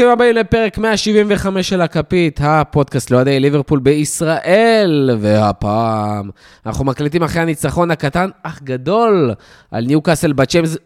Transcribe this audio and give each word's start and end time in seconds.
ברוכים 0.00 0.12
הבאים 0.12 0.36
לפרק 0.36 0.78
175 0.78 1.68
של 1.68 1.80
הכפית, 1.80 2.40
הפודקאסט 2.42 3.10
לאוהדי 3.10 3.40
ליברפול 3.40 3.78
בישראל, 3.78 5.10
והפעם 5.20 6.30
אנחנו 6.66 6.84
מקליטים 6.84 7.22
אחרי 7.22 7.42
הניצחון 7.42 7.90
הקטן 7.90 8.30
אך 8.42 8.62
גדול 8.62 9.34
על 9.70 9.84
ניוקאסל 9.84 10.32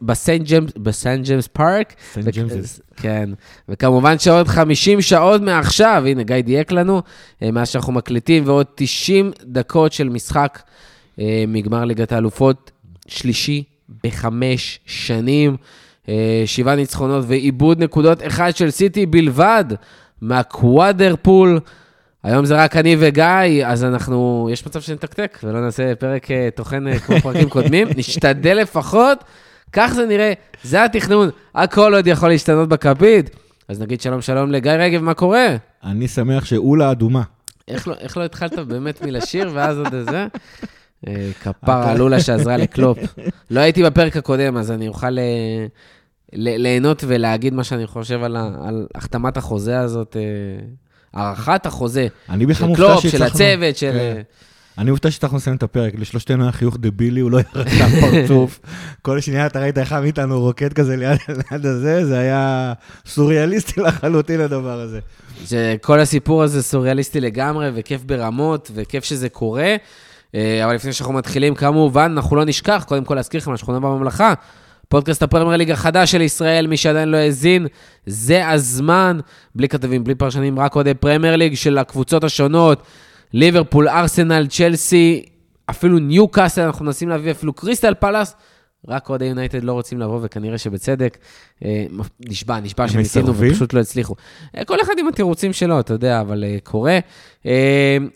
בסנט 0.02 1.22
ג'יימס 1.22 1.46
פארק. 1.52 1.94
סנט 2.12 2.28
ג'יימס. 2.28 2.80
כן, 2.96 3.30
וכמובן 3.68 4.18
שעוד 4.18 4.48
50 4.48 5.00
שעות 5.00 5.40
מעכשיו, 5.40 6.04
הנה 6.06 6.22
גיא 6.22 6.40
דייק 6.40 6.72
לנו, 6.72 7.02
אה, 7.42 7.50
מאז 7.50 7.68
שאנחנו 7.68 7.92
מקליטים, 7.92 8.42
ועוד 8.46 8.66
90 8.74 9.30
דקות 9.44 9.92
של 9.92 10.08
משחק 10.08 10.62
אה, 11.18 11.44
מגמר 11.48 11.84
ליגת 11.84 12.12
האלופות, 12.12 12.70
שלישי 13.06 13.62
בחמש 14.04 14.80
שנים. 14.86 15.56
אה, 16.08 16.42
שבעה 16.46 16.76
ניצחונות 16.76 17.24
ועיבוד 17.28 17.82
נקודות 17.82 18.26
אחד 18.26 18.56
של 18.56 18.70
סיטי 18.70 19.06
בלבד 19.06 19.64
מהקוואדר 20.20 21.14
פול. 21.22 21.60
היום 22.22 22.44
זה 22.44 22.56
רק 22.56 22.76
אני 22.76 22.96
וגיא, 22.98 23.66
אז 23.66 23.84
אנחנו, 23.84 24.48
יש 24.52 24.66
מצב 24.66 24.80
שנתקתק 24.80 25.38
ולא 25.42 25.60
נעשה 25.60 25.94
פרק 25.94 26.30
אה, 26.30 26.48
טוחן 26.54 26.88
אה, 26.88 26.98
כמו 26.98 27.20
פרקים 27.20 27.48
קודמים, 27.48 27.88
נשתדל 27.96 28.56
לפחות, 28.56 29.24
כך 29.72 29.92
זה 29.94 30.06
נראה, 30.06 30.32
זה 30.62 30.84
התכנון, 30.84 31.30
הכל 31.54 31.94
עוד 31.94 32.06
יכול 32.06 32.28
להשתנות 32.28 32.68
בכפית. 32.68 33.30
אז 33.68 33.80
נגיד 33.80 34.00
שלום 34.00 34.20
שלום 34.20 34.52
לגיא 34.52 34.72
רגב, 34.72 35.02
מה 35.02 35.14
קורה? 35.14 35.56
אני 35.84 36.08
שמח 36.08 36.44
שאולה 36.44 36.90
אדומה. 36.90 37.22
איך 37.68 37.88
לא, 37.88 37.94
איך 38.00 38.16
לא 38.16 38.24
התחלת 38.24 38.58
באמת 38.58 39.02
מלשיר 39.02 39.50
ואז 39.54 39.78
עוד 39.78 39.94
איזה? 39.94 40.26
כפרה 41.40 41.90
על 41.90 42.00
אולה 42.00 42.20
שעזרה 42.20 42.56
לקלופ. 42.56 42.98
לא 43.50 43.60
הייתי 43.60 43.82
בפרק 43.82 44.16
הקודם, 44.16 44.56
אז 44.56 44.70
אני 44.70 44.88
אוכל 44.88 45.16
ליהנות 46.34 47.04
ולהגיד 47.06 47.54
מה 47.54 47.64
שאני 47.64 47.86
חושב 47.86 48.22
על, 48.22 48.36
על 48.36 48.86
החתמת 48.94 49.36
החוזה 49.36 49.80
הזאת, 49.80 50.16
אה, 50.16 50.64
הארכת 51.14 51.66
החוזה. 51.66 52.06
אני 52.28 52.46
בכלל 52.46 52.68
מופתע 52.68 52.96
שהצלחנו... 53.00 53.10
של 53.10 53.18
קלופ, 53.18 53.36
של 53.36 53.44
הצוות, 53.44 53.76
של... 53.76 53.92
כן. 53.92 54.22
אני 54.78 54.90
מופתע 54.90 55.10
שהצלחנו 55.10 55.36
לסיים 55.36 55.56
את 55.56 55.62
הפרק, 55.62 55.92
לשלושתנו 55.98 56.42
היה 56.42 56.52
חיוך 56.52 56.76
דבילי, 56.80 57.20
הוא 57.20 57.30
לא 57.30 57.38
ירד 57.38 57.66
לפרצוף. 57.66 58.60
כל 59.02 59.20
שנייה 59.20 59.46
אתה 59.46 59.60
ראית 59.60 59.78
אחד 59.78 60.00
מאיתנו 60.00 60.40
רוקד 60.40 60.72
כזה 60.72 60.96
ליד, 60.96 61.18
ליד 61.28 61.66
הזה, 61.66 62.06
זה 62.06 62.18
היה 62.18 62.72
סוריאליסטי 63.06 63.80
לחלוטין 63.80 64.40
הדבר 64.40 64.80
הזה. 64.80 65.00
כל 65.82 66.00
הסיפור 66.00 66.42
הזה 66.42 66.62
סוריאליסטי 66.62 67.20
לגמרי, 67.20 67.70
וכיף 67.74 68.04
ברמות, 68.04 68.70
וכיף 68.74 69.04
שזה 69.04 69.28
קורה. 69.28 69.76
אה, 70.34 70.64
אבל 70.64 70.74
לפני 70.74 70.92
שאנחנו 70.92 71.14
מתחילים, 71.14 71.54
כמובן, 71.54 72.12
אנחנו 72.16 72.36
לא 72.36 72.44
נשכח, 72.44 72.84
קודם 72.88 73.04
כל 73.04 73.14
להזכיר 73.14 73.40
לכם, 73.40 73.52
השכונה 73.52 73.80
בממלכה. 73.80 74.34
פודקאסט 74.88 75.22
הפרמייר 75.22 75.56
ליג 75.56 75.70
החדש 75.70 76.12
של 76.12 76.20
ישראל, 76.20 76.66
מי 76.66 76.76
שעדיין 76.76 77.08
לא 77.08 77.16
האזין, 77.16 77.66
זה 78.06 78.48
הזמן, 78.48 79.18
בלי 79.54 79.68
כתבים, 79.68 80.04
בלי 80.04 80.14
פרשנים, 80.14 80.58
רק 80.58 80.74
אוהדי 80.74 80.94
פרמייר 80.94 81.36
ליג 81.36 81.54
של 81.54 81.78
הקבוצות 81.78 82.24
השונות, 82.24 82.82
ליברפול, 83.32 83.88
ארסנל, 83.88 84.46
צ'לסי, 84.46 85.24
אפילו 85.70 85.98
ניו 85.98 86.28
קאסל, 86.28 86.62
אנחנו 86.62 86.84
מנסים 86.84 87.08
להביא 87.08 87.30
אפילו 87.30 87.52
קריסטל 87.52 87.94
פלאס, 87.94 88.34
רק 88.88 89.10
אוהדי 89.10 89.24
יונייטד 89.24 89.64
לא 89.64 89.72
רוצים 89.72 90.00
לבוא, 90.00 90.20
וכנראה 90.22 90.58
שבצדק. 90.58 91.18
אה, 91.64 91.86
נשבע, 92.20 92.60
נשבע 92.60 92.88
שניסינו 92.88 93.34
ופשוט 93.36 93.72
לא 93.72 93.80
הצליחו. 93.80 94.14
אה, 94.56 94.64
כל 94.64 94.80
אחד 94.82 94.92
עם 94.98 95.08
התירוצים 95.08 95.52
שלו, 95.52 95.80
אתה 95.80 95.94
יודע, 95.94 96.20
אבל 96.20 96.44
אה, 96.44 96.56
קורה. 96.62 96.98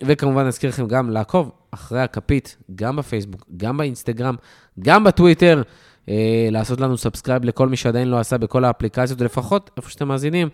וכמובן, 0.07 0.47
נזכיר 0.47 0.71
לכם 0.71 0.87
גם 0.87 1.11
לעקוב 1.11 1.51
אחרי 1.71 2.01
הכפית, 2.01 2.57
גם 2.75 2.97
בפייסבוק, 2.97 3.45
גם 3.57 3.77
באינסטגרם, 3.77 4.35
גם 4.81 5.05
בטוויטר. 5.05 5.63
אה, 6.09 6.49
לעשות 6.51 6.81
לנו 6.81 6.99
subscribe 6.99 7.45
לכל 7.45 7.69
מי 7.69 7.77
שעדיין 7.77 8.09
לא 8.09 8.19
עשה 8.19 8.39
בכל 8.39 8.65
האפליקציות, 8.65 9.21
לפחות 9.21 9.71
איפה 9.77 9.91
שאתם 9.91 10.09
מאזינים, 10.09 10.49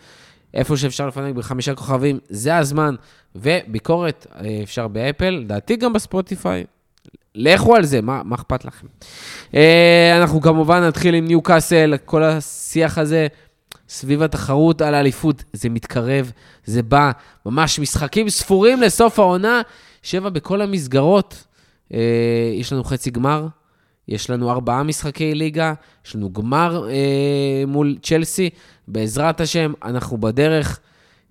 איפה 0.54 0.76
שאפשר 0.76 1.06
לפנק 1.06 1.34
בחמישה 1.34 1.74
כוכבים, 1.74 2.18
זה 2.28 2.56
הזמן. 2.56 2.94
וביקורת 3.34 4.26
אה, 4.36 4.60
אפשר 4.62 4.88
באפל, 4.88 5.30
לדעתי 5.30 5.76
גם 5.76 5.92
בספוטיפיי. 5.92 6.64
לכו 7.34 7.76
על 7.76 7.84
זה, 7.84 8.00
מה, 8.00 8.22
מה 8.24 8.34
אכפת 8.34 8.64
לכם? 8.64 8.86
אה, 9.54 10.18
אנחנו 10.20 10.40
כמובן 10.40 10.82
נתחיל 10.82 11.14
עם 11.14 11.26
ניו 11.26 11.42
קאסל, 11.42 11.94
כל 12.04 12.22
השיח 12.22 12.98
הזה 12.98 13.26
סביב 13.88 14.22
התחרות 14.22 14.82
על 14.82 14.94
האליפות, 14.94 15.44
זה 15.52 15.68
מתקרב, 15.68 16.32
זה 16.64 16.82
בא, 16.82 17.10
ממש 17.46 17.78
משחקים 17.78 18.28
ספורים 18.28 18.80
לסוף 18.80 19.18
העונה, 19.18 19.62
שבע 20.02 20.28
בכל 20.28 20.60
המסגרות. 20.60 21.44
יש 22.60 22.72
לנו 22.72 22.84
חצי 22.84 23.10
גמר, 23.10 23.46
יש 24.08 24.30
לנו 24.30 24.50
ארבעה 24.50 24.82
משחקי 24.82 25.34
ליגה, 25.34 25.74
יש 26.06 26.16
לנו 26.16 26.32
גמר 26.32 26.88
אה, 26.88 27.64
מול 27.66 27.96
צ'לסי. 28.02 28.50
בעזרת 28.88 29.40
השם, 29.40 29.72
אנחנו 29.84 30.18
בדרך. 30.18 30.80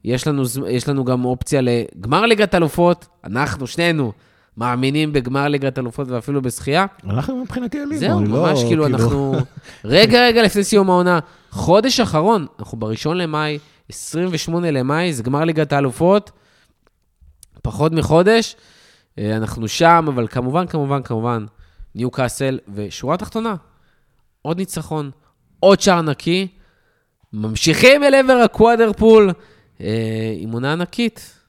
יש 0.03 0.27
לנו, 0.27 0.43
יש 0.69 0.89
לנו 0.89 1.05
גם 1.05 1.25
אופציה 1.25 1.61
לגמר 1.61 2.25
ליגת 2.25 2.55
אלופות. 2.55 3.07
אנחנו, 3.23 3.67
שנינו, 3.67 4.11
מאמינים 4.57 5.13
בגמר 5.13 5.47
ליגת 5.47 5.79
אלופות 5.79 6.07
ואפילו 6.09 6.41
בשחייה. 6.41 6.85
אנחנו 7.03 7.43
מבחינתי 7.43 7.79
עלינו. 7.79 7.99
זהו, 7.99 8.19
ממש 8.19 8.29
לא, 8.31 8.67
כאילו, 8.67 8.83
כאילו 8.83 8.85
אנחנו... 8.85 9.35
רגע, 9.85 10.27
רגע 10.27 10.43
לפני 10.43 10.63
סיום 10.63 10.89
העונה. 10.89 11.19
חודש 11.51 11.99
אחרון, 11.99 12.45
אנחנו 12.59 12.77
בראשון 12.79 13.17
למאי, 13.17 13.59
28 13.89 14.71
למאי, 14.71 15.13
זה 15.13 15.23
גמר 15.23 15.43
ליגת 15.43 15.73
האלופות. 15.73 16.31
פחות 17.61 17.91
מחודש. 17.91 18.55
אה, 19.19 19.37
אנחנו 19.37 19.67
שם, 19.67 20.05
אבל 20.07 20.27
כמובן, 20.27 20.67
כמובן, 20.67 21.03
כמובן, 21.03 21.45
ניו 21.95 22.11
קאסל, 22.11 22.59
ושורה 22.73 23.17
תחתונה, 23.17 23.55
עוד 24.41 24.57
ניצחון, 24.57 25.11
עוד 25.59 25.81
שער 25.81 26.01
נקי, 26.01 26.47
ממשיכים 27.33 28.03
אל 28.03 28.13
עבר 28.13 28.41
הקוואדר 28.45 28.93
פול, 28.93 29.31
אה, 29.81 30.33
עם 30.37 30.51
עונה 30.51 30.73
ענקית. 30.73 31.39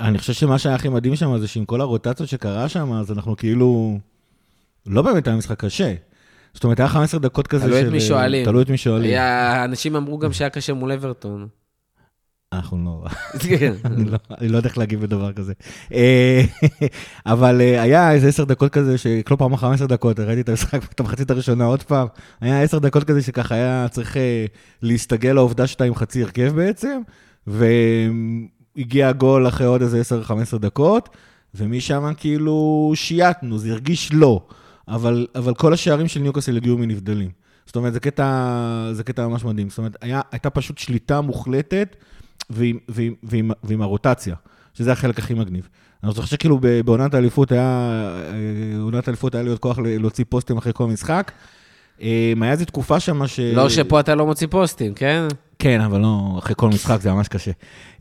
אני 0.00 0.18
חושב 0.18 0.32
שמה 0.32 0.58
שהיה 0.58 0.74
הכי 0.74 0.88
מדהים 0.88 1.16
שם 1.16 1.38
זה 1.38 1.48
שעם 1.48 1.64
כל 1.64 1.80
הרוטציות 1.80 2.28
שקרה 2.28 2.68
שם, 2.68 2.92
אז 2.92 3.12
אנחנו 3.12 3.36
כאילו... 3.36 3.98
לא 4.88 5.02
באמת 5.02 5.26
היה 5.26 5.36
משחק 5.36 5.64
קשה. 5.64 5.94
זאת 6.54 6.64
אומרת, 6.64 6.80
היה 6.80 6.88
15 6.88 7.20
דקות 7.20 7.46
כזה 7.46 7.64
של... 7.64 7.70
תלוי 7.70 7.82
את 7.82 7.92
מי 7.92 8.00
שואלים. 8.00 8.44
תלוי 8.44 8.62
את 8.62 8.70
מי 8.70 8.76
שואלים. 8.76 9.18
אנשים 9.64 9.96
אמרו 9.96 10.18
גם 10.18 10.32
שהיה 10.32 10.50
קשה 10.50 10.72
מול 10.72 10.92
אברטון. 10.92 11.48
אנחנו 12.52 12.84
לא... 12.84 13.04
כן. 13.38 13.74
לא... 14.12 14.18
אני 14.38 14.48
לא 14.48 14.56
יודע 14.56 14.68
איך 14.68 14.78
להגיב 14.78 15.00
בדבר 15.00 15.32
כזה. 15.32 15.52
אה, 15.92 16.42
אבל 17.26 17.60
אה, 17.60 17.82
היה 17.82 18.12
איזה 18.12 18.28
עשר 18.28 18.44
דקות 18.44 18.72
כזה, 18.72 18.98
שכל 18.98 19.36
פעם 19.38 19.52
אחר 19.52 19.72
עשר 19.72 19.86
דקות, 19.86 20.20
ראיתי 20.20 20.40
את 20.40 20.48
המשחק, 20.48 20.92
את 20.92 21.00
המחצית 21.00 21.30
הראשונה 21.30 21.64
עוד 21.64 21.82
פעם, 21.82 22.06
היה 22.40 22.62
עשר 22.62 22.78
דקות 22.78 23.04
כזה 23.04 23.22
שככה 23.22 23.54
היה 23.54 23.86
צריך 23.90 24.16
אה, 24.16 24.46
להסתגל 24.82 25.32
לעובדה 25.32 25.66
שאתה 25.66 25.84
עם 25.84 25.94
חצי 25.94 26.22
הרכב 26.22 26.52
בעצם, 26.56 27.00
והגיע 27.46 29.08
הגול 29.08 29.48
אחרי 29.48 29.66
עוד 29.66 29.82
איזה 29.82 30.00
עשר, 30.00 30.22
חמש 30.22 30.42
עשר 30.42 30.56
דקות, 30.56 31.08
ומשם 31.54 32.12
כאילו 32.16 32.92
שייתנו, 32.94 33.58
זה 33.58 33.72
הרגיש 33.72 34.12
לא. 34.12 34.46
אבל, 34.88 35.26
אבל 35.34 35.54
כל 35.54 35.72
השערים 35.72 36.08
של 36.08 36.20
ניוקאסל 36.20 36.56
הגיעו 36.56 36.78
מנבדלים. 36.78 37.30
זאת 37.66 37.76
אומרת, 37.76 37.92
זה 37.92 38.00
קטע, 38.00 38.90
זה 38.92 39.04
קטע 39.04 39.28
ממש 39.28 39.44
מדהים. 39.44 39.68
זאת 39.68 39.78
אומרת, 39.78 39.96
היה, 40.00 40.20
הייתה 40.32 40.50
פשוט 40.50 40.78
שליטה 40.78 41.20
מוחלטת. 41.20 41.96
ועם, 42.50 42.78
ועם, 42.88 43.14
ועם, 43.22 43.50
ועם 43.62 43.82
הרוטציה, 43.82 44.34
שזה 44.74 44.92
החלק 44.92 45.18
הכי 45.18 45.34
מגניב. 45.34 45.68
אני 46.04 46.12
זוכר 46.12 46.26
שכאילו 46.26 46.60
בעונת 46.84 47.14
האליפות 47.14 47.52
היה, 47.52 48.00
אה, 48.32 48.80
עונת 48.80 49.08
האליפות 49.08 49.34
היה 49.34 49.44
להיות 49.44 49.58
כוח 49.58 49.78
להוציא 49.78 50.24
פוסטים 50.28 50.56
אחרי 50.56 50.72
כל 50.74 50.86
משחק. 50.86 51.32
אה, 52.02 52.32
היה 52.40 52.52
איזו 52.52 52.64
תקופה 52.64 53.00
שם 53.00 53.26
ש... 53.26 53.40
לא 53.40 53.68
שפה 53.68 54.00
אתה 54.00 54.14
לא 54.14 54.26
מוציא 54.26 54.46
פוסטים, 54.50 54.94
כן? 54.94 55.26
כן, 55.58 55.80
אבל 55.80 56.00
לא, 56.00 56.36
אחרי 56.38 56.54
כל 56.56 56.68
משחק 56.68 57.00
זה 57.00 57.12
ממש 57.12 57.28
קשה. 57.28 57.50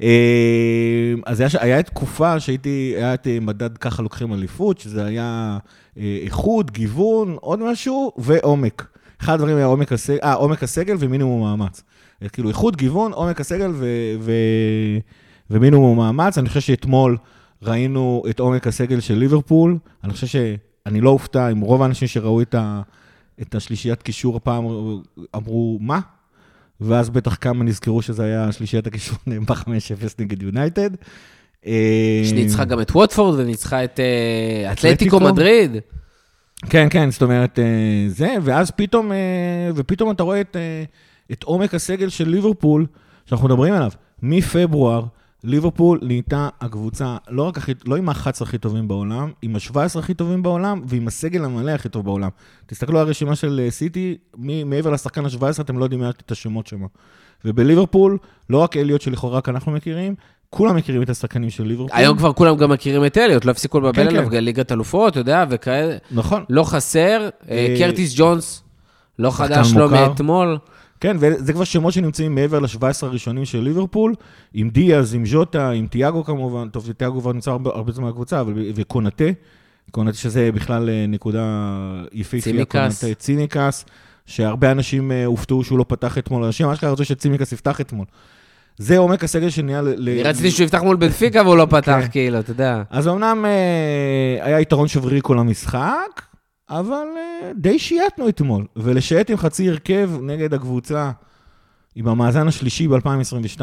אה, 0.01 1.13
אז 1.25 1.39
היה, 1.39 1.49
היה 1.59 1.83
תקופה 1.83 2.39
שהייתי, 2.39 2.93
היה 2.97 3.13
את 3.13 3.27
מדד 3.41 3.77
ככה 3.77 4.03
לוקחים 4.03 4.33
אליפות, 4.33 4.77
שזה 4.79 5.05
היה 5.05 5.57
איכות, 5.97 6.71
גיוון, 6.71 7.37
עוד 7.41 7.59
משהו, 7.59 8.11
ועומק. 8.17 8.87
אחד 9.21 9.33
הדברים 9.33 9.57
היה 9.57 9.65
עומק 9.65 9.91
הסגל, 9.91 10.19
אה, 10.23 10.33
עומק 10.33 10.63
הסגל 10.63 10.95
ומינימום 10.99 11.41
מאמץ. 11.41 11.83
כאילו 12.33 12.49
איכות, 12.49 12.75
גיוון, 12.75 13.13
עומק 13.13 13.41
הסגל 13.41 13.71
ו, 13.73 13.85
ו, 14.19 14.31
ומינימום 15.49 15.97
מאמץ. 15.97 16.37
אני 16.37 16.47
חושב 16.47 16.61
שאתמול 16.61 17.17
ראינו 17.61 18.23
את 18.29 18.39
עומק 18.39 18.67
הסגל 18.67 18.99
של 18.99 19.13
ליברפול. 19.13 19.77
אני 20.03 20.13
חושב 20.13 20.27
שאני 20.27 21.01
לא 21.01 21.09
אופתע 21.09 21.51
אם 21.51 21.59
רוב 21.59 21.81
האנשים 21.81 22.07
שראו 22.07 22.41
את, 22.41 22.55
ה, 22.55 22.81
את 23.41 23.55
השלישיית 23.55 24.01
קישור 24.01 24.35
הפעם 24.35 24.65
אמרו, 25.35 25.77
מה? 25.81 25.99
ואז 26.81 27.09
בטח 27.09 27.37
כמה 27.41 27.63
נזכרו 27.63 28.01
שזה 28.01 28.23
היה 28.23 28.51
שלישיית 28.51 28.87
הקישור 28.87 29.17
נאמבה 29.27 29.53
5-0 29.53 29.65
נגד 30.19 30.43
יונייטד. 30.43 30.89
שניצחה 32.23 32.65
גם 32.65 32.81
את 32.81 32.91
ווטפורד 32.91 33.39
וניצחה 33.39 33.83
את 33.83 33.99
אה, 33.99 34.71
אתלטיקו 34.71 35.19
מדריד. 35.19 35.77
כן, 36.69 36.87
כן, 36.89 37.11
זאת 37.11 37.21
אומרת, 37.21 37.59
אה, 37.59 38.05
זה, 38.07 38.35
ואז 38.43 38.71
פתאום, 38.71 39.11
אה, 39.11 39.17
ופתאום 39.75 40.11
אתה 40.11 40.23
רואה 40.23 40.41
את, 40.41 40.57
את 41.31 41.43
עומק 41.43 41.73
הסגל 41.73 42.09
של 42.09 42.29
ליברפול, 42.29 42.85
שאנחנו 43.25 43.47
מדברים 43.47 43.73
עליו. 43.73 43.91
מפברואר, 44.21 45.03
ליברפול 45.43 45.99
נהייתה 46.01 46.49
הקבוצה, 46.61 47.17
לא 47.29 47.43
רק 47.43 47.57
הכי, 47.57 47.73
לא 47.85 47.95
עם 47.95 48.09
ה-11 48.09 48.41
הכי 48.41 48.57
טובים 48.57 48.87
בעולם, 48.87 49.31
עם 49.41 49.55
ה-17 49.55 49.99
הכי 49.99 50.13
טובים 50.13 50.43
בעולם, 50.43 50.81
ועם 50.85 51.07
הסגל 51.07 51.45
המלא 51.45 51.71
הכי 51.71 51.89
טוב 51.89 52.05
בעולם. 52.05 52.29
תסתכלו 52.65 52.99
על 52.99 53.07
הרשימה 53.07 53.35
של 53.35 53.67
סיטי, 53.69 54.17
מעבר 54.65 54.89
לשחקן 54.91 55.25
ה-17, 55.25 55.61
אתם 55.61 55.77
לא 55.77 55.83
יודעים 55.83 56.03
את 56.09 56.31
השמות 56.31 56.67
שם. 56.67 56.79
ובליברפול, 57.45 58.17
לא 58.49 58.57
רק 58.57 58.77
אליוט 58.77 59.01
שלכאורה 59.01 59.37
רק 59.37 59.49
אנחנו 59.49 59.71
מכירים, 59.71 60.15
כולם 60.49 60.75
מכירים 60.75 61.01
את 61.01 61.09
השחקנים 61.09 61.49
של 61.49 61.63
ליברפול. 61.63 61.97
היום 61.97 62.17
כבר 62.17 62.33
כולם 62.33 62.57
גם 62.57 62.71
מכירים 62.71 63.05
את 63.05 63.17
אליוט, 63.17 63.45
לא 63.45 63.51
הפסיקו 63.51 63.79
לבלבל 63.79 64.03
כן, 64.03 64.07
עליו, 64.07 64.29
כן. 64.31 64.43
ליגת 64.43 64.71
אלופות, 64.71 65.11
אתה 65.11 65.19
יודע, 65.19 65.45
וכאלה. 65.49 65.97
נכון. 66.11 66.43
לא 66.49 66.63
חסר. 66.63 67.29
אה, 67.49 67.55
אה, 67.55 67.75
קרטיס 67.77 68.13
ג'ונס, 68.17 68.63
לא 69.19 69.31
חדש 69.31 69.73
לו 69.73 69.89
מוכר. 69.89 70.07
מאתמול. 70.07 70.57
כן, 70.99 71.17
וזה 71.19 71.53
כבר 71.53 71.63
שמות 71.63 71.93
שנמצאים 71.93 72.35
מעבר 72.35 72.59
ל-17 72.59 72.85
הראשונים 73.01 73.45
של 73.45 73.59
ליברפול, 73.59 74.15
עם 74.53 74.69
דיאז, 74.69 75.13
עם 75.13 75.25
ז'וטה, 75.25 75.69
עם 75.69 75.87
תיאגו 75.87 76.23
כמובן, 76.23 76.69
טוב, 76.69 76.91
תיאגו 76.91 77.21
כבר 77.21 77.33
נמצא 77.33 77.51
הרבה, 77.51 77.69
הרבה 77.73 77.91
זמן 77.91 78.09
בקבוצה, 78.09 78.41
אבל 78.41 78.53
וקונטה, 78.75 79.25
קונטה 79.91 80.17
שזה 80.17 80.51
בכלל 80.51 80.89
אה, 80.89 81.05
נקודה 81.07 81.45
יפהפייה. 82.11 82.65
קונטה, 82.65 83.13
ציניקס, 83.17 83.85
שהרבה 84.25 84.71
אנשים 84.71 85.11
אה, 85.11 85.25
הופתעו 85.25 85.63
שהוא 85.63 85.79
לא 85.79 85.85
פתח 85.87 86.17
אתמול, 86.17 86.43
אנשים 86.43 86.67
אשכרה 86.67 86.91
רצו 86.91 87.05
שצימקס 87.05 87.51
יפתח 87.51 87.81
אתמול. 87.81 88.05
זה 88.77 88.97
עומק 88.97 89.23
הסגל 89.23 89.49
שנהיה 89.49 89.81
ל... 89.81 90.09
אני 90.09 90.23
רציתי 90.23 90.51
שהוא 90.51 90.65
יפתח 90.65 90.81
מול 90.81 90.95
בנפיקה 90.95 91.41
והוא 91.43 91.57
לא 91.57 91.65
פתח, 91.75 91.99
כן. 92.01 92.07
כאילו, 92.11 92.39
אתה 92.39 92.51
יודע. 92.51 92.83
אז 92.89 93.07
אמנם 93.07 93.45
אה, 93.45 94.45
היה 94.45 94.59
יתרון 94.59 94.87
שברירי 94.87 95.19
כל 95.23 95.39
המשחק, 95.39 96.21
אבל 96.69 97.07
אה, 97.17 97.51
די 97.55 97.79
שייטנו 97.79 98.29
אתמול. 98.29 98.65
ולשייט 98.75 99.29
עם 99.29 99.37
חצי 99.37 99.69
הרכב 99.69 100.09
נגד 100.21 100.53
הקבוצה 100.53 101.11
עם 101.95 102.07
המאזן 102.07 102.47
השלישי 102.47 102.87
ב-2022, 102.87 103.61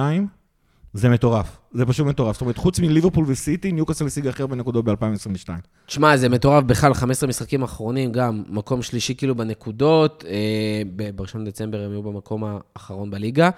זה 0.95 1.09
מטורף. 1.09 1.57
זה 1.73 1.87
פשוט 1.87 2.07
מטורף. 2.07 2.35
זאת 2.35 2.41
אומרת, 2.41 2.57
חוץ 2.57 2.79
מליברפול 2.81 3.25
וסיטי, 3.29 3.73
ניוקאסל 3.73 4.07
השיג 4.07 4.27
הכי 4.27 4.43
הרבה 4.43 4.57
נקודות 4.57 4.85
ב-2022. 4.85 5.49
תשמע, 5.87 6.17
זה 6.17 6.29
מטורף 6.29 6.65
בכלל, 6.65 6.95
15 6.95 7.29
משחקים 7.29 7.63
אחרונים, 7.63 8.13
גם 8.13 8.43
מקום 8.49 8.83
שלישי 8.83 9.15
כאילו 9.15 9.35
בנקודות. 9.35 10.25
אה, 10.29 10.83
ב- 10.97 11.17
בראשון 11.17 11.45
דצמבר 11.45 11.81
הם 11.81 11.91
היו 11.91 12.03
במקום 12.03 12.45
האחרון 12.45 13.11
בליגה. 13.11 13.51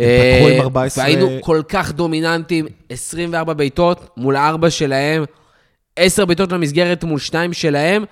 אה, 0.00 0.40
פתחו 0.40 0.54
עם 0.54 0.60
14 0.60 1.04
והיינו 1.04 1.28
כל 1.40 1.62
כך 1.68 1.92
דומיננטים, 1.92 2.66
24 2.88 3.54
בעיטות 3.54 4.10
מול 4.16 4.36
4 4.36 4.70
שלהם, 4.70 5.24
10 5.96 6.24
בעיטות 6.24 6.52
למסגרת 6.52 7.04
מול 7.04 7.18
2 7.18 7.52
שלהם, 7.52 8.04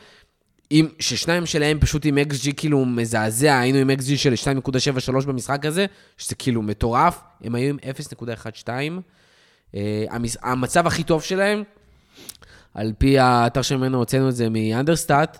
עם, 0.74 0.86
ששניים 0.98 1.46
שלהם 1.46 1.78
פשוט 1.80 2.04
עם 2.04 2.18
XG 2.18 2.52
כאילו 2.56 2.84
מזעזע, 2.84 3.58
היינו 3.58 3.78
עם 3.78 3.90
XG 3.90 4.16
של 4.16 4.32
2.73 4.32 5.26
במשחק 5.26 5.66
הזה, 5.66 5.86
שזה 6.18 6.34
כאילו 6.34 6.62
מטורף, 6.62 7.20
הם 7.44 7.54
היו 7.54 7.68
עם 7.70 7.76
0.12. 8.22 8.68
אה, 9.74 10.04
המס- 10.10 10.36
המצב 10.42 10.86
הכי 10.86 11.02
טוב 11.02 11.22
שלהם, 11.22 11.62
על 12.74 12.92
פי 12.98 13.18
האתר 13.18 13.62
שממנו 13.62 13.98
הוצאנו 13.98 14.28
את 14.28 14.34
זה 14.36 14.48
מ 14.50 14.58
Understat, 14.58 15.38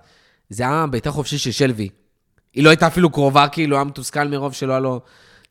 זה 0.51 0.63
היה 0.63 0.85
בעיטה 0.91 1.11
חופשית 1.11 1.41
של 1.41 1.51
שלוי. 1.51 1.89
היא 2.55 2.65
לא 2.65 2.71
הייתה 2.71 2.87
אפילו 2.87 3.11
קרובה, 3.11 3.49
כאילו, 3.49 3.77
היה 3.77 3.85
מתוסכל 3.85 4.29
מרוב 4.29 4.53
שלא 4.53 4.73
היה 4.73 4.81
לו 4.81 5.01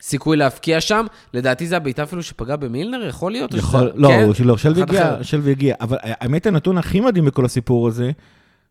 סיכוי 0.02 0.36
להבקיע 0.36 0.80
שם. 0.80 1.06
לדעתי 1.34 1.66
זה 1.66 1.76
הבעיטה 1.76 2.02
אפילו 2.02 2.22
שפגע 2.22 2.56
במילנר, 2.56 3.06
יכול 3.08 3.32
להיות? 3.32 3.54
יכול, 3.54 3.80
שזה- 3.80 3.90
לא, 3.94 4.08
כן? 4.08 4.26
לא, 4.44 4.56
שלוי 4.56 4.82
אחד 4.84 4.90
הגיע. 4.94 5.16
שלוי 5.22 5.50
הגיע. 5.50 5.74
אבל 5.80 5.96
האמת, 6.02 6.46
הנתון 6.46 6.78
הכי 6.78 7.00
מדהים 7.00 7.24
בכל 7.24 7.44
הסיפור 7.44 7.88
הזה, 7.88 8.10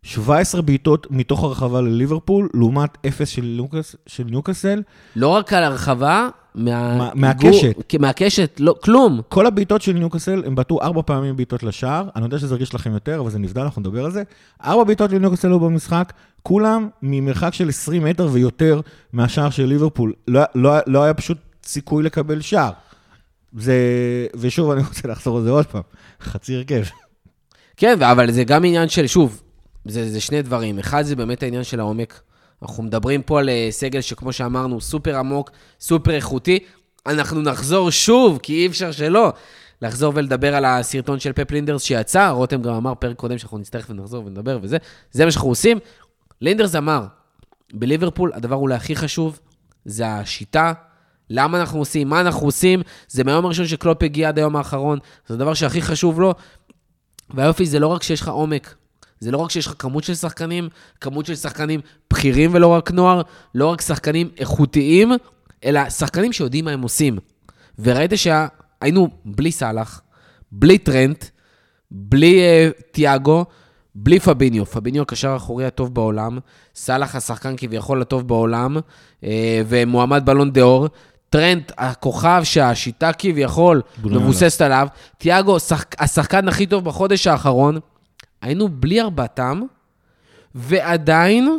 17 0.04 0.62
בעיטות 0.62 1.08
מתוך 1.12 1.44
הרחבה 1.44 1.82
לליברפול, 1.82 2.50
לעומת 2.54 2.98
0 3.08 3.30
של 3.30 3.42
ניוקאס- 3.58 3.96
של 4.08 4.24
ניוקאסל. 4.24 4.82
לא 5.16 5.28
רק 5.28 5.54
על 5.54 5.64
הרחבה, 5.64 6.30
מה... 6.56 6.98
מה- 6.98 7.12
מהקשת. 7.16 7.76
מהקשת, 8.00 8.56
לא, 8.60 8.76
כלום. 8.84 9.22
כל 9.30 9.48
הבעיטות 9.48 9.82
של 9.82 9.94
ניוקאסל, 9.94 10.44
הם 10.46 10.56
בעטו 10.56 10.82
ארבע 10.82 11.02
פעמים 11.06 11.36
בעיטות 11.36 11.64
לשער. 11.64 12.10
אני 12.16 12.24
יודע 12.26 12.40
שזה 12.40 12.54
הרגיש 12.54 12.74
לכם 12.76 12.92
יותר, 12.94 13.20
אבל 13.20 13.30
זה 13.30 13.40
נבדל, 13.40 13.62
אנחנו 13.62 13.80
נדבר 13.82 14.06
על 14.06 14.12
זה. 14.12 14.24
ארבע 14.66 14.84
בעיטות 14.84 15.12
לניוקאסל 15.12 15.48
היו 15.48 15.60
במשחק, 15.60 16.14
כולם 16.44 16.90
ממרחק 17.02 17.54
של 17.54 17.70
20 17.70 18.04
מטר 18.04 18.28
ויותר 18.32 18.82
מהשער 19.14 19.50
של 19.50 19.66
ליברפול. 19.66 20.14
לא, 20.28 20.42
לא, 20.56 20.72
לא 20.88 21.04
היה 21.04 21.14
פשוט 21.14 21.38
סיכוי 21.64 22.04
לקבל 22.04 22.42
שער. 22.42 22.72
זה... 23.58 23.76
ושוב, 24.36 24.72
אני 24.72 24.82
רוצה 24.88 25.08
לחזור 25.08 25.38
על 25.38 25.44
זה 25.44 25.50
עוד 25.50 25.66
פעם. 25.66 25.82
חצי 26.22 26.56
הרכב. 26.56 26.84
כן, 27.78 28.02
אבל 28.04 28.32
זה 28.32 28.44
גם 28.44 28.66
עניין 28.66 28.90
של, 28.90 29.08
שוב, 29.08 29.42
זה, 29.86 30.10
זה 30.10 30.22
שני 30.22 30.42
דברים. 30.42 30.80
אחד, 30.80 31.02
זה 31.02 31.16
באמת 31.16 31.44
העניין 31.44 31.64
של 31.64 31.80
העומק. 31.80 32.22
אנחנו 32.62 32.84
מדברים 32.84 33.22
פה 33.22 33.40
על 33.40 33.50
אה, 33.50 33.68
סגל 33.72 34.02
שכמו 34.02 34.34
שאמרנו, 34.34 34.82
סופר 34.82 35.18
עמוק, 35.18 35.52
סופר 35.80 36.12
איכותי. 36.12 36.60
אנחנו 37.06 37.42
נחזור 37.42 37.92
שוב, 37.92 38.40
כי 38.44 38.54
אי 38.54 38.68
אפשר 38.68 38.92
שלא, 38.92 39.34
לחזור 39.82 40.14
ולדבר 40.16 40.56
על 40.56 40.66
הסרטון 40.66 41.20
של 41.20 41.34
פפ 41.34 41.52
לינדרס 41.52 41.84
שיצא. 41.84 42.30
רותם 42.30 42.62
גם 42.62 42.74
אמר 42.74 42.96
פרק 42.96 43.16
קודם 43.16 43.38
שאנחנו 43.38 43.58
נצטרך 43.58 43.88
ונחזור 43.90 44.26
ונדבר 44.26 44.60
וזה. 44.62 44.78
זה 45.12 45.26
מה 45.26 45.32
שאנחנו 45.32 45.50
עושים. 45.50 45.80
לינדרס 46.42 46.76
אמר, 46.76 47.06
בליברפול 47.74 48.32
הדבר 48.34 48.56
אולי 48.56 48.76
הכי 48.76 48.96
חשוב 48.96 49.40
זה 49.86 50.08
השיטה. 50.08 50.74
למה 51.30 51.60
אנחנו 51.60 51.80
עושים, 51.80 52.10
מה 52.10 52.22
אנחנו 52.22 52.48
עושים, 52.48 52.82
זה 53.08 53.24
מהיום 53.24 53.46
הראשון 53.46 53.68
שקלופ 53.68 54.04
הגיע 54.04 54.30
עד 54.30 54.38
היום 54.38 54.56
האחרון, 54.56 55.00
זה 55.28 55.34
הדבר 55.34 55.54
שהכי 55.54 55.82
חשוב 55.82 56.20
לו, 56.20 56.34
והיופי 57.30 57.66
זה 57.66 57.80
לא 57.80 57.88
רק 57.88 58.04
שיש 58.04 58.22
לך 58.22 58.28
עומק, 58.28 58.76
זה 59.22 59.32
לא 59.32 59.38
רק 59.38 59.52
שיש 59.52 59.68
לך 59.68 59.74
כמות 59.80 60.04
של 60.04 60.16
שחקנים, 60.16 60.70
כמות 61.02 61.26
של 61.26 61.36
שחקנים 61.36 61.80
בכירים 62.10 62.50
ולא 62.54 62.68
רק 62.68 62.92
נוער, 62.92 63.22
לא 63.56 63.68
רק 63.68 63.82
שחקנים 63.82 64.30
איכותיים, 64.38 65.12
אלא 65.66 65.90
שחקנים 65.90 66.34
שיודעים 66.34 66.66
מה 66.66 66.72
הם 66.72 66.82
עושים. 66.82 67.18
וראית 67.80 68.12
שהיינו 68.16 69.10
בלי 69.26 69.52
סאלח, 69.52 70.02
בלי 70.52 70.78
טרנט, 70.78 71.26
בלי 71.92 72.42
uh, 72.42 72.82
תיאגו, 72.92 73.46
בלי 73.96 74.20
פביניו. 74.20 74.66
פביניו 74.66 75.02
הקשר 75.02 75.30
האחורי 75.30 75.66
הטוב 75.66 75.94
בעולם, 75.94 76.40
סאלח 76.76 77.16
השחקן 77.16 77.54
כביכול 77.58 78.02
הטוב 78.02 78.28
בעולם, 78.28 78.78
uh, 78.78 79.26
ומועמד 79.68 80.26
בלון 80.26 80.52
דה 80.52 80.62
אור. 80.62 80.88
טרנט, 81.30 81.72
הכוכב 81.78 82.42
שהשיטה 82.44 83.14
כביכול 83.14 83.82
מבוססת 84.04 84.62
עליו, 84.62 84.88
תיאגו, 85.18 85.60
שחק, 85.60 86.02
השחקן 86.02 86.48
הכי 86.48 86.66
טוב 86.66 86.86
בחודש 86.86 87.28
האחרון, 87.28 87.80
היינו 88.42 88.70
בלי 88.70 89.02
ארבעתם, 89.02 89.62
ועדיין, 90.56 91.58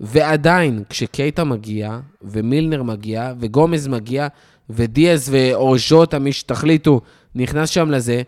ועדיין, 0.00 0.82
כשקייטה 0.88 1.44
מגיע, 1.44 2.00
ומילנר 2.22 2.82
מגיע, 2.82 3.32
וגומז 3.40 3.88
מגיע, 3.88 4.28
ודיאז 4.70 5.28
ואורז'וטה, 5.32 6.18
מי 6.18 6.32
שתחליטו, 6.32 7.00
נכנס 7.34 7.68
שם 7.68 7.90
לזה, 7.90 8.22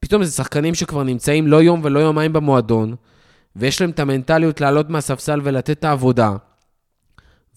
פתאום 0.00 0.24
זה 0.24 0.30
שחקנים 0.30 0.74
שכבר 0.74 1.02
נמצאים 1.02 1.46
לא 1.46 1.62
יום 1.62 1.80
ולא 1.84 2.00
יומיים 2.00 2.32
במועדון, 2.32 2.94
ויש 3.56 3.80
להם 3.80 3.90
את 3.90 4.00
המנטליות 4.00 4.60
לעלות 4.60 4.90
מהספסל 4.90 5.40
ולתת 5.42 5.70
את 5.70 5.84
העבודה. 5.84 6.36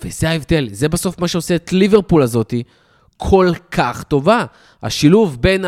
וזה 0.04 0.30
ההבדל, 0.30 0.70
זה 0.72 0.90
בסוף 0.90 1.20
מה 1.20 1.28
שעושה 1.28 1.56
את 1.56 1.74
ליברפול 1.74 2.22
הזאתי 2.22 2.64
כל 3.18 3.52
כך 3.72 4.04
טובה. 4.04 4.46
השילוב 4.84 5.42
בין 5.42 5.66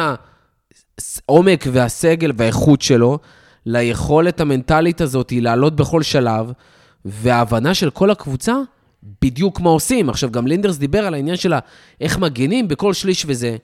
העומק 1.28 1.64
והסגל 1.72 2.32
והאיכות 2.38 2.82
שלו, 2.82 3.20
ליכולת 3.72 4.40
המנטלית 4.42 5.02
הזאת 5.02 5.34
לעלות 5.36 5.76
בכל 5.76 6.04
שלב, 6.04 6.52
וההבנה 7.06 7.74
של 7.74 7.90
כל 7.90 8.12
הקבוצה, 8.12 8.56
בדיוק 9.22 9.60
מה 9.60 9.70
עושים. 9.70 10.10
עכשיו, 10.10 10.32
גם 10.32 10.48
לינדרס 10.48 10.78
דיבר 10.78 11.06
על 11.06 11.14
העניין 11.14 11.36
של 11.36 11.54
איך 12.02 12.18
מגינים 12.18 12.68
בכל 12.68 12.94
שליש 12.94 13.26
וזה. 13.28 13.58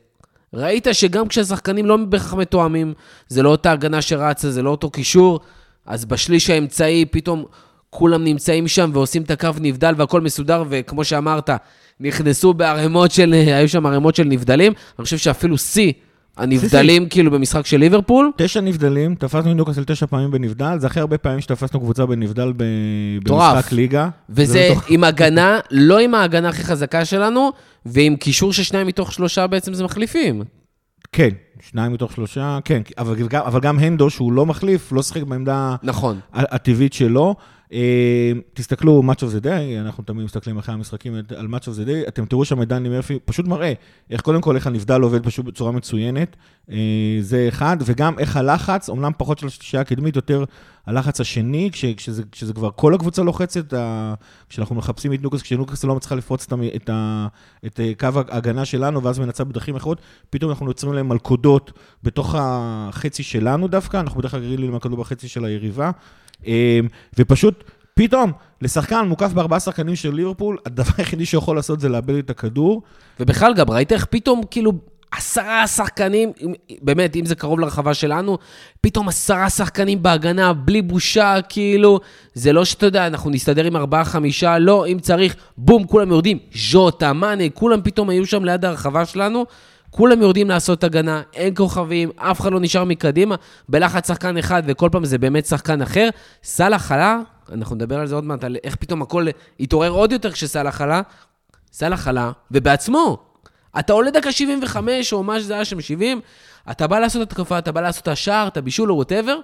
ראית 0.53 0.87
שגם 0.91 1.27
כשהשחקנים 1.27 1.85
לא 1.85 1.97
בהכרח 1.97 2.33
מתואמים, 2.33 2.93
זה 3.27 3.43
לא 3.43 3.49
אותה 3.49 3.71
הגנה 3.71 4.01
שרצה, 4.01 4.51
זה 4.51 4.61
לא 4.61 4.69
אותו 4.69 4.89
קישור, 4.89 5.39
אז 5.85 6.05
בשליש 6.05 6.49
האמצעי 6.49 7.05
פתאום 7.05 7.45
כולם 7.89 8.23
נמצאים 8.23 8.67
שם 8.67 8.89
ועושים 8.93 9.21
את 9.21 9.31
הקו 9.31 9.49
נבדל 9.61 9.93
והכל 9.97 10.21
מסודר, 10.21 10.63
וכמו 10.69 11.03
שאמרת, 11.03 11.49
נכנסו 11.99 12.53
בערימות 12.53 13.11
של, 13.11 13.33
היו 13.33 13.69
שם 13.69 13.85
ערימות 13.85 14.15
של 14.15 14.23
נבדלים. 14.23 14.73
אני 14.99 15.03
חושב 15.03 15.17
שאפילו 15.17 15.57
שיא 15.57 15.93
הנבדלים 16.37 17.09
כאילו 17.09 17.31
במשחק 17.31 17.65
של 17.65 17.77
ליברפול. 17.77 18.31
תשע 18.37 18.61
נבדלים, 18.61 19.15
תפסנו 19.15 19.51
את 19.51 19.55
ניוקאסל 19.55 19.83
תשע 19.83 20.05
פעמים 20.05 20.31
בנבדל, 20.31 20.75
זה 20.79 20.87
הכי 20.87 20.99
הרבה 20.99 21.17
פעמים 21.17 21.41
שתפסנו 21.41 21.79
קבוצה 21.79 22.05
בנבדל 22.05 22.53
ב-. 22.57 22.63
במשחק 23.23 23.71
ליגה. 23.71 24.09
וזה 24.29 24.53
זה 24.53 24.67
בתוך- 24.71 24.85
עם 24.89 25.03
הגנה, 25.03 25.59
לא 25.71 25.99
עם 25.99 26.15
ההגנה 26.15 26.49
הכי 26.49 26.63
חזקה 26.63 27.05
שלנו, 27.05 27.49
ועם 27.85 28.15
קישור 28.15 28.53
ששניים 28.53 28.87
מתוך 28.87 29.13
שלושה 29.13 29.47
בעצם 29.47 29.73
זה 29.73 29.83
מחליפים. 29.83 30.41
כן, 31.11 31.29
שניים 31.69 31.93
מתוך 31.93 32.11
שלושה, 32.13 32.59
כן, 32.65 32.81
אבל 32.97 33.15
גם, 33.27 33.41
אבל 33.45 33.59
גם 33.59 33.79
הנדו, 33.79 34.09
שהוא 34.09 34.33
לא 34.33 34.45
מחליף, 34.45 34.91
לא 34.91 35.03
שיחק 35.03 35.23
בעמדה 35.23 35.75
נכון. 35.83 36.19
הטבעית 36.33 36.93
שלו. 36.93 37.35
אה, 37.73 38.31
תסתכלו, 38.53 39.03
Match 39.11 39.19
of 39.19 39.41
the 39.41 39.43
Day, 39.43 39.79
אנחנו 39.79 40.03
תמיד 40.03 40.25
מסתכלים 40.25 40.57
אחרי 40.57 40.73
המשחקים 40.73 41.15
על 41.37 41.47
Match 41.47 41.63
of 41.63 41.77
the 41.79 41.87
Day, 41.87 42.07
אתם 42.07 42.25
תראו 42.25 42.45
שם 42.45 42.61
את 42.61 42.67
דני 42.67 42.89
מרפי, 42.89 43.19
פשוט 43.25 43.47
מראה 43.47 43.73
איך 44.09 44.21
קודם 44.21 44.41
כל, 44.41 44.55
איך 44.55 44.67
הנבדל 44.67 45.01
עובד 45.01 45.25
פשוט 45.25 45.45
בצורה 45.45 45.71
מצוינת, 45.71 46.35
אה, 46.71 46.77
זה 47.21 47.45
אחד, 47.49 47.77
וגם 47.85 48.19
איך 48.19 48.37
הלחץ, 48.37 48.89
אומנם 48.89 49.11
פחות 49.17 49.39
של 49.39 49.47
השלישייה 49.47 49.81
הקדמית, 49.81 50.15
יותר 50.15 50.43
הלחץ 50.85 51.21
השני, 51.21 51.69
כש, 51.71 51.85
כשזה, 52.31 52.53
כבר 52.53 52.69
כל 52.75 52.93
הקבוצה 52.93 53.23
לוחצת, 53.23 53.73
כשאנחנו 54.49 54.75
מחפשים 54.75 55.13
את 55.13 55.21
נוקאס, 55.23 55.41
כשנוקאס 55.41 55.83
לא 55.83 55.95
מצליחה 55.95 56.15
לפרוץ 56.15 56.47
את, 56.75 56.89
את, 57.65 57.79
אה, 57.79 57.91
קו 57.99 58.07
ההגנה 58.29 58.65
שלנו, 58.65 59.03
ואז 59.03 59.19
מנצח 59.19 59.43
בדרכים 59.43 59.75
אחרות, 59.75 60.01
פתאום 60.29 60.51
אנחנו 60.51 60.67
יוצרים 60.67 60.93
להם 60.93 61.09
מלכודות 61.09 61.71
בתוך 62.03 62.35
החצי 62.37 63.23
שלנו 63.23 63.67
דווקא, 63.67 63.97
אנחנו 63.97 64.19
בדרך 64.19 64.31
כלל 64.31 64.39
רגילים 64.39 64.69
למלכודות 64.69 64.99
בחצי 64.99 65.27
של 65.27 65.45
היריבה. 65.45 65.91
אה, 66.47 66.79
ופשוט 67.19 67.63
פתאום, 67.93 68.31
לשחקן 68.61 69.07
מוקף 69.07 69.33
בארבעה 69.33 69.59
שחקנים 69.59 69.95
של 69.95 70.13
ליברפול, 70.13 70.57
הדבר 70.65 70.91
היחידי 70.97 71.25
שיכול 71.25 71.55
לעשות 71.55 71.79
זה 71.79 71.89
לאבד 71.89 72.15
את 72.15 72.29
הכדור. 72.29 72.81
ובכלל 73.19 73.53
גם, 73.53 73.69
ראית 73.69 73.91
איך 73.91 74.05
פתאום, 74.05 74.41
כאילו, 74.51 74.73
עשרה 75.11 75.67
שחקנים, 75.67 76.31
באמת, 76.81 77.15
אם 77.15 77.25
זה 77.25 77.35
קרוב 77.35 77.59
לרחבה 77.59 77.93
שלנו, 77.93 78.37
פתאום 78.81 79.07
עשרה 79.07 79.49
שחקנים 79.49 80.03
בהגנה, 80.03 80.53
בלי 80.53 80.81
בושה, 80.81 81.35
כאילו, 81.49 81.99
זה 82.33 82.53
לא 82.53 82.65
שאתה 82.65 82.85
יודע, 82.85 83.07
אנחנו 83.07 83.29
נסתדר 83.29 83.65
עם 83.65 83.75
ארבעה, 83.75 84.05
חמישה, 84.05 84.59
לא, 84.59 84.87
אם 84.87 84.99
צריך, 84.99 85.35
בום, 85.57 85.87
כולם 85.87 86.09
יורדים, 86.11 86.39
ז'וטה, 86.55 87.13
מאנה, 87.13 87.43
כולם 87.53 87.81
פתאום 87.83 88.09
היו 88.09 88.25
שם 88.25 88.45
ליד 88.45 88.65
הרחבה 88.65 89.05
שלנו. 89.05 89.45
כולם 89.95 90.21
יורדים 90.21 90.49
לעשות 90.49 90.83
הגנה, 90.83 91.21
אין 91.33 91.55
כוכבים, 91.55 92.11
אף 92.15 92.41
אחד 92.41 92.51
לא 92.51 92.59
נשאר 92.59 92.83
מקדימה, 92.83 93.35
בלחץ 93.69 94.07
שחקן 94.07 94.37
אחד, 94.37 94.63
וכל 94.65 94.89
פעם 94.91 95.05
זה 95.05 95.17
באמת 95.17 95.45
שחקן 95.45 95.81
אחר. 95.81 96.09
סאלח 96.43 96.91
עלה, 96.91 97.19
אנחנו 97.51 97.75
נדבר 97.75 97.99
על 97.99 98.07
זה 98.07 98.15
עוד 98.15 98.23
מעט, 98.23 98.43
על 98.43 98.57
איך 98.63 98.75
פתאום 98.75 99.01
הכל 99.01 99.27
התעורר 99.59 99.89
עוד 99.89 100.11
יותר 100.11 100.31
כשסאלח 100.31 100.81
עלה. 100.81 101.01
סאלח 101.73 102.07
עלה, 102.07 102.31
ובעצמו. 102.51 103.17
אתה 103.79 103.93
עולה 103.93 104.11
דקה 104.11 104.31
75, 104.31 105.13
או 105.13 105.23
מה 105.23 105.39
שזה 105.39 105.53
היה 105.53 105.65
שם 105.65 105.81
70, 105.81 106.21
אתה 106.71 106.87
בא 106.87 106.99
לעשות 106.99 107.21
התקפה, 107.21 107.57
אתה 107.57 107.71
בא 107.71 107.81
לעשות 107.81 108.07
השער, 108.07 108.47
את 108.47 108.57
הבישול 108.57 108.91
או 108.91 108.95
whatever, 108.95 109.37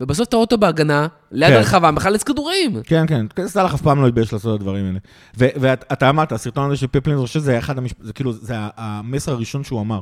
ובסוף 0.00 0.28
אתה 0.28 0.36
אותו 0.36 0.58
בהגנה, 0.58 1.06
ליד 1.32 1.50
כן. 1.50 1.56
הרחבה, 1.56 1.90
מחלץ 1.90 2.22
כדורים. 2.22 2.82
כן, 2.84 3.06
כן, 3.06 3.26
סאלח 3.46 3.74
אף 3.74 3.82
פעם 3.82 4.02
לא 4.02 4.08
התבייש 4.08 4.32
לעשות 4.32 4.54
את 4.54 4.60
הדברים 4.60 4.86
האלה. 4.86 4.98
ואתה 5.34 6.10
אמרת, 6.10 6.32
הסרטון 6.32 6.66
הזה 6.66 6.76
של 6.76 6.86
פפלין, 6.86 7.16
אני 7.16 7.26
חושב 7.26 7.40
שזה 7.40 7.58
אחד 7.58 7.78
המשפ... 7.78 7.96
זה 8.02 8.12
כאילו, 8.12 8.32
זה 8.32 8.54
המסר 8.56 9.32
הראשון 9.32 9.64
שהוא 9.64 9.80
אמר. 9.80 10.00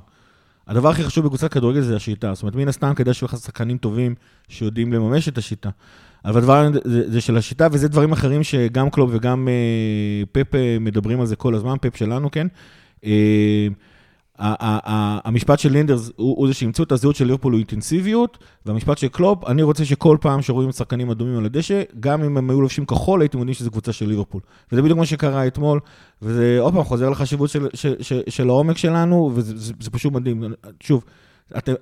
הדבר 0.66 0.88
הכי 0.88 1.04
חשוב 1.04 1.24
בקבוצת 1.24 1.52
כדורגל 1.52 1.80
זה 1.80 1.96
השיטה. 1.96 2.34
זאת 2.34 2.42
אומרת, 2.42 2.54
מן 2.54 2.68
הסתם 2.68 2.94
כדאי 2.94 3.14
שיהיו 3.14 3.28
לך 3.28 3.36
שחקנים 3.36 3.78
טובים 3.78 4.14
שיודעים 4.48 4.92
לממש 4.92 5.28
את 5.28 5.38
השיטה. 5.38 5.70
אבל 6.24 6.38
הדבר 6.38 6.68
זה, 6.84 7.10
זה 7.10 7.20
של 7.20 7.36
השיטה, 7.36 7.68
וזה 7.72 7.88
דברים 7.88 8.12
אחרים 8.12 8.42
שגם 8.42 8.90
קלוב 8.90 9.10
וגם 9.12 9.48
אה, 9.48 10.24
פפ 10.32 10.54
אה, 10.54 10.76
מדברים 10.80 11.20
על 11.20 11.26
זה 11.26 11.36
כל 11.36 11.54
הזמן, 11.54 11.76
פפ 11.80 11.96
שלנו, 11.96 12.30
כן. 12.30 12.46
אה, 13.04 13.68
המשפט 14.38 15.58
של 15.58 15.72
לינדרס 15.72 16.10
הוא, 16.16 16.48
זה 16.48 16.54
שהמצאו 16.54 16.84
את 16.84 16.92
הזהות 16.92 17.16
של 17.16 17.24
ליברפול 17.24 17.52
הוא 17.52 17.58
אינטנסיביות, 17.58 18.38
והמשפט 18.66 18.98
של 18.98 19.08
קלופ, 19.08 19.44
אני 19.44 19.62
רוצה 19.62 19.84
שכל 19.84 20.16
פעם 20.20 20.42
שרואים 20.42 20.72
שחקנים 20.72 21.10
אדומים 21.10 21.38
על 21.38 21.44
הדשא, 21.44 21.82
גם 22.00 22.24
אם 22.24 22.36
הם 22.36 22.50
היו 22.50 22.60
לובשים 22.60 22.86
כחול, 22.86 23.20
הייתם 23.20 23.38
יודעים 23.38 23.54
שזו 23.54 23.70
קבוצה 23.70 23.92
של 23.92 24.08
ליברפול. 24.08 24.40
וזה 24.72 24.82
בדיוק 24.82 24.98
מה 24.98 25.06
שקרה 25.06 25.46
אתמול, 25.46 25.80
וזה 26.22 26.56
עוד 26.60 26.74
פעם 26.74 26.84
חוזר 26.84 27.10
לחשיבות 27.10 27.50
של, 28.28 28.48
העומק 28.48 28.76
שלנו, 28.76 29.32
וזה 29.34 29.58
זה, 29.58 29.72
זה 29.80 29.90
פשוט 29.90 30.12
מדהים. 30.12 30.44
שוב, 30.80 31.04
אתם, 31.58 31.72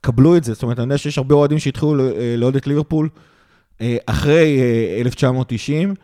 קבלו 0.00 0.36
את 0.36 0.44
זה, 0.44 0.54
זאת 0.54 0.62
אומרת, 0.62 0.78
אני 0.78 0.84
יודע 0.84 0.98
שיש 0.98 1.18
הרבה 1.18 1.34
אוהדים 1.34 1.58
שהתחילו 1.58 1.94
לאוהד 2.38 2.56
את 2.56 2.66
ליברפול 2.66 3.08
אה, 3.80 3.96
אחרי 4.06 4.58
אה, 4.60 5.00
1990, 5.00 5.94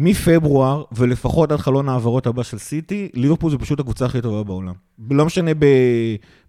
מפברואר 0.00 0.84
ולפחות 0.92 1.52
עד 1.52 1.58
חלון 1.58 1.88
העברות 1.88 2.26
הבא 2.26 2.42
של 2.42 2.58
סיטי, 2.58 3.08
ליברפול 3.14 3.50
זה 3.50 3.58
פשוט 3.58 3.80
הקבוצה 3.80 4.04
הכי 4.06 4.20
טובה 4.20 4.42
בעולם. 4.42 4.72
לא 5.10 5.24
משנה 5.24 5.54
ב, 5.54 5.66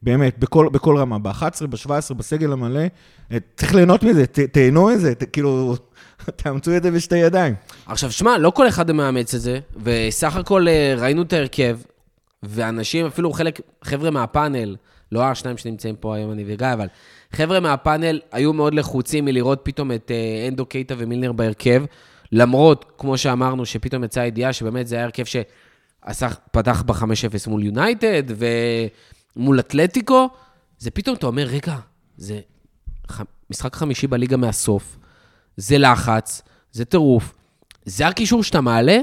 באמת, 0.01 0.39
בכל, 0.39 0.69
בכל 0.71 0.97
רמה, 0.97 1.19
ב-11, 1.19 1.67
ב-17, 1.69 2.13
בסגל 2.13 2.51
המלא, 2.51 2.81
אה, 3.31 3.37
צריך 3.55 3.75
ליהנות 3.75 4.03
מזה, 4.03 4.25
ת, 4.25 4.39
תהנו 4.39 4.87
מזה, 4.87 5.15
ת, 5.15 5.23
כאילו, 5.33 5.75
תאמצו 6.43 6.77
את 6.77 6.83
זה 6.83 6.91
בשתי 6.91 7.17
ידיים. 7.17 7.55
עכשיו, 7.85 8.11
שמע, 8.11 8.37
לא 8.37 8.49
כל 8.49 8.67
אחד 8.67 8.91
מאמץ 8.91 9.35
את 9.35 9.41
זה, 9.41 9.59
וסך 9.83 10.35
הכל 10.35 10.67
אה, 10.67 10.95
ראינו 10.97 11.21
את 11.21 11.33
ההרכב, 11.33 11.77
ואנשים, 12.43 13.05
אפילו 13.05 13.33
חלק, 13.33 13.59
חבר'ה 13.83 14.11
מהפאנל, 14.11 14.75
לא 15.11 15.23
השניים 15.23 15.57
שנמצאים 15.57 15.95
פה 15.95 16.15
היום, 16.15 16.31
אני 16.31 16.43
וגיא, 16.47 16.73
אבל 16.73 16.87
חבר'ה 17.31 17.59
מהפאנל 17.59 18.19
היו 18.31 18.53
מאוד 18.53 18.73
לחוצים 18.73 19.25
מלראות 19.25 19.59
פתאום 19.63 19.91
את 19.91 20.11
אה, 20.11 20.47
אנדו 20.47 20.65
קייטה 20.65 20.95
ומילנר 20.97 21.31
בהרכב, 21.31 21.83
למרות, 22.31 22.91
כמו 22.97 23.17
שאמרנו, 23.17 23.65
שפתאום 23.65 24.03
יצאה 24.03 24.23
הידיעה 24.23 24.53
שבאמת 24.53 24.87
זה 24.87 24.95
היה 24.95 25.03
הרכב 25.03 25.23
שפתח 25.25 26.83
ב-5-0 26.85 27.49
מול 27.49 27.63
יונייטד 27.63 28.23
ומול 29.35 29.59
אתלטיקו, 29.59 30.29
זה 30.77 30.91
פתאום, 30.91 31.15
אתה 31.15 31.27
אומר, 31.27 31.43
רגע, 31.43 31.75
זה 32.17 32.39
ח... 33.11 33.21
משחק 33.49 33.75
חמישי 33.75 34.07
בליגה 34.07 34.37
מהסוף, 34.37 34.97
זה 35.57 35.77
לחץ, 35.77 36.41
זה 36.71 36.85
טירוף, 36.85 37.33
זה 37.85 38.07
הקישור 38.07 38.43
שאתה 38.43 38.61
מעלה, 38.61 38.97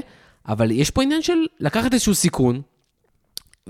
אבל 0.47 0.71
יש 0.71 0.91
פה 0.91 1.03
עניין 1.03 1.21
של 1.21 1.37
לקחת 1.59 1.93
איזשהו 1.93 2.15
סיכון, 2.15 2.61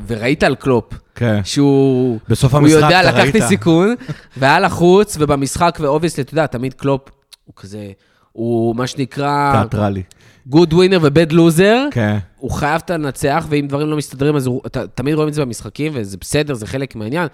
וראית 0.08 0.44
על 0.44 0.56
קלופ, 0.56 0.94
כן. 1.16 1.44
שהוא... 1.44 2.20
בסוף 2.30 2.54
הוא 2.54 2.62
המשחק 2.62 2.82
יודע, 2.82 3.02
אתה 3.02 3.12
לקחתי 3.12 3.40
ראית. 3.40 3.50
סיכון, 3.50 3.96
והיה 4.38 4.60
לחוץ, 4.60 5.18
ובמשחק, 5.20 5.78
ו 5.82 5.85
obviously, 5.85 6.24
אתה 6.24 6.34
יודע, 6.34 6.48
תמיד 6.48 6.74
קלופ, 6.74 7.10
הוא 7.46 7.54
כזה, 7.56 7.92
הוא 8.38 8.75
מה 8.75 8.88
שנקרא 8.88 9.51
תיאטרלי. 9.51 10.03
good 10.48 10.74
winner 10.74 11.00
ו 11.01 11.09
bad 11.09 11.32
loser, 11.32 11.86
כן. 11.91 12.17
הוא 12.38 12.51
חייב 12.51 12.82
את 12.86 12.91
לנצח, 12.91 13.46
ואם 13.50 13.67
דברים 13.67 13.89
לא 13.89 13.98
מסתדרים, 13.98 14.36
אז 14.36 14.48
הוא, 14.48 14.62
אתה, 14.65 14.88
תמיד 14.88 15.13
רואים 15.15 15.29
את 15.29 15.34
זה 15.34 15.41
במשחקים, 15.46 15.91
וזה 15.96 16.17
בסדר, 16.22 16.53
זה 16.53 16.67
חלק 16.67 16.96
מהעניין. 16.96 17.27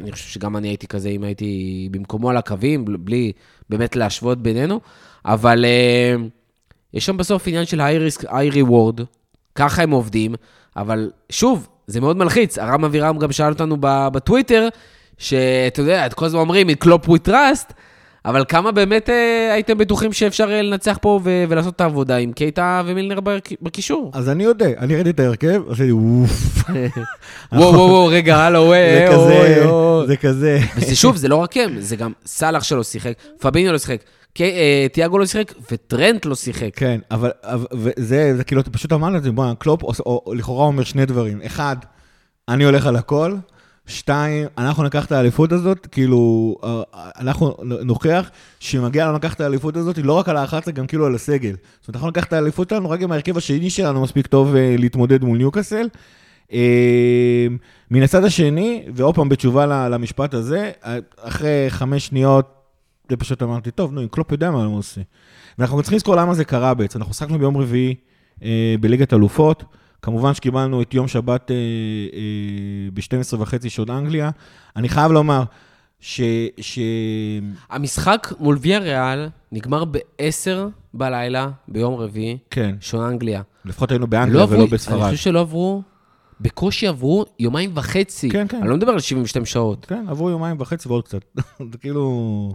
אני, 0.00 0.12
חושב 0.12 0.28
שגם 0.28 0.56
אני 0.56 0.68
הייתי 0.68 0.86
כזה, 0.86 1.08
אם 1.08 1.24
הייתי 1.24 1.88
במקומו 1.90 2.30
על 2.30 2.36
הקווים, 2.36 2.84
בל- 2.84 2.96
בלי 2.96 3.32
באמת 3.70 3.96
להשוות 3.96 4.42
בינינו, 4.42 4.80
אבל 5.24 5.64
אה, 5.64 6.14
יש 6.94 7.06
שם 7.06 7.16
בסוף 7.16 7.46
עניין 7.46 7.64
של 7.66 7.80
היי 7.80 7.98
ריסק, 7.98 8.24
היי 8.28 8.50
ריוורד, 8.50 9.00
ככה 9.54 9.82
הם 9.82 9.90
עובדים, 9.90 10.34
אבל 10.76 11.10
שוב, 11.30 11.68
זה 11.86 12.00
מאוד 12.00 12.16
מלחיץ. 12.16 12.58
הרם 12.58 12.84
אבירם 12.84 13.18
גם 13.18 13.32
שאל 13.32 13.52
אותנו 13.52 13.76
בטוויטר, 13.80 14.68
שאתה 15.18 15.80
יודע, 15.80 16.06
את 16.06 16.14
כל 16.14 16.24
הזמן 16.24 16.40
אומרים, 16.40 16.68
it 16.70 16.84
clop 16.84 17.06
we 17.08 17.28
trust, 17.28 17.72
אבל 18.26 18.44
כמה 18.48 18.72
באמת 18.72 19.10
אה, 19.10 19.50
הייתם 19.52 19.78
בטוחים 19.78 20.12
שאפשר 20.12 20.50
אה, 20.50 20.62
לנצח 20.62 20.98
פה 21.00 21.20
ו- 21.24 21.44
ולעשות 21.48 21.76
את 21.76 21.80
העבודה 21.80 22.16
עם 22.16 22.32
קייטה 22.32 22.82
ומילנר 22.86 23.20
בק- 23.20 23.62
בקישור? 23.62 24.10
אז 24.14 24.28
אני 24.28 24.44
יודע, 24.44 24.66
אני 24.78 24.94
ראיתי 24.94 25.10
את 25.10 25.20
ההרכב, 25.20 25.62
עשיתי. 25.70 25.92
וואו, 25.92 26.24
וואו, 27.52 27.72
וואו, 27.74 28.06
רגע, 28.06 28.36
הלו, 28.36 28.68
זה 28.70 28.74
אה, 28.74 29.12
כזה, 29.12 29.64
אוי. 29.70 30.06
זה 30.06 30.16
כזה. 30.16 30.58
וזה 30.76 30.96
שוב, 30.96 31.16
זה 31.16 31.28
לא 31.28 31.36
רק 31.36 31.56
הם, 31.56 31.80
זה 31.80 31.96
גם 31.96 32.12
סאלח 32.26 32.62
שלא 32.62 32.82
שיחק, 32.82 33.12
פביניו 33.40 33.72
לא 33.72 33.78
שיחק, 33.78 33.98
אה, 34.40 34.86
תיאגו 34.92 35.18
לא 35.18 35.26
שיחק, 35.26 35.52
וטרנט 35.72 36.26
לא 36.26 36.34
שיחק. 36.34 36.70
כן, 36.76 37.00
אבל, 37.10 37.30
זה 37.96 38.42
כאילו, 38.46 38.60
אתה 38.60 38.70
פשוט 38.70 38.92
אמרת 38.92 39.16
את 39.16 39.22
זה, 39.22 39.30
בוא, 39.30 39.54
קלופ 39.58 39.82
או, 39.82 39.92
או, 40.26 40.34
לכאורה 40.34 40.66
אומר 40.66 40.84
שני 40.84 41.06
דברים. 41.06 41.40
אחד, 41.46 41.76
אני 42.48 42.64
הולך 42.64 42.86
על 42.86 42.96
הכל. 42.96 43.34
שתיים, 43.86 44.46
אנחנו 44.58 44.82
ניקח 44.82 45.04
את 45.04 45.12
האליפות 45.12 45.52
הזאת, 45.52 45.86
כאילו, 45.86 46.56
אה, 46.64 46.82
אנחנו 47.18 47.56
נוכיח 47.62 48.30
שמגיע 48.60 49.06
לנו 49.06 49.16
לקחת 49.16 49.36
את 49.36 49.40
האליפות 49.40 49.76
הזאת, 49.76 49.98
לא 49.98 50.12
רק 50.12 50.28
על 50.28 50.36
ה-11, 50.36 50.70
גם 50.70 50.86
כאילו 50.86 51.06
על 51.06 51.14
הסגל. 51.14 51.50
זאת 51.80 51.88
אומרת, 51.88 51.96
אנחנו 51.96 52.06
ניקח 52.06 52.24
את 52.24 52.32
האליפות 52.32 52.68
שלנו, 52.68 52.90
רק 52.90 53.02
אם 53.02 53.12
ההרכב 53.12 53.36
השני 53.36 53.70
שלנו 53.70 54.02
מספיק 54.02 54.26
טוב 54.26 54.56
אה, 54.56 54.74
להתמודד 54.78 55.24
מול 55.24 55.38
ניוקאסל. 55.38 55.88
אה, 56.52 57.46
מן 57.90 58.02
הצד 58.02 58.24
השני, 58.24 58.84
ועוד 58.94 59.14
פעם 59.14 59.28
בתשובה 59.28 59.88
למשפט 59.88 60.34
הזה, 60.34 60.70
אחרי 61.20 61.66
חמש 61.68 62.06
שניות, 62.06 62.54
זה 63.10 63.16
פשוט 63.16 63.42
אמרתי, 63.42 63.70
טוב, 63.70 63.92
נו, 63.92 64.02
אם 64.02 64.08
קלופ 64.08 64.32
יודע 64.32 64.50
מה 64.50 64.64
הוא 64.64 64.78
עושה. 64.78 65.00
ואנחנו 65.58 65.82
צריכים 65.82 65.96
לזכור 65.96 66.16
למה 66.16 66.34
זה 66.34 66.44
קרה 66.44 66.74
בעצם. 66.74 66.98
אנחנו 66.98 67.14
שחקנו 67.14 67.38
ביום 67.38 67.56
רביעי 67.56 67.94
בליגת 68.80 69.12
אלופות. 69.12 69.64
כמובן 70.04 70.34
שקיבלנו 70.34 70.82
את 70.82 70.94
יום 70.94 71.08
שבת 71.08 71.50
אה, 71.50 71.56
אה, 72.14 72.20
ב-12 72.94 73.36
וחצי 73.40 73.70
שעוד 73.70 73.90
אנגליה. 73.90 74.30
אני 74.76 74.88
חייב 74.88 75.12
לומר 75.12 75.42
ש... 76.00 76.20
ש... 76.60 76.78
המשחק 77.70 78.32
מול 78.40 78.58
ויה 78.60 78.78
ריאל 78.78 79.28
נגמר 79.52 79.84
ב-10 79.84 80.56
בלילה, 80.94 81.48
ביום 81.68 81.94
רביעי, 81.94 82.38
כן, 82.50 82.74
שעון 82.80 83.04
אנגליה. 83.04 83.42
לפחות 83.64 83.90
היינו 83.90 84.06
באנגליה 84.06 84.38
לא 84.38 84.42
עברו- 84.42 84.54
ולא 84.54 84.62
אני 84.62 84.70
בספרד. 84.70 85.10
חושב 85.10 85.16
שלא 85.22 85.40
עברו, 85.40 85.82
בקושי 86.40 86.86
עברו 86.86 87.24
יומיים 87.38 87.70
וחצי. 87.74 88.30
כן, 88.30 88.46
כן. 88.48 88.56
אני 88.60 88.68
לא 88.68 88.76
מדבר 88.76 88.92
על 88.92 89.00
72 89.00 89.44
שעות, 89.44 89.86
כן, 89.86 90.04
עברו 90.08 90.30
יומיים 90.30 90.56
וחצי 90.60 90.88
ועוד 90.88 91.04
קצת. 91.04 91.24
זה 91.72 91.78
כאילו... 91.78 92.52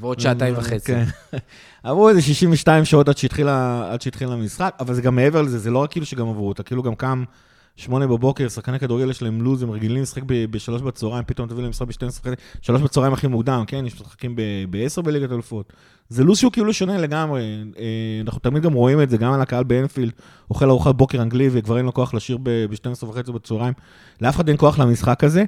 ועוד 0.00 0.20
שעתיים 0.20 0.54
וחצי. 0.58 0.92
כן. 0.92 1.04
עברו 1.82 2.08
איזה 2.08 2.22
62 2.22 2.84
שעות 2.84 3.08
עד 3.08 3.16
שהתחיל 4.00 4.28
המשחק, 4.28 4.74
אבל 4.80 4.94
זה 4.94 5.02
גם 5.02 5.16
מעבר 5.16 5.42
לזה, 5.42 5.58
זה 5.58 5.70
לא 5.70 5.78
רק 5.78 5.90
כאילו 5.90 6.06
שגם 6.06 6.28
עברו, 6.28 6.52
אתה 6.52 6.62
כאילו 6.62 6.82
גם 6.82 6.94
קם 6.94 7.24
שמונה 7.78 8.06
בבוקר, 8.06 8.48
שחקני 8.48 8.78
כדורגל 8.78 9.10
יש 9.10 9.22
להם 9.22 9.42
לו"ז, 9.42 9.62
הם 9.62 9.70
רגילים 9.70 10.02
לשחק 10.02 10.22
בשלוש 10.26 10.82
בצהריים, 10.82 11.24
פתאום 11.26 11.48
תביא 11.48 11.62
להם 11.62 11.70
משחק 11.70 11.86
ב-12 11.88 12.20
וחצי, 12.20 12.42
שלוש 12.60 12.82
בצהריים 12.82 13.12
הכי 13.12 13.26
מוקדם, 13.26 13.64
כן? 13.66 13.86
יש 13.86 14.00
משחקים 14.00 14.36
ב-10 14.70 15.02
בליגת 15.02 15.32
אלופות. 15.32 15.72
זה 16.08 16.24
לו"ז 16.24 16.38
שהוא 16.38 16.52
כאילו 16.52 16.72
שונה 16.72 16.98
לגמרי. 16.98 17.42
אה, 17.78 17.84
אנחנו 18.24 18.40
תמיד 18.40 18.62
גם 18.62 18.72
רואים 18.72 19.02
את 19.02 19.10
זה, 19.10 19.16
גם 19.16 19.32
על 19.32 19.40
הקהל 19.40 19.64
באנפילד, 19.64 20.12
אוכל 20.50 20.70
ארוחת 20.70 20.94
בוקר 20.94 21.22
אנגלי 21.22 21.48
וכבר 21.52 21.76
אין 21.76 21.84
לו 21.84 21.94
כוח 21.94 22.14
לשיר 22.14 22.38
ב-12 22.42 23.04
וחצי 23.04 23.32
בצהריים. 23.32 23.72
לאף 24.20 24.36
אחד 24.36 24.48
אין 24.48 24.56
כוח 24.56 24.78
למשחק 24.78 25.24
הזה. 25.24 25.44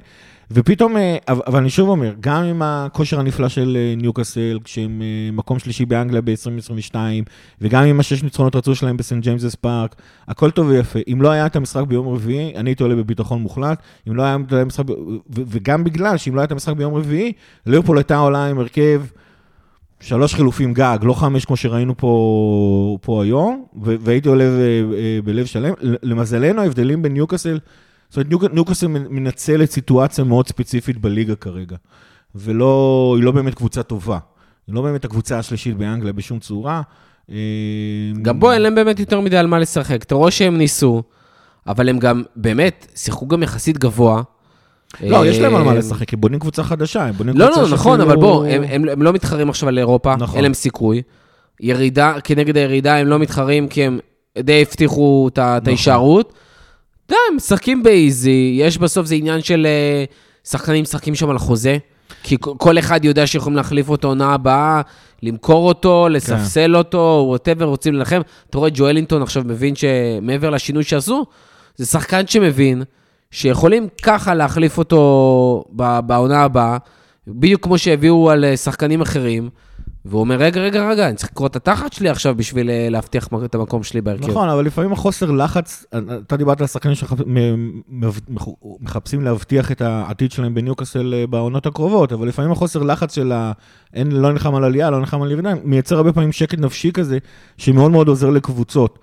ופתאום, 0.53 0.97
אה, 0.97 1.17
אבל 1.27 1.59
אני 1.59 1.69
שוב 1.69 1.89
אומר, 1.89 2.13
גם 2.19 2.43
עם 2.43 2.61
הכושר 2.61 3.19
הנפלא 3.19 3.49
של 3.49 3.77
אה, 3.79 3.93
ניוקאסל, 3.97 4.59
כשהם 4.63 5.01
אה, 5.01 5.31
מקום 5.33 5.59
שלישי 5.59 5.85
באנגליה 5.85 6.21
ב-2022, 6.21 6.95
וגם 7.61 7.83
עם 7.83 7.99
השש 7.99 8.23
ניצחונות 8.23 8.55
רצו 8.55 8.75
שלהם 8.75 8.97
בסנט 8.97 9.23
ג'יימסס 9.23 9.55
פארק, 9.55 9.95
הכל 10.27 10.51
טוב 10.51 10.67
ויפה. 10.67 10.99
אם 11.13 11.21
לא 11.21 11.29
היה 11.29 11.45
את 11.45 11.55
המשחק 11.55 11.83
ביום 11.87 12.07
רביעי, 12.07 12.53
אני 12.55 12.69
הייתי 12.69 12.83
עולה 12.83 12.95
בביטחון 12.95 13.41
מוחלט. 13.41 13.81
אם 14.09 14.15
לא 14.15 14.23
היה 14.23 14.37
את 14.47 14.53
המשחק, 14.53 14.83
וגם 15.29 15.83
בגלל 15.83 16.17
שאם 16.17 16.35
לא 16.35 16.39
היה 16.39 16.45
את 16.45 16.51
המשחק 16.51 16.73
ביום 16.73 16.93
רביעי, 16.93 17.33
ליברפול 17.65 17.97
הייתה 17.97 18.17
עולה 18.17 18.47
עם 18.47 18.59
הרכב 18.59 19.01
שלוש 19.99 20.35
חילופים 20.35 20.73
גג, 20.73 20.97
לא 21.01 21.13
חמש 21.13 21.45
כמו 21.45 21.57
שראינו 21.57 21.97
פה, 21.97 22.97
פה 23.01 23.23
היום, 23.23 23.65
והייתי 23.81 24.29
עולה 24.29 24.45
בלב 25.23 25.45
שלם. 25.45 25.73
למזלנו, 25.81 26.61
ההבדלים 26.61 27.01
בין 27.01 27.13
ניוקאסל, 27.13 27.59
זאת 28.11 28.17
אומרת, 28.17 28.29
ניוק- 28.29 28.53
ניוקאסל 28.53 28.87
מנצלת 28.87 29.71
סיטואציה 29.71 30.23
מאוד 30.23 30.47
ספציפית 30.47 30.97
בליגה 30.97 31.35
כרגע, 31.35 31.75
ולא, 32.35 33.13
היא 33.17 33.23
לא 33.23 33.31
באמת 33.31 33.53
קבוצה 33.55 33.83
טובה. 33.83 34.17
היא 34.67 34.75
לא 34.75 34.81
באמת 34.81 35.05
הקבוצה 35.05 35.39
השלישית 35.39 35.77
באנגליה 35.77 36.13
בשום 36.13 36.39
צורה. 36.39 36.81
אה, 37.31 37.35
גם 38.21 38.39
בו 38.39 38.51
אין 38.51 38.61
להם 38.61 38.75
באמת 38.75 38.99
יותר 38.99 39.19
מדי 39.19 39.37
על 39.37 39.47
מה 39.47 39.59
לשחק. 39.59 40.03
אתה 40.03 40.15
רואה 40.15 40.31
שהם 40.31 40.57
ניסו, 40.57 41.03
אבל 41.67 41.89
הם 41.89 41.99
גם, 41.99 42.23
באמת, 42.35 42.87
שיחקו 42.95 43.27
גם 43.27 43.43
יחסית 43.43 43.77
גבוה. 43.77 44.21
לא, 45.03 45.25
יש 45.27 45.39
להם 45.39 45.55
על 45.55 45.63
מה 45.63 45.71
אה, 45.71 45.75
לשחק, 45.77 46.13
הם 46.13 46.21
בונים 46.21 46.39
קבוצה 46.39 46.63
חדשה, 46.63 47.05
הם 47.05 47.13
בונים 47.13 47.37
לא, 47.37 47.45
קבוצה 47.45 47.61
לא, 47.61 47.67
נכון, 47.69 47.97
שכאילו- 47.99 48.11
אבל 48.13 48.21
בוא, 48.21 48.45
הם, 48.45 49.03
לא 49.03 49.13
מתחרים 49.13 49.49
עכשיו 49.49 49.69
על 49.69 49.77
אירופה, 49.77 50.15
נכון. 50.15 50.35
אין 50.35 50.43
להם 50.43 50.53
סיכוי. 50.53 51.01
ירידה, 51.59 52.13
כנגד 52.23 52.57
הירידה 52.57 52.97
הם 52.97 53.07
לא 53.07 53.19
מתחרים 53.19 53.67
כי 53.67 53.83
הם 53.83 53.99
די 54.39 54.61
הבטיחו 54.61 55.29
את 55.33 55.37
ה- 55.37 55.57
את 55.57 55.61
נכון. 55.61 56.23
ההישארות. 57.11 57.29
די, 57.29 57.31
הם 57.31 57.35
משחקים 57.35 57.83
באיזי, 57.83 58.53
יש 58.59 58.77
בסוף, 58.77 59.05
זה 59.05 59.15
עניין 59.15 59.41
של 59.41 59.65
אה, 59.69 60.03
שחקנים 60.49 60.81
משחקים 60.81 61.15
שם 61.15 61.29
על 61.29 61.37
חוזה. 61.37 61.77
כי 62.23 62.37
כל- 62.39 62.79
אחד 62.79 63.05
יודע 63.05 63.27
שיכולים 63.27 63.55
להחליף 63.57 63.89
אותו 63.89 64.07
עונה 64.07 64.33
הבאה, 64.33 64.81
למכור 65.23 65.67
אותו, 65.67 66.07
לספסל 66.09 66.75
אותו, 66.77 67.25
ווטאבר, 67.27 67.65
רוצים 67.65 67.93
להילחם. 67.93 68.21
אתה 68.49 68.57
רואה, 68.57 68.69
ג'ואלינטון 68.73 69.21
עכשיו 69.21 69.43
מבין 69.45 69.73
שמעבר 69.75 70.49
לשינוי 70.49 70.83
שעשו, 70.83 71.25
זה 71.75 71.85
שחקן 71.85 72.27
שמבין 72.27 72.83
שיכולים 73.31 73.87
ככה 74.03 74.33
להחליף 74.35 74.77
אותו 74.77 75.63
בעונה 76.05 76.43
הבאה, 76.43 76.77
בדיוק 77.27 77.63
כמו 77.63 77.77
שהביאו 77.77 78.29
על 78.31 78.45
אה, 78.45 78.57
שחקנים 78.57 79.01
אחרים, 79.01 79.49
והוא 80.05 80.21
אומר, 80.21 80.35
רגע, 80.35 80.61
רגע, 80.61 80.89
רגע, 80.89 81.07
אני 81.07 81.15
צריך 81.15 81.31
לקרוא 81.31 81.47
את 81.47 81.55
התחת 81.55 81.93
שלי 81.93 82.09
עכשיו 82.09 82.35
בשביל 82.35 82.69
אה, 82.69 82.87
להבטיח 82.89 83.27
את 83.45 83.55
המקום 83.55 83.83
שלי 83.83 84.01
בהרכב. 84.01 84.29
נכון, 84.29 84.49
אבל 84.49 84.65
לפעמים 84.65 84.91
החוסר 84.91 85.31
לחץ, 85.31 85.85
אתה 86.27 86.37
דיברת 86.37 86.61
על 86.61 86.67
שחקנים 86.67 86.95
שמחפשים 88.81 89.21
להבטיח 89.21 89.71
את 89.71 89.81
העתיד 89.81 90.31
שלהם 90.31 90.53
בניוקאסל 90.53 91.13
אה, 91.13 91.27
בעונות 91.27 91.65
הקרובות, 91.65 92.13
אבל 92.13 92.27
לפעמים 92.27 92.51
החוסר 92.51 92.83
לחץ 92.83 93.15
של 93.15 93.31
ה... 93.31 93.51
אין, 93.93 94.11
לא 94.11 94.31
נלחם 94.31 94.55
על 94.55 94.63
עלייה, 94.63 94.89
לא 94.89 94.99
נלחם 94.99 95.21
על 95.21 95.31
ירידה, 95.31 95.53
מייצר 95.63 95.97
הרבה 95.97 96.13
פעמים 96.13 96.31
שקט 96.31 96.59
נפשי 96.59 96.91
כזה, 96.91 97.17
שמאוד 97.57 97.91
מאוד 97.91 98.07
עוזר 98.07 98.29
לקבוצות. 98.29 98.99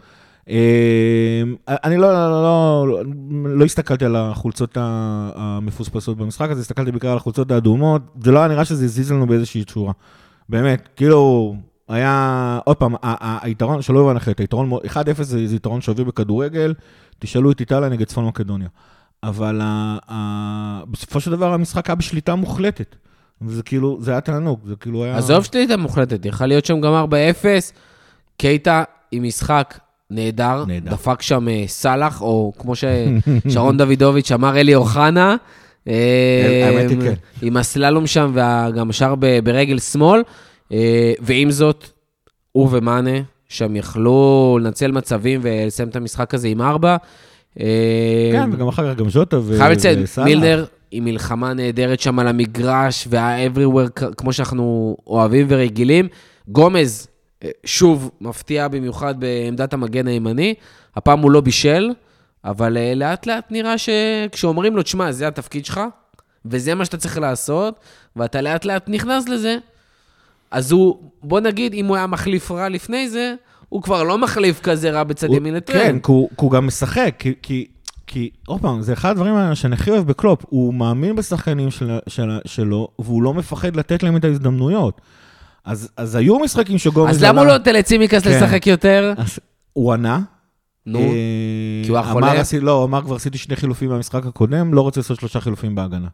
אה, 0.50 1.42
אני 1.68 1.96
לא, 1.96 2.12
לא, 2.12 2.42
לא, 2.42 3.02
לא 3.44 3.64
הסתכלתי 3.64 4.04
על 4.04 4.16
החולצות 4.16 4.76
המפוספסות 4.80 6.16
במשחק 6.16 6.50
הזה, 6.50 6.60
הסתכלתי 6.60 6.90
בעיקר 6.90 7.10
על 7.10 7.16
החולצות 7.16 7.50
האדומות, 7.50 8.02
זה 8.24 8.30
לא 8.30 8.38
היה 8.38 8.48
נראה 8.48 8.64
שזה 8.64 8.84
הזיז 8.84 9.12
לנו 9.12 9.26
באיזושהי 9.26 9.64
צורה. 9.64 9.92
באמת, 10.48 10.88
כאילו, 10.96 11.54
היה, 11.88 12.58
עוד 12.64 12.76
פעם, 12.76 12.94
היתרון, 13.42 13.82
שלא 13.82 13.98
יובן 13.98 14.16
אחרת, 14.16 14.40
היתרון, 14.40 14.68
מאוד- 14.68 14.82
1-0 14.86 14.92
זה 15.22 15.46
זה 15.46 15.56
יתרון 15.56 15.80
שביר 15.80 16.04
בכדורגל, 16.04 16.74
תשאלו 17.18 17.50
את 17.50 17.60
איטליה 17.60 17.88
נגד 17.88 18.06
צפון 18.06 18.26
מקדוניה. 18.26 18.68
אבל 19.22 19.60
ה- 19.62 19.98
ה- 20.08 20.82
בסופו 20.90 21.20
של 21.20 21.30
דבר 21.30 21.52
המשחק 21.52 21.86
היה 21.86 21.94
בשליטה 21.94 22.34
מוחלטת. 22.34 22.96
וזה 23.42 23.62
כאילו, 23.62 23.98
זה 24.00 24.10
היה 24.10 24.20
תענוג, 24.20 24.60
זה 24.66 24.74
כאילו 24.76 25.04
היה... 25.04 25.16
עזוב 25.16 25.44
שליטה 25.44 25.76
מוחלטת, 25.76 26.26
יכל 26.26 26.46
להיות 26.46 26.64
שם 26.64 26.80
גם 26.80 26.92
4-0, 27.10 27.12
קייטה 28.36 28.82
עם 29.12 29.22
משחק 29.22 29.78
נהדר, 30.10 30.64
נהדר. 30.64 30.90
דפק 30.90 31.22
שם 31.22 31.48
אה, 31.48 31.64
סאלח, 31.66 32.22
או 32.22 32.52
כמו 32.58 32.72
ששרון 32.76 33.76
דוידוביץ' 33.78 34.32
אמר, 34.32 34.56
אלי 34.56 34.74
אוחנה. 34.74 35.36
האמת 35.86 36.90
היא 36.90 37.00
כן. 37.00 37.14
עם 37.42 37.56
הסללום 37.56 38.06
שם, 38.06 38.32
וגם 38.34 38.90
ב- 39.18 39.38
ברגל 39.44 39.78
שמאל. 39.78 40.22
אה, 40.72 41.12
ועם 41.20 41.50
זאת, 41.50 41.84
הוא 42.52 42.68
ומאנה 42.72 43.20
שם 43.48 43.76
יכלו 43.76 44.58
לנצל 44.62 44.92
מצבים 44.92 45.40
ולסיים 45.42 45.88
את 45.88 45.96
המשחק 45.96 46.34
הזה 46.34 46.48
עם 46.48 46.62
ארבע. 46.62 46.96
אה, 47.60 48.30
כן, 48.32 48.50
וגם 48.52 48.68
אחר 48.68 48.92
כך 48.94 48.98
גם 48.98 49.10
ז'וטה 49.10 49.38
ו... 49.42 49.58
חייב 49.58 49.72
לציין, 49.72 50.02
וסאלח. 50.02 50.26
מילנר 50.26 50.64
עם 50.90 51.04
מלחמה 51.04 51.54
נהדרת 51.54 52.00
שם 52.00 52.18
על 52.18 52.28
המגרש, 52.28 53.08
וה-everywhere, 53.10 54.14
כמו 54.16 54.32
שאנחנו 54.32 54.96
אוהבים 55.06 55.46
ורגילים. 55.48 56.08
גומז, 56.48 57.06
אה, 57.44 57.50
שוב, 57.64 58.10
מפתיע 58.20 58.68
במיוחד 58.68 59.20
בעמדת 59.20 59.72
המגן 59.72 60.06
הימני. 60.06 60.54
הפעם 60.96 61.18
הוא 61.18 61.30
לא 61.30 61.40
בישל, 61.40 61.90
אבל 62.44 62.76
אה, 62.76 62.92
לאט 62.94 63.26
לאט 63.26 63.44
נראה 63.50 63.74
שכשאומרים 63.78 64.76
לו, 64.76 64.82
תשמע, 64.82 65.12
זה 65.12 65.28
התפקיד 65.28 65.64
שלך, 65.66 65.80
וזה 66.44 66.74
מה 66.74 66.84
שאתה 66.84 66.96
צריך 66.96 67.18
לעשות, 67.18 67.80
ואתה 68.16 68.40
לאט 68.40 68.64
לאט 68.64 68.84
נכנס 68.88 69.28
לזה, 69.28 69.56
אז 70.50 70.72
הוא, 70.72 70.98
בוא 71.22 71.40
נגיד, 71.40 71.72
אם 71.74 71.86
הוא 71.86 71.96
היה 71.96 72.06
מחליף 72.06 72.50
רע 72.50 72.68
לפני 72.68 73.08
זה, 73.08 73.34
הוא 73.68 73.82
כבר 73.82 74.02
לא 74.02 74.18
מחליף 74.18 74.60
כזה 74.60 74.90
רע 74.90 75.04
בצד 75.04 75.28
ימין 75.32 75.54
לטרנד. 75.54 75.82
כן, 75.82 75.98
כי 75.98 76.12
הוא- 76.12 76.28
כי 76.28 76.34
הוא 76.36 76.50
גם 76.50 76.66
משחק, 76.66 77.14
כי- 77.18 77.34
כי... 77.42 77.66
כי, 78.10 78.30
עוד 78.46 78.60
פעם, 78.60 78.82
זה 78.82 78.92
אחד 78.92 79.10
הדברים 79.10 79.54
שאני 79.54 79.74
הכי 79.74 79.90
אוהב 79.90 80.06
בקלופ, 80.06 80.44
הוא 80.48 80.74
מאמין 80.74 81.16
בשחקנים 81.16 81.70
של, 81.70 81.98
של, 82.06 82.38
שלו, 82.46 82.88
והוא 82.98 83.22
לא 83.22 83.34
מפחד 83.34 83.76
לתת 83.76 84.02
להם 84.02 84.16
את 84.16 84.24
ההזדמנויות. 84.24 85.00
אז, 85.64 85.88
אז 85.96 86.14
היו 86.14 86.38
משחקים 86.38 86.78
שגומז... 86.78 87.16
אז 87.16 87.22
למה 87.24 87.40
הוא 87.40 87.48
לא 87.48 87.52
נותן 87.58 87.74
לצימקס 87.74 88.22
כן. 88.24 88.30
לשחק 88.30 88.66
יותר? 88.66 89.12
אז 89.16 89.38
הוא 89.72 89.92
ענה. 89.92 90.20
נו, 90.88 90.98
אה, 90.98 91.04
כי 91.84 91.88
הוא 91.88 91.96
היה 91.98 92.04
אמר, 92.04 92.12
חולה? 92.12 92.42
לא, 92.60 92.72
הוא 92.72 92.84
אמר, 92.84 93.02
כבר 93.02 93.16
עשיתי 93.16 93.38
שני 93.38 93.56
חילופים 93.56 93.90
מהמשחק 93.90 94.26
הקודם, 94.26 94.74
לא 94.74 94.80
רוצה 94.80 95.00
לעשות 95.00 95.20
שלושה 95.20 95.40
חילופים 95.40 95.74
בהגנה. 95.74 96.08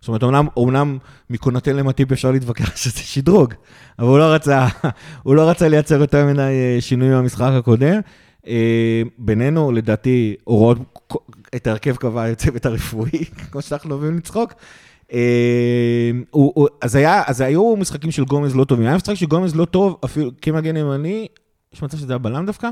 זאת 0.00 0.08
אומרת, 0.08 0.22
אומנם, 0.22 0.46
אומנם 0.56 0.98
מקונתן 1.30 1.76
למטיפ 1.76 2.12
אפשר 2.12 2.30
להתווכח 2.30 2.76
שזה 2.76 2.98
שדרוג, 2.98 3.54
אבל 3.98 4.08
הוא 4.08 4.18
לא 4.18 4.24
רצה, 4.24 4.66
הוא 5.22 5.34
לא 5.34 5.50
רצה 5.50 5.68
לייצר 5.68 6.00
יותר 6.00 6.26
מדי 6.26 6.40
אה, 6.40 6.76
שינויים 6.80 7.14
מהמשחק 7.14 7.50
הקודם. 7.58 8.00
אה, 8.46 9.02
בינינו, 9.18 9.72
לדעתי, 9.72 10.34
הוראות, 10.44 10.78
את 11.54 11.66
ההרכב 11.66 11.96
קבע 11.96 12.24
הצוות 12.24 12.66
הרפואי, 12.66 13.24
כמו 13.50 13.62
שאנחנו 13.62 13.94
אוהבים 13.94 14.16
לצחוק. 14.16 14.52
אז, 16.82 16.94
היה, 16.94 17.22
אז 17.26 17.40
היו 17.40 17.76
משחקים 17.76 18.10
של 18.10 18.24
גומז 18.24 18.56
לא 18.56 18.64
טובים. 18.64 18.86
היה 18.86 18.96
משחק 18.96 19.14
של 19.14 19.26
גומז 19.26 19.56
לא 19.56 19.64
טוב, 19.64 19.96
אפילו 20.04 20.30
כמגן 20.42 20.76
ימני, 20.76 21.26
יש 21.74 21.82
מצב 21.82 21.98
שזה 21.98 22.12
היה 22.12 22.18
בלם 22.18 22.46
דווקא, 22.46 22.68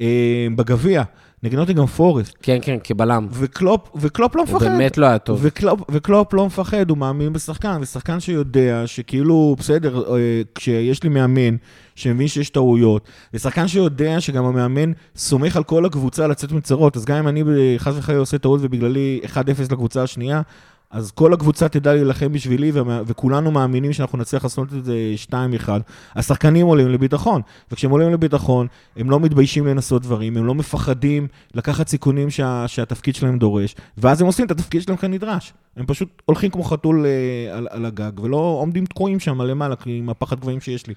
אה, 0.00 0.46
בגביע, 0.56 1.02
נגד 1.42 1.58
נוטינגרם 1.58 1.86
פורסט. 1.86 2.34
כן, 2.42 2.58
כן, 2.62 2.76
כבלם. 2.84 3.26
וקלופ, 3.32 3.88
וקלופ 3.94 4.36
לא 4.36 4.42
הוא 4.42 4.48
מפחד. 4.56 4.66
באמת 4.66 4.98
לא 4.98 5.06
היה 5.06 5.18
טוב. 5.18 5.38
וקלופ, 5.42 5.80
וקלופ 5.88 6.34
לא 6.34 6.46
מפחד, 6.46 6.90
הוא 6.90 6.98
מאמין 6.98 7.32
בשחקן, 7.32 7.78
ושחקן 7.80 8.20
שיודע 8.20 8.82
שכאילו, 8.86 9.56
בסדר, 9.58 10.14
אה, 10.16 10.42
כשיש 10.54 11.02
לי 11.02 11.08
מאמן 11.08 11.56
שמבין 11.94 12.28
שיש 12.28 12.50
טעויות, 12.50 13.08
ושחקן 13.34 13.68
שיודע 13.68 14.20
שגם 14.20 14.44
המאמן 14.44 14.92
סומך 15.16 15.56
על 15.56 15.64
כל 15.64 15.84
הקבוצה 15.84 16.26
לצאת 16.26 16.52
מצרות, 16.52 16.96
אז 16.96 17.04
גם 17.04 17.16
אם 17.16 17.28
אני 17.28 17.42
חס 17.78 17.94
וחלילה 17.98 18.20
עושה 18.20 18.38
טעות 18.38 18.60
ובגללי 18.62 19.20
1-0 19.24 19.72
לקבוצה 19.72 20.02
השנייה, 20.02 20.42
אז 20.90 21.10
כל 21.10 21.32
הקבוצה 21.32 21.68
תדע 21.68 21.94
להילחם 21.94 22.32
בשבילי, 22.32 22.72
וכולנו 23.06 23.50
מאמינים 23.50 23.92
שאנחנו 23.92 24.18
נצליח 24.18 24.44
לעשות 24.44 24.72
את 24.72 24.84
זה 24.84 24.94
2-1. 25.30 25.68
השחקנים 26.14 26.66
עולים 26.66 26.88
לביטחון, 26.88 27.42
וכשהם 27.70 27.90
עולים 27.90 28.12
לביטחון, 28.12 28.66
הם 28.96 29.10
לא 29.10 29.20
מתביישים 29.20 29.66
לנסות 29.66 30.02
דברים, 30.02 30.36
הם 30.36 30.46
לא 30.46 30.54
מפחדים 30.54 31.28
לקחת 31.54 31.88
סיכונים 31.88 32.30
שה, 32.30 32.64
שהתפקיד 32.66 33.14
שלהם 33.14 33.38
דורש, 33.38 33.74
ואז 33.98 34.20
הם 34.20 34.26
עושים 34.26 34.46
את 34.46 34.50
התפקיד 34.50 34.82
שלהם 34.82 34.96
כנדרש. 34.96 35.52
הם 35.76 35.86
פשוט 35.86 36.22
הולכים 36.24 36.50
כמו 36.50 36.64
חתול 36.64 37.06
אה, 37.06 37.56
על, 37.56 37.68
על 37.70 37.86
הגג, 37.86 38.20
ולא 38.20 38.36
עומדים 38.36 38.86
תקועים 38.86 39.20
שם 39.20 39.42
למעלה 39.42 39.74
עם 39.86 40.10
הפחד 40.10 40.40
גבהים 40.40 40.60
שיש 40.60 40.86
לי. 40.86 40.94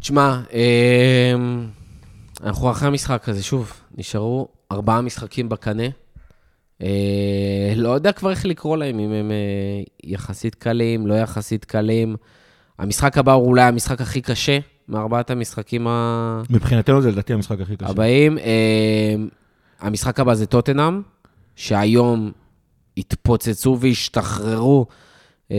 תשמע, 0.00 0.40
אמ, 0.52 1.66
אנחנו 2.42 2.70
אחרי 2.70 2.88
המשחק 2.88 3.28
הזה, 3.28 3.42
שוב, 3.42 3.72
נשארו 3.98 4.48
ארבעה 4.72 5.00
משחקים 5.00 5.48
בקנה. 5.48 5.84
אה, 6.82 6.88
לא 7.76 7.88
יודע 7.88 8.12
כבר 8.12 8.30
איך 8.30 8.46
לקרוא 8.46 8.76
להם, 8.76 8.98
אם 8.98 9.12
הם 9.12 9.30
אה, 9.30 9.36
יחסית 10.04 10.54
קלים, 10.54 11.06
לא 11.06 11.14
יחסית 11.14 11.64
קלים. 11.64 12.16
המשחק 12.78 13.18
הבא 13.18 13.32
הוא 13.32 13.46
אולי 13.46 13.62
המשחק 13.62 14.00
הכי 14.00 14.20
קשה 14.20 14.58
מארבעת 14.88 15.30
המשחקים 15.30 15.86
ה- 15.88 16.42
מבחינתנו 16.50 17.02
זה 17.02 17.10
לדעתי 17.10 17.32
המשחק 17.32 17.60
הכי 17.60 17.76
קשה. 17.76 17.90
הבאים. 17.90 18.38
אה, 18.38 19.14
המשחק 19.80 20.20
הבא 20.20 20.34
זה 20.34 20.46
טוטנאם, 20.46 21.02
שהיום 21.56 22.32
התפוצצו 22.98 23.76
והשתחררו. 23.80 24.86
אה, 25.52 25.56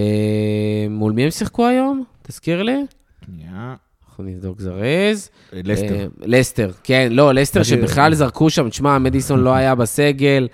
מול 0.90 1.12
מי 1.12 1.24
הם 1.24 1.32
שיחקו 1.32 1.68
היום? 1.68 2.04
תזכיר 2.22 2.64
לי. 2.64 2.86
שנייה. 3.26 3.76
אנחנו 4.10 4.24
נבדוק 4.24 4.60
זרז. 4.62 5.30
לסטר. 5.54 6.08
לסטר, 6.22 6.72
כן, 6.84 7.08
לא, 7.12 7.34
לסטר 7.34 7.64
שבכלל 7.64 8.14
זרקו 8.14 8.50
שם, 8.50 8.70
תשמע, 8.70 8.98
מדיסון 8.98 9.40
לא 9.40 9.54
היה 9.54 9.76
בסגל, 9.76 10.48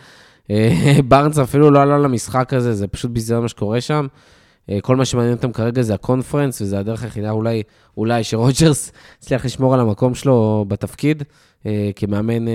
בארנס 1.07 1.39
אפילו 1.39 1.71
לא 1.71 1.81
עלה 1.81 1.97
למשחק 1.97 2.53
הזה, 2.53 2.73
זה 2.73 2.87
פשוט 2.87 3.11
ביזיון 3.11 3.41
מה 3.41 3.47
שקורה 3.47 3.81
שם. 3.81 4.07
אה, 4.69 4.81
כל 4.81 4.95
מה 4.95 5.05
שמעניין 5.05 5.33
אותם 5.33 5.51
כרגע 5.51 5.81
זה 5.81 5.93
הקונפרנס, 5.93 6.61
וזה 6.61 6.79
הדרך 6.79 7.03
היחידה 7.03 7.31
אולי, 7.31 7.63
אולי 7.97 8.23
שרוג'רס 8.23 8.91
הצליח 9.19 9.45
לשמור 9.45 9.73
על 9.73 9.79
המקום 9.79 10.15
שלו 10.15 10.65
בתפקיד, 10.67 11.23
אה, 11.65 11.89
כמאמן 11.95 12.47
אה, 12.47 12.53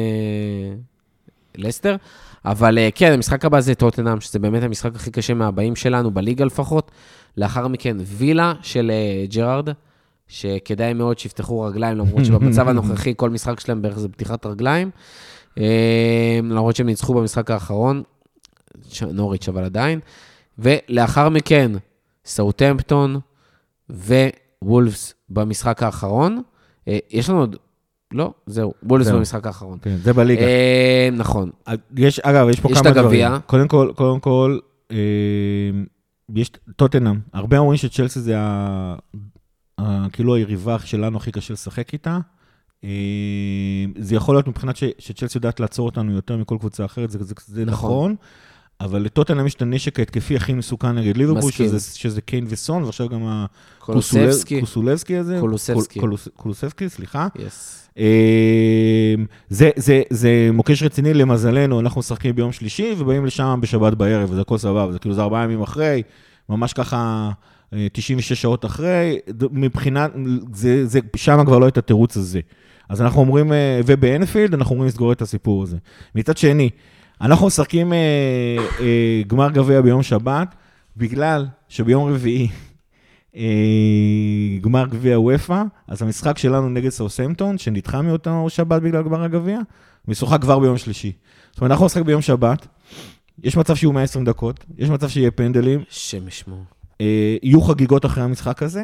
לסטר. 1.55 1.96
אבל 2.44 2.79
אה, 2.79 2.88
כן, 2.94 3.12
המשחק 3.12 3.44
הבא 3.44 3.61
זה 3.61 3.74
טוטנאם, 3.74 4.20
שזה 4.20 4.38
באמת 4.38 4.62
המשחק 4.62 4.94
הכי 4.94 5.11
קשה 5.11 5.35
מהבאים 5.35 5.76
שלנו, 5.76 6.11
בליגה 6.11 6.44
לפחות. 6.44 6.90
לאחר 7.37 7.68
מכן, 7.68 7.96
וילה 8.00 8.55
של 8.62 8.90
אה, 8.90 9.26
ג'רארד, 9.26 9.68
שכדאי 10.29 10.92
מאוד 10.92 11.18
שיפתחו 11.18 11.61
רגליים, 11.61 11.98
למרות 11.98 12.24
שבמצב 12.24 12.68
הנוכחי 12.68 13.14
כל 13.16 13.31
משחק 13.31 13.61
שלהם 13.61 13.83
בערך 13.83 13.98
זה 13.98 14.09
פתיחת 14.09 14.46
רגליים. 14.46 14.90
אה, 15.58 16.40
למרות 16.42 16.76
שהם 16.76 16.86
ניצחו 16.86 17.14
במשחק 17.14 17.50
האחרון, 17.50 18.02
נוריץ' 19.12 19.48
אבל 19.48 19.64
עדיין. 19.64 20.00
ולאחר 20.58 21.28
מכן, 21.28 21.72
סאוטהמפטון 22.24 23.20
ווולפס 24.62 25.14
במשחק 25.28 25.82
האחרון. 25.82 26.42
אה, 26.88 26.98
יש 27.10 27.30
לנו 27.30 27.40
עוד... 27.40 27.56
לא, 28.12 28.32
זהו, 28.46 28.74
וולפס 28.82 29.06
זהו. 29.06 29.18
במשחק 29.18 29.46
האחרון. 29.46 29.78
כן, 29.82 29.96
זה 29.96 30.12
בליגה. 30.12 30.42
אה, 30.42 31.08
נכון. 31.12 31.50
יש, 31.96 32.20
אגב, 32.20 32.48
יש 32.48 32.60
פה 32.60 32.68
יש 32.72 32.78
כמה 32.78 32.90
את 32.90 32.96
הגביע. 32.96 33.28
דברים. 33.28 33.42
קודם 33.46 33.68
כל, 33.68 33.92
קודם 33.96 34.20
כל, 34.20 34.58
אה, 34.90 34.96
יש 36.34 36.50
טוטנאם. 36.76 37.20
הרבה 37.32 37.58
אומרים 37.58 37.76
שצ'לסי 37.76 38.20
זה 38.20 38.38
ה, 38.38 38.94
ה, 39.80 40.06
כאילו 40.12 40.34
היריבה 40.34 40.78
שלנו 40.78 41.16
הכי 41.16 41.32
קשה 41.32 41.52
לשחק 41.52 41.92
איתה. 41.92 42.18
אה, 42.85 42.88
זה 43.99 44.14
יכול 44.14 44.35
להיות 44.35 44.49
מבחינת 44.49 44.77
ש, 44.77 44.85
שצ'לסי 44.99 45.38
יודעת 45.38 45.61
לעצור 45.61 45.87
אותנו 45.87 46.12
יותר 46.12 46.37
מכל 46.37 46.57
קבוצה 46.61 46.85
אחרת, 46.85 47.11
זה, 47.11 47.19
זה, 47.25 47.35
זה 47.47 47.64
נכון. 47.64 47.90
נכון. 47.90 48.14
אבל 48.81 49.03
לטוטנאם 49.03 49.47
יש 49.47 49.55
את 49.55 49.62
הנשק 49.62 49.99
ההתקפי 49.99 50.37
הכי 50.37 50.53
מסוכן 50.53 50.99
נגד 50.99 51.16
ליברפול. 51.16 51.51
שזה, 51.51 51.99
שזה 51.99 52.21
קיין 52.21 52.47
וסון, 52.49 52.85
ועכשיו 52.85 53.09
גם. 53.09 53.45
הקוסולבסקי 54.59 55.16
הזה. 55.16 55.37
קולוסבסקי. 55.40 56.01
קול- 56.01 56.11
קולוס- 56.11 56.29
קולוסבסקי, 56.37 56.88
סליחה. 56.88 57.29
yes. 57.46 57.88
אה, 57.99 59.14
זה, 59.49 59.71
זה, 59.77 60.03
זה 60.11 60.51
מוקש 60.53 60.83
רציני, 60.83 61.14
למזלנו, 61.14 61.81
אנחנו 61.81 61.99
משחקים 61.99 62.35
ביום 62.37 62.53
שלישי 62.53 62.95
ובאים 62.99 63.27
לשם 63.27 63.59
בשבת 63.62 63.95
בערב, 63.95 64.31
וזה 64.31 64.40
הכל 64.40 64.59
סבבה, 64.59 64.93
זה 64.93 64.99
כאילו 64.99 65.14
זה 65.14 65.23
ארבעה 65.23 65.45
ימים 65.45 65.62
אחרי, 65.62 66.03
ממש 66.49 66.73
ככה 66.73 67.31
אה, 67.73 67.87
96 67.93 68.33
שעות 68.43 68.64
אחרי, 68.64 69.19
מבחינת, 69.53 70.12
זה, 70.53 70.87
זה, 70.87 71.01
שם 71.16 71.43
כבר 71.47 71.59
לא 71.59 71.69
את 71.69 71.79
התירוץ 71.79 72.16
הזה. 72.16 72.40
אז 72.90 73.03
אנחנו 73.03 73.20
אומרים, 73.20 73.53
אה, 73.53 73.81
ובאנפילד 73.87 74.55
אנחנו 74.55 74.72
אומרים 74.72 74.88
לסגור 74.88 75.12
את 75.12 75.22
הסיפור 75.22 75.62
הזה. 75.62 75.76
מצד 76.14 76.37
שני, 76.37 76.70
אנחנו 77.20 77.46
משחקים 77.46 77.92
אה, 77.92 77.98
אה, 78.81 79.22
גמר 79.26 79.50
גביע 79.50 79.81
ביום 79.81 80.03
שבת, 80.03 80.55
בגלל 80.96 81.46
שביום 81.68 82.14
רביעי 82.14 82.48
אה, 83.37 83.42
גמר 84.61 84.87
גביע 84.87 85.20
וופא, 85.20 85.62
אז 85.88 86.03
המשחק 86.03 86.38
שלנו 86.38 86.68
נגד 86.68 86.88
סאוסמפטון, 86.88 87.59
שנדחה 87.59 88.03
מאותו 88.03 88.46
שבת 88.48 88.83
בגלל 88.83 89.03
גמר 89.03 89.22
הגביע, 89.22 89.59
משוחק 90.09 90.40
כבר 90.40 90.59
ביום 90.59 90.79
שלישי. 90.79 91.12
זאת 91.50 91.61
אומרת, 91.61 91.70
אנחנו 91.70 91.87
נשחק 91.87 92.03
ביום 92.03 92.22
שבת, 92.22 92.66
יש 93.42 93.57
מצב 93.57 93.74
שיהיו 93.74 93.92
120 93.92 94.24
דקות, 94.24 94.64
יש 94.79 94.88
מצב 94.88 95.09
שיהיה 95.09 95.31
פנדלים, 95.31 95.81
ישמור. 96.29 96.64
אה, 97.00 97.37
יהיו 97.42 97.61
חגיגות 97.61 98.07
אחרי 98.07 98.24
המשחק 98.24 98.62
הזה, 98.62 98.83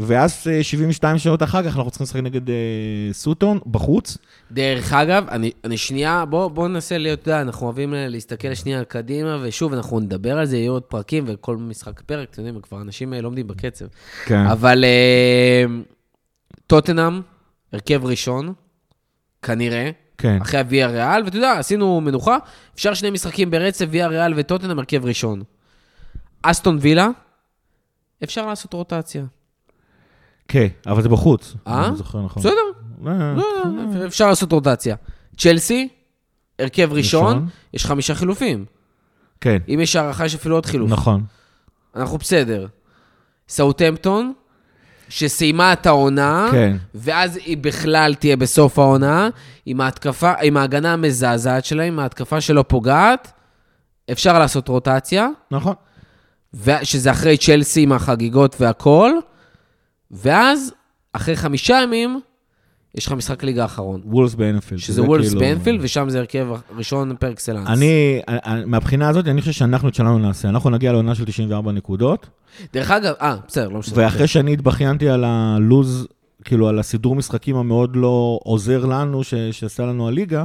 ואז 0.00 0.46
אה, 0.50 0.62
72 0.62 1.18
שעות 1.18 1.42
אחר 1.42 1.62
כך 1.62 1.76
אנחנו 1.76 1.90
צריכים 1.90 2.04
לשחק 2.04 2.20
נגד 2.20 2.50
אה, 2.50 2.54
סוטון, 3.12 3.58
בחוץ. 3.70 4.18
דרך 4.52 4.92
אגב, 4.92 5.28
אני, 5.28 5.50
אני 5.64 5.76
שנייה, 5.76 6.24
בוא, 6.24 6.48
בוא 6.48 6.68
ננסה 6.68 6.98
להיות, 6.98 7.22
אתה 7.22 7.30
יודע, 7.30 7.40
אנחנו 7.40 7.66
אוהבים 7.66 7.94
אה, 7.94 8.08
להסתכל 8.08 8.54
שנייה 8.54 8.84
קדימה, 8.84 9.38
ושוב, 9.42 9.72
אנחנו 9.72 10.00
נדבר 10.00 10.38
על 10.38 10.46
זה, 10.46 10.56
יהיו 10.56 10.72
עוד 10.72 10.82
פרקים, 10.82 11.24
וכל 11.26 11.56
משחק 11.56 12.00
פרק, 12.00 12.28
אתם 12.30 12.42
יודעים, 12.42 12.62
כבר 12.62 12.80
אנשים 12.80 13.14
אה, 13.14 13.20
לא 13.20 13.28
עומדים 13.28 13.46
בקצב. 13.46 13.84
כן. 14.24 14.46
אבל 14.46 14.84
אה, 14.84 15.64
טוטנאם, 16.66 17.20
הרכב 17.72 18.04
ראשון, 18.04 18.52
כנראה, 19.42 19.90
כן. 20.18 20.38
אחרי 20.42 20.60
הוויה 20.60 20.86
ריאל, 20.86 21.24
ואתה 21.24 21.36
יודע, 21.36 21.52
עשינו 21.52 22.00
מנוחה, 22.00 22.38
אפשר 22.74 22.94
שני 22.94 23.10
משחקים 23.10 23.50
ברצף, 23.50 23.86
ויה 23.90 24.06
ריאל 24.06 24.32
וטוטנאם, 24.36 24.78
הרכב 24.78 25.04
ראשון. 25.04 25.42
אסטון 26.42 26.78
וילה, 26.80 27.08
אפשר 28.24 28.46
לעשות 28.46 28.72
רוטציה. 28.72 29.24
כן, 30.48 30.66
אבל 30.86 31.02
זה 31.02 31.08
בחוץ. 31.08 31.54
אה? 31.66 31.86
אני 31.88 31.96
זוכר 31.96 32.22
נכון. 32.22 32.42
בסדר, 32.42 32.60
אה, 33.06 33.34
לא, 33.36 34.06
אפשר 34.06 34.28
לעשות 34.28 34.52
רוטציה. 34.52 34.96
צ'לסי, 35.36 35.88
הרכב 36.58 36.92
ראשון. 36.92 37.48
יש 37.74 37.86
חמישה 37.86 38.14
חילופים. 38.14 38.64
כן, 39.40 39.58
אם 39.68 39.80
יש 39.82 39.96
הערכה, 39.96 40.26
יש 40.26 40.34
אפילו 40.34 40.54
עוד 40.54 40.66
חילוף. 40.66 40.90
נכון. 40.90 41.24
אנחנו 41.96 42.18
בסדר. 42.18 42.66
סאוטהמפטון, 43.48 44.32
שסיימה 45.08 45.72
את 45.72 45.86
העונה, 45.86 46.48
כן. 46.52 46.76
ואז 46.94 47.36
היא 47.36 47.56
בכלל 47.56 48.14
תהיה 48.14 48.36
בסוף 48.36 48.78
העונה, 48.78 49.28
עם 49.66 49.80
ההתקפה, 49.80 50.32
עם 50.42 50.56
ההגנה 50.56 50.92
המזעזעת 50.92 51.64
שלה, 51.64 51.82
עם 51.82 51.98
ההתקפה 51.98 52.40
שלא 52.40 52.64
פוגעת, 52.68 53.32
אפשר 54.12 54.38
לעשות 54.38 54.68
רוטציה, 54.68 55.28
נכון. 55.50 55.74
שזה 56.82 57.10
אחרי 57.10 57.36
צ'לסי 57.36 57.82
עם 57.82 57.92
החגיגות 57.92 58.56
והכל, 58.60 59.12
ואז, 60.10 60.72
אחרי 61.12 61.36
חמישה 61.36 61.78
ימים, 61.82 62.20
יש 62.94 63.06
לך 63.06 63.12
משחק 63.12 63.42
ליגה 63.44 63.64
אחרון. 63.64 64.00
וולס 64.04 64.34
באנפילד. 64.34 64.80
שזה 64.80 65.02
וולפס 65.02 65.34
באנפילד, 65.34 65.80
ושם 65.82 66.08
זה 66.10 66.18
הרכב 66.18 66.46
ראשון 66.76 67.16
פר 67.18 67.30
אקסלנס. 67.32 67.68
אני, 67.68 68.20
אני- 68.28 68.64
מהבחינה 68.64 69.08
הזאת, 69.08 69.26
אני 69.28 69.40
חושב 69.40 69.52
שאנחנו 69.52 69.88
את 69.88 69.94
שלנו 69.94 70.18
נעשה. 70.18 70.48
אנחנו 70.48 70.70
נגיע 70.70 70.92
לעונה 70.92 71.14
של 71.14 71.24
94 71.24 71.72
נקודות, 71.72 72.26
דרך 72.72 72.90
אגב, 72.90 73.14
אה, 73.20 73.36
בסדר, 73.48 73.68
לא 73.68 73.78
משנה. 73.78 73.94
ואחרי 73.98 74.26
שאני 74.26 74.52
התבכיינתי 74.52 75.08
על 75.08 75.24
הלוז, 75.26 76.06
כאילו 76.44 76.68
על 76.68 76.78
הסידור 76.78 77.14
משחקים 77.16 77.56
המאוד 77.56 77.96
לא 77.96 78.40
עוזר 78.44 78.84
לנו, 78.86 79.24
ש- 79.24 79.34
שעשה 79.34 79.82
לנו 79.86 80.08
הליגה, 80.08 80.44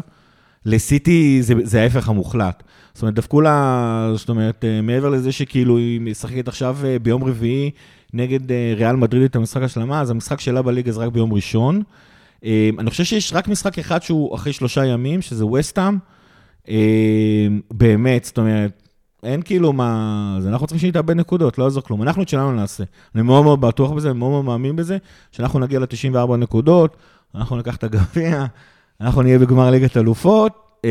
לסיטי 0.66 1.38
זה, 1.42 1.54
זה 1.64 1.82
ההפך 1.82 2.10
המוחלט. 2.10 2.64
זאת 2.94 3.02
אומרת, 3.02 3.16
דפקו 3.16 3.42
לה, 3.42 4.12
זאת 4.16 4.30
אומרת, 4.30 4.66
אה, 4.66 4.82
מעבר 4.82 5.10
לזה 5.10 5.32
שכאילו 5.32 5.78
היא 5.78 6.02
משחקת 6.02 6.48
עכשיו 6.48 6.78
אה, 6.86 7.00
ביום 7.00 7.24
רביעי 7.24 7.72
נגד 8.14 8.52
אה, 8.52 8.74
ריאל 8.78 8.96
מדריד 8.96 9.24
את 9.24 9.36
המשחק 9.36 9.62
השלמה, 9.62 10.02
אז 10.02 10.10
המשחק 10.10 10.40
שלה 10.40 10.62
בליגה 10.62 10.92
זה 10.92 11.00
רק 11.00 11.12
ביום 11.12 11.34
ראשון. 11.34 11.82
אה, 12.46 12.70
אני 12.80 12.90
חושב 12.90 13.04
שיש 13.04 13.34
רק 13.34 13.48
משחק 13.48 13.80
אחד 13.80 14.02
שהוא 14.02 14.36
אחרי 14.36 14.54
שלושה 14.54 14.86
ימים, 14.86 15.22
שזה 15.22 15.46
וסטאם. 15.46 15.98
באמת, 17.72 18.26
זאת 18.26 18.38
אומרת, 18.38 18.82
אין 19.24 19.42
כאילו 19.42 19.74
מה... 19.74 20.36
אז 20.38 20.48
אנחנו 20.48 20.68
צריכים 20.68 20.80
שהיא 20.80 20.94
תאבד 20.94 21.16
נקודות, 21.16 21.58
לא 21.58 21.64
יעזור 21.64 21.84
כלום. 21.84 22.02
אנחנו 22.02 22.24
את 22.24 22.30
שלנו 22.30 22.52
נעשה. 22.52 22.84
אני 23.16 23.24
מאוד 23.24 23.44
מאוד 23.44 23.62
בטוח 23.62 23.92
בזה, 23.92 24.12
אני 24.12 24.20
מאוד 24.20 24.32
מאוד 24.32 24.46
מאמין 24.46 24.76
בזה, 24.76 24.98
שאנחנו 25.32 25.60
נגיע 25.60 25.80
ל-94 25.80 26.36
נקודות, 26.38 26.98
אנחנו 27.36 27.58
ניקח 27.58 27.76
את 27.76 27.84
הגביע, 27.84 28.46
אנחנו 29.02 29.22
נהיה 29.22 29.40
בגמר 29.40 29.72
ליגת 29.72 29.98
אלופות. 29.98 30.82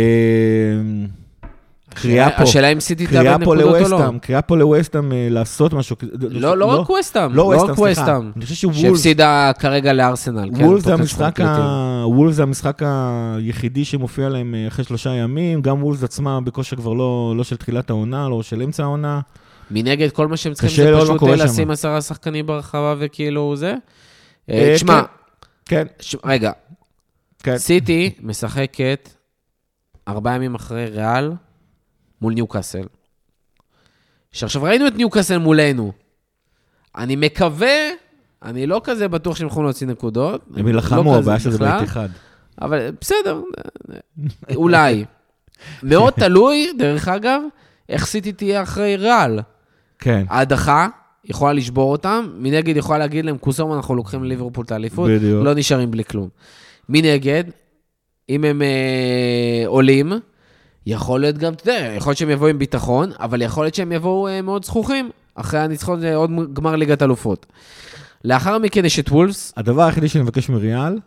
אה, 1.97 2.01
קריאה 2.03 2.31
פה, 2.31 2.43
השאלה 2.43 2.69
אם 2.69 2.81
סיטי 2.81 3.07
תאבד 3.07 3.41
נקודות 3.41 3.83
או 3.83 3.89
לא. 3.89 4.11
קריאה 4.23 4.43
פה 4.43 4.57
לווסטאם 4.57 5.13
אה, 5.13 5.27
לעשות 5.31 5.73
משהו. 5.73 5.97
לא, 6.21 6.57
לא 6.57 6.67
רק 6.67 6.91
ווסטאם, 6.91 7.31
לא 7.31 7.37
לא 7.37 7.47
רק 7.49 7.55
ווסטאם, 7.57 7.75
סליחה. 7.75 8.01
ווסטאם. 8.01 8.33
אני 8.37 8.45
חושב 8.45 8.55
שוולס, 8.55 8.77
שהפסידה 8.77 9.53
כרגע 9.59 9.93
לארסנל. 9.93 10.51
כן, 10.57 10.65
וולס 10.65 12.35
זה 12.35 12.43
המשחק 12.43 12.83
היחידי 12.83 13.85
שמופיע 13.85 14.29
להם 14.29 14.55
אה, 14.55 14.69
אחרי 14.69 14.85
שלושה 14.85 15.11
ימים, 15.11 15.63
גם 15.63 15.83
וולס 15.85 16.03
עצמה 16.05 16.41
בכושר 16.41 16.77
כבר 16.77 16.93
לא 16.93 17.35
לא 17.37 17.45
של 17.45 17.57
תחילת 17.57 17.91
העונה, 17.91 18.29
לא 18.29 18.43
של 18.43 18.63
אמצע 18.63 18.83
העונה. 18.83 19.21
מנגד, 19.71 20.11
כל 20.11 20.29
מה 20.29 20.37
שהם 20.37 20.53
צריכים 20.55 20.71
זה 20.85 20.93
פשוט 21.01 21.23
אה. 21.23 21.37
לשים 21.37 21.71
עשרה 21.71 22.01
שחקנים 22.03 22.47
ברחבה 22.47 22.95
וכאילו 22.99 23.57
זה. 23.57 23.75
תשמע, 24.51 25.03
כן, 25.65 25.87
ש- 26.01 26.17
רגע, 26.25 26.53
כן. 27.43 27.59
סיטי 27.59 28.11
משחקת 28.23 29.09
ארבעה 30.09 30.35
ימים 30.35 30.55
אחרי 30.55 30.87
ריאל 30.87 31.33
מול 32.21 32.35
ניוקאסל. 32.35 32.87
שעכשיו 34.33 34.63
ראינו 34.63 34.87
את 34.87 34.97
ניוקאסל 34.97 35.39
מולנו. 35.39 35.93
אני 36.97 37.17
מקווה, 37.17 37.77
אני 38.43 38.67
לא 38.67 38.81
כזה 38.85 39.09
בטוח 39.09 39.37
שהם 39.37 39.47
יכולים 39.47 39.65
להוציא 39.65 39.87
נקודות. 39.87 40.45
הם 40.57 40.67
לא 40.67 40.71
ילחמו, 40.71 41.11
כזה 41.11 41.19
הבעיה 41.19 41.39
שזה 41.39 41.59
בית 41.59 41.83
אחד. 41.83 42.09
אבל 42.61 42.91
בסדר, 43.01 43.41
אולי. 44.55 45.05
מאוד 45.83 46.13
תלוי, 46.13 46.73
דרך 46.79 47.09
אגב, 47.09 47.43
איך 47.89 48.07
סיטי 48.07 48.33
תהיה 48.33 48.63
אחרי 48.63 48.97
ריאל. 48.97 49.39
כן, 49.99 50.25
ההדחה 50.29 50.89
יכולה 51.25 51.53
לשבור 51.53 51.93
אותם, 51.93 52.29
מנגד 52.39 52.77
יכולה 52.77 52.99
להגיד 52.99 53.25
להם, 53.25 53.39
קוסום, 53.39 53.73
אנחנו 53.73 53.95
לוקחים 53.95 54.25
לליברפול 54.25 54.65
את 54.65 54.73
האליפות. 54.73 55.11
לא 55.23 55.55
נשארים 55.55 55.91
בלי 55.91 56.05
כלום. 56.05 56.29
מנגד, 56.89 57.45
אם 58.29 58.45
הם 58.45 58.63
אה, 58.63 59.63
עולים, 59.67 60.13
יכול 60.87 61.21
להיות 61.21 61.39
גם, 61.39 61.53
אתה 61.53 61.71
יודע, 61.71 61.93
יכול 61.97 62.11
להיות 62.11 62.19
שהם 62.19 62.31
יבואו 62.31 62.49
עם 62.51 62.59
ביטחון, 62.59 63.11
אבל 63.21 63.43
יכול 63.43 63.65
להיות 63.65 63.75
שהם 63.75 63.93
יבואו 63.93 64.29
אה, 64.29 64.43
מאוד 64.43 64.65
זכוכים, 64.65 65.11
אחרי 65.35 65.61
הניצחון, 65.61 66.01
זה 66.01 66.15
עוד 66.15 66.31
גמר 66.53 66.77
ליגת 66.77 67.03
אלופות. 67.03 67.47
לאחר 68.25 68.59
מכן 68.59 68.85
יש 68.85 68.99
את 68.99 69.09
וולפס, 69.09 69.53
הדבר 69.57 69.83
היחידי 69.83 70.09
שאני 70.09 70.25
מבקש 70.25 70.49
מריאל, 70.49 70.99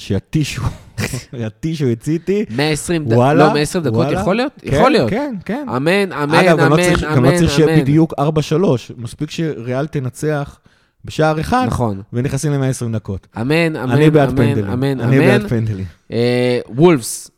שיתישו, 0.00 0.62
יתישו 1.32 1.92
את 1.92 2.02
סיטי. 2.02 2.44
120 2.50 3.04
דקות, 3.04 3.36
לא, 3.36 3.52
120 3.52 3.84
דקות, 3.84 3.96
וואלה. 3.96 4.20
יכול 4.20 4.36
להיות? 4.36 4.52
כן, 4.60 4.74
יכול 4.76 4.90
להיות. 4.90 5.10
כן, 5.10 5.34
כן. 5.44 5.66
אמן, 5.76 6.12
אמן, 6.12 6.34
אגב, 6.34 6.58
גם 6.58 6.70
לא 6.70 6.74
אמן, 6.74 6.82
צריך- 6.84 7.02
גם 7.04 7.24
לא 7.24 7.28
אמן, 7.28 7.38
צריך 7.38 7.50
שיהיה 7.50 7.74
אמן. 7.74 7.80
בדיוק 7.82 8.14
4-3, 8.20 8.22
מספיק 8.96 9.30
שריאל 9.30 9.86
תנצח 9.86 10.58
בשער 11.04 11.40
אחד, 11.40 11.64
נכון. 11.66 12.02
ונכנסים 12.12 12.52
ל-120 12.52 12.92
דקות. 12.92 13.26
אמן, 13.40 13.76
אמן, 13.76 13.90
אני 13.90 14.10
בעד 14.10 14.28
אמן, 14.28 14.36
פנדלים. 14.36 14.70
אמן, 14.72 15.00
אני 15.00 15.18
אמן. 15.18 15.26
בעד 15.26 15.48
פנדלים. 15.48 15.84
אה, 16.12 16.60
וולפס, 16.68 17.30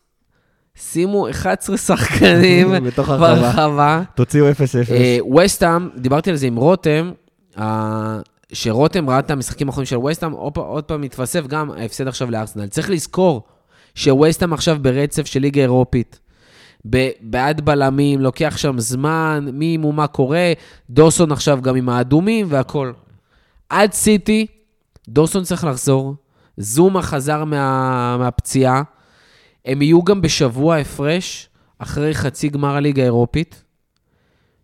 שימו 0.78 1.30
11 1.30 1.76
שחקנים. 1.76 2.74
ברחבה. 3.06 4.02
תוציאו 4.14 4.50
0-0. 4.50 4.52
אה, 4.90 5.18
וסטאם, 5.36 5.88
דיברתי 5.96 6.30
על 6.30 6.36
זה 6.36 6.46
עם 6.46 6.56
רותם, 6.56 7.10
שרותם 8.52 9.10
ראה 9.10 9.18
את 9.18 9.30
המשחקים 9.30 9.68
האחרונים 9.68 9.86
של 9.86 9.96
ווסטהאם, 9.96 10.32
עוד, 10.32 10.84
פעם 10.84 11.00
מתווסף 11.00 11.46
גם 11.46 11.70
ההפסד 11.70 12.08
עכשיו 12.08 12.30
לארסנל. 12.30 12.66
צריך 12.66 12.90
לזכור 12.90 13.42
שווסטהאם 13.94 14.52
עכשיו 14.52 14.76
ברצף 14.82 15.26
של 15.26 15.40
ליגה 15.40 15.62
אירופית. 15.62 16.20
בעד 17.20 17.60
בלמים, 17.60 18.20
לוקח 18.20 18.56
שם 18.56 18.78
זמן, 18.78 19.48
מי 19.52 19.76
מו 19.76 19.92
מה 19.92 20.06
קורה, 20.06 20.52
דורסון 20.90 21.32
עכשיו 21.32 21.58
גם 21.62 21.76
עם 21.76 21.88
האדומים 21.88 22.46
והכל. 22.48 22.92
עד 23.68 23.92
סיטי, 23.92 24.46
דורסון 25.08 25.44
צריך 25.44 25.64
לחזור, 25.64 26.14
זומה 26.56 27.02
חזר 27.02 27.44
מה, 27.44 28.16
מהפציעה, 28.18 28.82
הם 29.64 29.82
יהיו 29.82 30.02
גם 30.02 30.20
בשבוע 30.20 30.76
הפרש 30.76 31.48
אחרי 31.78 32.14
חצי 32.14 32.48
גמר 32.48 32.76
הליגה 32.76 33.02
האירופית, 33.02 33.64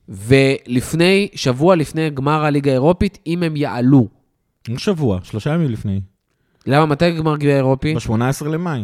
ולפני, 0.08 1.28
שבוע 1.34 1.76
לפני 1.76 2.10
גמר 2.10 2.44
הליגה 2.44 2.70
האירופית, 2.70 3.18
אם 3.26 3.42
הם 3.42 3.56
יעלו. 3.56 4.08
שבוע, 4.76 5.18
שלושה 5.22 5.54
ימים 5.54 5.70
לפני. 5.70 6.00
למה, 6.66 6.86
מתי 6.86 7.10
גמר 7.10 7.36
גביע 7.36 7.54
האירופי? 7.54 7.94
ב-18 7.94 8.48
למאי. 8.48 8.82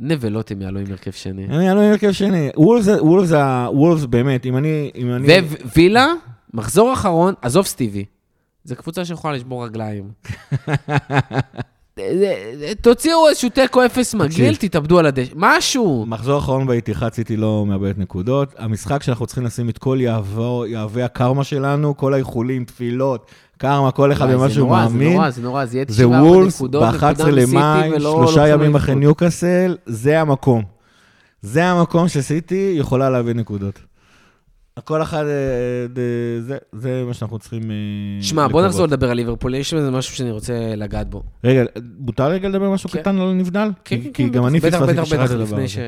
נבלות 0.00 0.50
הם 0.50 0.62
יעלו 0.62 0.80
עם 0.80 0.86
הרכב 0.90 1.10
שני. 1.10 1.44
אני 1.44 1.68
אעלו 1.68 1.80
עם 1.80 1.90
הרכב 1.90 2.12
שני. 2.12 2.50
וולפס, 2.56 2.88
וולפס, 2.88 3.32
וולפס 3.72 4.04
באמת, 4.04 4.46
אם 4.46 4.56
אני... 4.56 4.90
אם 4.94 5.12
אני... 5.12 5.28
ווילה, 5.74 6.06
מחזור 6.54 6.92
אחרון, 6.92 7.34
עזוב 7.42 7.66
סטיבי. 7.66 8.04
זו 8.64 8.76
קבוצה 8.76 9.04
שיכולה 9.04 9.34
לשבור 9.34 9.64
רגליים. 9.64 10.10
תוציאו 12.80 13.28
איזשהו 13.28 13.48
תיקו 13.50 13.84
אפס 13.86 14.14
מגעיל, 14.14 14.56
תתאבדו 14.56 14.98
על 14.98 15.06
הדשא. 15.06 15.32
משהו. 15.36 16.04
מחזור 16.08 16.38
אחרון 16.38 16.66
באיתיחד 16.66 17.12
סיטי 17.12 17.36
לא 17.36 17.64
מאבד 17.66 17.94
נקודות. 17.96 18.54
המשחק 18.58 19.02
שאנחנו 19.02 19.26
צריכים 19.26 19.44
לשים 19.44 19.68
את 19.68 19.78
כל 19.78 19.98
יהבי 20.68 21.02
הקרמה 21.02 21.44
שלנו, 21.44 21.96
כל 21.96 22.14
האיחולים, 22.14 22.64
תפילות, 22.64 23.30
קרמה, 23.58 23.90
כל 23.90 24.12
אחד 24.12 24.30
במה 24.30 24.48
זה 24.48 24.54
שהוא 24.54 24.68
נורא, 24.68 24.86
זה 24.86 24.92
מאמין. 24.92 25.12
נורא, 25.12 25.30
זה 25.30 25.42
נורא, 25.42 25.64
זה 25.64 25.76
יהיה 25.76 25.84
זה 25.88 25.94
94 25.94 26.28
וולס 26.28 26.56
נקודות, 26.56 26.82
ב-11 26.82 26.94
נקודה 26.96 27.10
מסיטי 27.12 27.30
למאי, 27.32 27.90
ולא 27.90 28.10
שלושה 28.16 28.40
לוקחים 28.40 28.60
ימים 28.60 28.76
אחרי. 28.76 28.94
ניוקאסל, 28.94 29.76
זה 29.86 30.20
המקום. 30.20 30.62
זה 31.42 31.64
המקום 31.64 32.08
שסיטי 32.08 32.74
יכולה 32.78 33.10
לאבד 33.10 33.36
נקודות. 33.36 33.80
כל 34.80 35.02
אחד, 35.02 35.24
אה, 35.24 35.30
אה, 36.02 36.40
זה, 36.40 36.58
זה 36.72 37.04
מה 37.06 37.14
שאנחנו 37.14 37.38
צריכים 37.38 37.70
אה, 37.70 38.22
שמע, 38.22 38.48
בוא. 38.48 38.66
נחזור 38.66 38.86
לדבר 38.86 39.10
על 39.10 39.16
ליברפול, 39.16 39.54
יש 39.54 39.74
איזה 39.74 39.90
משהו 39.90 40.16
שאני 40.16 40.30
רוצה 40.30 40.74
לגעת 40.76 41.10
בו. 41.10 41.22
רגע, 41.44 41.64
מותר 41.98 42.26
רגע 42.26 42.48
לדבר 42.48 42.70
משהו 42.70 42.88
כן. 42.90 43.00
קטן 43.00 43.18
על 43.18 43.32
נבדל? 43.32 43.70
כן, 43.84 43.96
כן, 43.96 44.02
כי 44.02 44.12
כן, 44.12 44.28
גם 44.28 44.46
אני 44.46 44.60
פספסתי 44.60 44.92
בטח, 44.92 45.12
את 45.14 45.30
הדבר 45.30 45.56
הזה. 45.56 45.68
ש... 45.68 45.78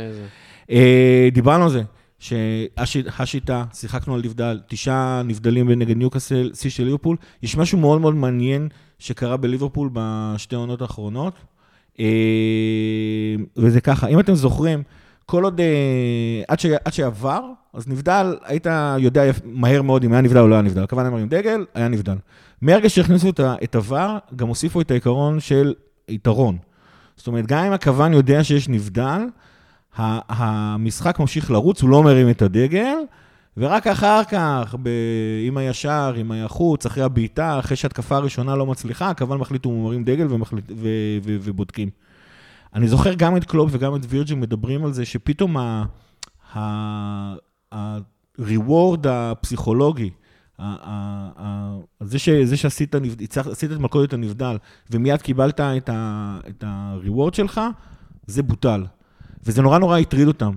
דיברנו 1.32 1.64
על 1.64 1.70
זה, 1.70 1.82
שהשיטה, 2.18 3.64
שיחקנו 3.74 4.14
על 4.14 4.20
נבדל, 4.24 4.60
תשעה 4.68 5.22
נבדלים 5.24 5.70
נגד 5.70 5.96
ניוקאסל, 5.96 6.50
שיא 6.54 6.70
של 6.70 6.84
ליברפול. 6.84 7.16
יש 7.42 7.56
משהו 7.56 7.78
מאוד 7.78 8.00
מאוד 8.00 8.14
מעניין 8.14 8.68
שקרה 8.98 9.36
בליברפול 9.36 9.90
בשתי 9.92 10.54
העונות 10.54 10.82
האחרונות, 10.82 11.34
וזה 13.56 13.80
ככה, 13.80 14.06
אם 14.06 14.20
אתם 14.20 14.34
זוכרים, 14.34 14.82
כל 15.26 15.44
עוד, 15.44 15.60
עד, 16.48 16.60
ש, 16.60 16.66
עד 16.84 16.92
שעבר, 16.92 17.40
אז 17.74 17.88
נבדל, 17.88 18.36
היית 18.44 18.66
יודע 18.98 19.22
מהר 19.44 19.82
מאוד 19.82 20.04
אם 20.04 20.12
היה 20.12 20.20
נבדל 20.22 20.38
או 20.38 20.48
לא 20.48 20.54
היה 20.54 20.62
נבדל. 20.62 20.82
הכוונה 20.82 21.08
עם 21.08 21.28
דגל, 21.28 21.64
היה 21.74 21.88
נבדל. 21.88 22.16
מהרגע 22.62 22.88
שהכניסו 22.88 23.30
את, 23.30 23.40
ה- 23.40 23.54
את 23.64 23.74
עבר, 23.76 24.18
גם 24.36 24.48
הוסיפו 24.48 24.80
את 24.80 24.90
העיקרון 24.90 25.40
של 25.40 25.74
יתרון. 26.08 26.56
זאת 27.16 27.26
אומרת, 27.26 27.46
גם 27.46 27.64
אם 27.64 27.72
הכוון 27.72 28.12
יודע 28.12 28.44
שיש 28.44 28.68
נבדל, 28.68 29.20
המשחק 29.96 31.20
ממשיך 31.20 31.50
לרוץ, 31.50 31.82
הוא 31.82 31.90
לא 31.90 32.02
מרים 32.02 32.30
את 32.30 32.42
הדגל, 32.42 32.94
ורק 33.56 33.86
אחר 33.86 34.24
כך, 34.24 34.74
ב- 34.82 34.88
עם 35.46 35.56
הישר, 35.56 36.14
עם 36.16 36.32
החוץ, 36.32 36.86
אחרי 36.86 37.02
הבעיטה, 37.04 37.58
אחרי 37.58 37.76
שהתקפה 37.76 38.16
הראשונה 38.16 38.56
לא 38.56 38.66
מצליחה, 38.66 39.10
הכוון 39.10 39.38
מחליט 39.38 39.64
הוא 39.64 39.84
מרים 39.84 40.04
דגל 40.04 40.26
ומחליט, 40.30 40.64
ו- 40.70 40.88
ו- 41.24 41.36
ובודקים. 41.40 41.88
אני 42.74 42.88
זוכר 42.88 43.14
גם 43.14 43.36
את 43.36 43.44
קלופ 43.44 43.68
וגם 43.72 43.96
את 43.96 44.00
וירג'ין 44.08 44.40
מדברים 44.40 44.84
על 44.84 44.92
זה, 44.92 45.04
שפתאום 45.04 45.56
ה- 45.56 45.84
ה- 46.56 47.34
ה-reward 47.74 49.08
הפסיכולוגי, 49.08 50.10
זה, 52.00 52.18
ש, 52.18 52.28
זה 52.28 52.56
שעשית 52.56 52.94
עשית 53.36 53.72
את 53.72 53.78
מלכודת 53.78 54.12
הנבדל, 54.12 54.56
ומיד 54.90 55.22
קיבלת 55.22 55.60
את 55.60 55.88
ה- 55.88 56.38
את 56.48 56.64
ה-reward 56.66 57.36
שלך, 57.36 57.60
זה 58.26 58.42
בוטל. 58.42 58.84
וזה 59.46 59.62
נורא 59.62 59.78
נורא 59.78 59.98
הטריד 59.98 60.28
אותם. 60.28 60.52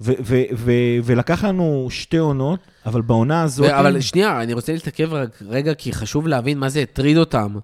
ו- 0.00 0.12
ו- 0.24 0.42
ו- 0.56 0.98
ולקח 1.04 1.44
לנו 1.44 1.86
שתי 1.90 2.16
עונות, 2.16 2.60
אבל 2.86 3.00
בעונה 3.02 3.42
הזאת... 3.42 3.70
אבל 3.70 4.00
שנייה, 4.00 4.42
אני 4.42 4.52
רוצה 4.52 4.72
להתעכב 4.72 5.12
רק 5.12 5.42
רגע, 5.46 5.74
כי 5.74 5.92
חשוב 5.92 6.28
להבין 6.28 6.58
מה 6.58 6.68
זה 6.68 6.80
הטריד 6.80 7.16
אותם. 7.16 7.56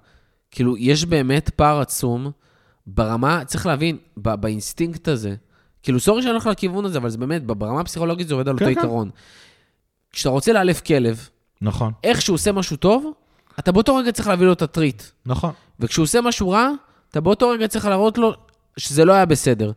כאילו, 0.51 0.77
יש 0.77 1.05
באמת 1.05 1.49
פער 1.49 1.81
עצום 1.81 2.31
ברמה, 2.87 3.45
צריך 3.45 3.67
להבין, 3.67 3.97
באינסטינקט 4.17 5.09
הזה. 5.09 5.35
כאילו, 5.83 6.01
סורי 6.01 6.23
שאני 6.23 6.31
הולך 6.33 6.47
לכיוון 6.47 6.85
הזה, 6.85 6.99
אבל 6.99 7.09
זה 7.11 7.19
באמת, 7.19 7.45
ברמה 7.45 7.81
הפסיכולוגית 7.81 8.29
זה 8.29 8.35
עובד 8.35 8.49
על 8.49 8.59
כן, 8.59 8.65
אותו 8.65 8.75
כן. 8.75 8.81
עיקרון. 8.81 9.11
כשאתה 10.13 10.29
רוצה 10.29 10.53
לאלף 10.53 10.81
כלב, 10.81 11.29
נכון, 11.63 11.93
איך 12.05 12.23
שהוא 12.23 12.35
עושה 12.35 12.53
משהו 12.53 12.77
טוב, 12.77 13.13
אתה 13.59 13.73
באותו 13.73 13.97
רגע 13.97 14.13
צריך 14.13 14.29
להביא 14.29 14.47
לו 14.47 14.53
את 14.53 14.63
הטריט. 14.63 15.03
נכון. 15.27 15.53
וכשהוא 15.81 16.03
עושה 16.03 16.21
משהו 16.21 16.51
רע, 16.51 16.69
אתה 17.11 17.21
באותו 17.21 17.49
רגע 17.49 17.69
צריך 17.69 17.87
להראות 17.87 18.19
לו 18.19 18.33
שזה 18.77 19.05
לא 19.05 19.13
היה 19.13 19.27
בסדר. 19.27 19.73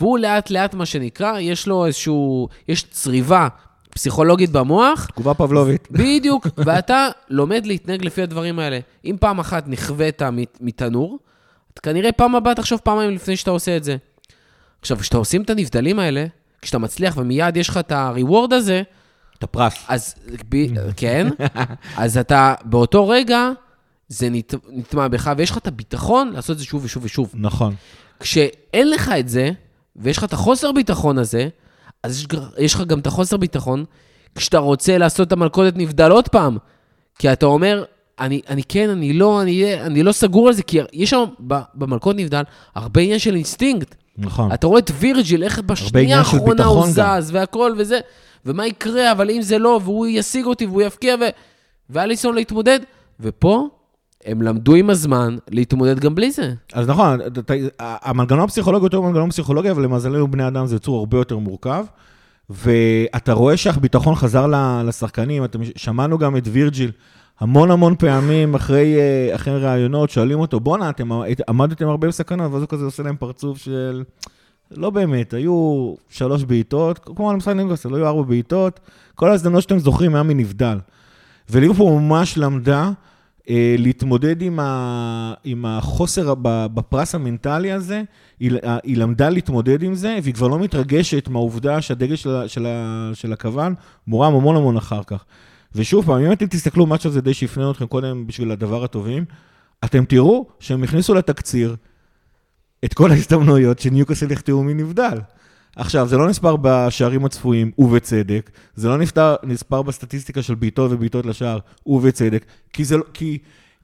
והוא 0.00 0.18
לאט 0.18 0.50
לאט, 0.50 0.74
מה 0.74 0.86
שנקרא, 0.86 1.38
יש 1.38 1.66
לו 1.66 1.86
איזשהו, 1.86 2.48
יש 2.68 2.84
צריבה 2.90 3.48
פסיכולוגית 3.90 4.50
במוח, 4.50 5.06
תגובה 5.06 5.34
פבלובית. 5.34 5.88
בדיוק, 5.98 6.46
ואתה 6.56 7.08
לומד 7.28 7.66
להתנהג 7.66 8.04
לפי 8.04 8.22
הדברים 8.22 8.58
האלה. 8.58 8.78
אם 9.04 9.16
פעם 9.20 9.38
אחת 9.38 9.64
נכווית 9.68 10.22
מת- 10.22 10.58
מתנור, 10.60 11.18
כנראה 11.82 12.12
פעם 12.12 12.34
הבאה 12.34 12.54
תחשוב 12.54 12.80
פעמיים 12.84 13.10
לפני 13.10 13.36
שאתה 13.36 13.50
עושה 13.50 13.76
את 13.76 13.84
זה. 13.84 13.96
עכשיו, 14.80 14.98
כשאתה 14.98 15.16
עושים 15.16 15.42
את 15.42 15.50
הנבדלים 15.50 15.98
האלה, 15.98 16.26
כשאתה 16.62 16.78
מצליח 16.78 17.14
ומיד 17.16 17.56
יש 17.56 17.68
לך 17.68 17.76
את 17.76 17.92
ה-reward 17.92 18.54
הזה, 18.54 18.82
את 19.38 19.42
הפרס. 19.42 19.74
אז, 19.88 20.14
ב- 20.48 20.90
כן, 20.96 21.28
אז 21.96 22.18
אתה 22.18 22.54
באותו 22.64 23.08
רגע, 23.08 23.48
זה 24.08 24.30
נת- 24.30 24.54
נטמע 24.72 25.08
בך, 25.08 25.32
ויש 25.36 25.50
לך 25.50 25.58
את 25.58 25.66
הביטחון 25.66 26.30
לעשות 26.32 26.54
את 26.54 26.58
זה 26.58 26.64
שוב 26.64 26.84
ושוב 26.84 27.04
ושוב. 27.04 27.30
נכון. 27.34 27.74
כשאין 28.20 28.90
לך 28.90 29.12
את 29.18 29.28
זה, 29.28 29.50
ויש 29.96 30.18
לך 30.18 30.24
את 30.24 30.32
החוסר 30.32 30.72
ביטחון 30.72 31.18
הזה, 31.18 31.48
אז 32.02 32.18
יש, 32.20 32.26
יש 32.58 32.74
לך 32.74 32.80
גם 32.80 32.98
את 32.98 33.06
החוסר 33.06 33.36
ביטחון 33.36 33.84
כשאתה 34.34 34.58
רוצה 34.58 34.98
לעשות 34.98 35.26
את 35.26 35.32
המלכודת 35.32 35.76
נבדל 35.76 36.10
עוד 36.10 36.28
פעם. 36.28 36.58
כי 37.18 37.32
אתה 37.32 37.46
אומר, 37.46 37.84
אני, 38.20 38.40
אני 38.48 38.62
כן, 38.68 38.90
אני 38.90 39.12
לא, 39.12 39.42
אני, 39.42 39.80
אני 39.80 40.02
לא 40.02 40.12
סגור 40.12 40.48
על 40.48 40.54
זה, 40.54 40.62
כי 40.62 40.78
יש 40.92 41.10
שם 41.10 41.24
במלכודת 41.74 42.16
נבדל 42.18 42.42
הרבה 42.74 43.00
עניין 43.00 43.18
של 43.18 43.34
אינסטינקט. 43.34 43.94
נכון. 44.18 44.52
אתה 44.52 44.66
רואה 44.66 44.78
את 44.78 44.90
וירג'יל, 44.98 45.42
איך 45.42 45.60
בשנייה 45.66 46.18
האחרונה 46.18 46.64
הוא. 46.64 46.86
זז 46.86 47.30
והכל 47.32 47.72
וזה, 47.78 48.00
ומה 48.46 48.66
יקרה, 48.66 49.12
אבל 49.12 49.30
אם 49.30 49.42
זה 49.42 49.58
לא, 49.58 49.80
והוא 49.84 50.06
ישיג 50.06 50.44
אותי 50.44 50.66
והוא 50.66 50.82
יבקיע, 50.82 51.14
ו... 51.20 51.24
ואליסון 51.90 52.34
להתמודד. 52.34 52.80
ופה 53.20 53.68
הם 54.24 54.42
למדו 54.42 54.74
עם 54.74 54.90
הזמן 54.90 55.36
להתמודד 55.50 55.98
גם 55.98 56.14
בלי 56.14 56.30
זה. 56.30 56.54
אז 56.72 56.88
נכון, 56.88 57.20
המנגנון 57.80 58.44
הפסיכולוגי 58.44 58.80
הוא 58.80 58.86
יותר 58.86 59.00
מנגנון 59.00 59.30
פסיכולוגי, 59.30 59.70
אבל 59.70 59.82
למזלנו 59.82 60.30
בני 60.30 60.48
אדם 60.48 60.66
זה 60.66 60.76
יצור 60.76 60.98
הרבה 60.98 61.18
יותר 61.18 61.38
מורכב. 61.38 61.84
ואתה 62.50 63.32
רואה 63.32 63.56
שהביטחון 63.56 64.14
חזר 64.14 64.46
לשחקנים, 64.84 65.44
אתם 65.44 65.60
שמענו 65.76 66.18
גם 66.18 66.36
את 66.36 66.48
וירג'יל 66.52 66.90
המון 67.40 67.70
המון 67.70 67.96
פעמים 67.96 68.54
אחרי, 68.54 68.96
אה, 68.98 69.34
אחרי 69.34 69.58
ראיונות, 69.58 70.10
שואלים 70.10 70.40
אותו, 70.40 70.60
בואנה, 70.60 70.90
אתם 70.90 71.08
עמדתם 71.48 71.88
הרבה 71.88 72.08
בסכנה, 72.08 72.48
ואז 72.52 72.62
הוא 72.62 72.68
כזה 72.68 72.84
עושה 72.84 73.02
להם 73.02 73.16
פרצוף 73.16 73.58
של... 73.58 74.02
לא 74.70 74.90
באמת, 74.90 75.34
היו 75.34 75.94
שלוש 76.08 76.44
בעיטות, 76.44 76.98
כמו 76.98 77.32
למשחק 77.32 77.54
נינגוסל, 77.54 77.94
היו 77.94 78.06
ארבע 78.06 78.22
בעיטות, 78.22 78.80
כל 79.14 79.30
ההזדמנות 79.30 79.62
שאתם 79.62 79.78
זוכרים 79.78 80.14
היה 80.14 80.22
מנבדל. 80.22 80.78
וליברפול 81.50 81.92
ממש 81.92 82.38
למדה 82.38 82.90
אה, 83.50 83.74
להתמודד 83.78 84.42
עם, 84.42 84.60
ה, 84.60 85.34
עם 85.44 85.64
החוסר 85.66 86.34
בפרס 86.42 87.14
המנטלי 87.14 87.72
הזה, 87.72 88.02
היא, 88.40 88.52
היא 88.82 88.96
למדה 88.96 89.28
להתמודד 89.28 89.82
עם 89.82 89.94
זה, 89.94 90.18
והיא 90.22 90.34
כבר 90.34 90.48
לא 90.48 90.58
מתרגשת 90.58 91.28
מהעובדה 91.28 91.80
שהדגל 91.80 92.16
של, 92.16 92.30
של, 92.46 92.66
של 93.14 93.32
הכוון 93.32 93.74
מורם 94.06 94.34
המון 94.34 94.56
המון 94.56 94.76
אחר 94.76 95.02
כך. 95.06 95.24
ושוב 95.74 96.06
פעם, 96.06 96.24
אם 96.24 96.32
אתם 96.32 96.46
תסתכלו, 96.46 96.86
מה 96.86 96.98
שזה 96.98 97.20
די 97.20 97.34
שיפנה 97.34 97.70
אתכם 97.70 97.86
קודם 97.86 98.26
בשביל 98.26 98.50
הדבר 98.50 98.84
הטובים, 98.84 99.24
אתם 99.84 100.04
תראו 100.04 100.46
שהם 100.60 100.82
הכניסו 100.82 101.14
לתקציר 101.14 101.76
את 102.84 102.94
כל 102.94 103.10
ההזדמנויות 103.10 103.78
שניוקאסל 103.78 104.32
יחטאו 104.32 104.62
מנבדל. 104.62 105.18
עכשיו, 105.76 106.08
זה 106.08 106.16
לא 106.16 106.28
נספר 106.28 106.56
בשערים 106.62 107.24
הצפויים, 107.24 107.70
ובצדק, 107.78 108.50
זה 108.74 108.88
לא 108.88 108.98
נספר, 108.98 109.36
נספר 109.42 109.82
בסטטיסטיקה 109.82 110.42
של 110.42 110.54
בעיטות 110.54 110.92
ובעיטות 110.92 111.26
לשער, 111.26 111.58
ובצדק, 111.86 112.44
כי 112.72 112.84
זה, 112.84 112.96
לא- 112.96 113.04
כי, 113.14 113.38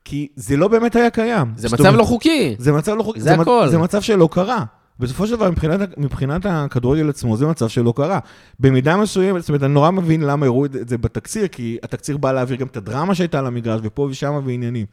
כי 0.04 0.28
זה 0.36 0.56
לא 0.56 0.68
באמת 0.68 0.96
היה 0.96 1.10
קיים. 1.10 1.52
זה 1.56 1.68
מצב 1.68 1.78
אומרת, 1.80 1.94
לא 1.94 2.04
חוקי. 2.04 2.54
זה 2.58 2.72
מצב 2.72 2.94
לא 2.94 3.02
חוקי, 3.02 3.20
זה 3.20 3.32
מצ- 3.36 3.40
הכל. 3.40 3.68
זה 3.70 3.78
מצב 3.78 4.00
שלא 4.02 4.28
קרה. 4.32 4.64
בסופו 4.98 5.26
של 5.26 5.36
דבר, 5.36 5.50
מבחינת, 5.50 5.98
מבחינת 5.98 6.46
הכדורגל 6.46 7.08
עצמו, 7.08 7.36
זה 7.36 7.46
מצב 7.46 7.68
שלא 7.68 7.92
קרה. 7.96 8.18
במידה 8.60 8.96
מסוימת, 8.96 9.40
זאת 9.40 9.48
אומרת, 9.48 9.62
אני 9.62 9.72
נורא 9.72 9.90
מבין 9.90 10.20
למה 10.20 10.46
הראו 10.46 10.64
את 10.64 10.88
זה 10.88 10.98
בתקציר, 10.98 11.48
כי 11.48 11.78
התקציר 11.82 12.16
בא 12.16 12.32
להעביר 12.32 12.56
גם 12.56 12.66
את 12.66 12.76
הדרמה 12.76 13.14
שהייתה 13.14 13.38
על 13.38 13.46
המגרש, 13.46 13.80
ופה 13.84 14.02
ושם 14.10 14.40
ועניינים. 14.44 14.86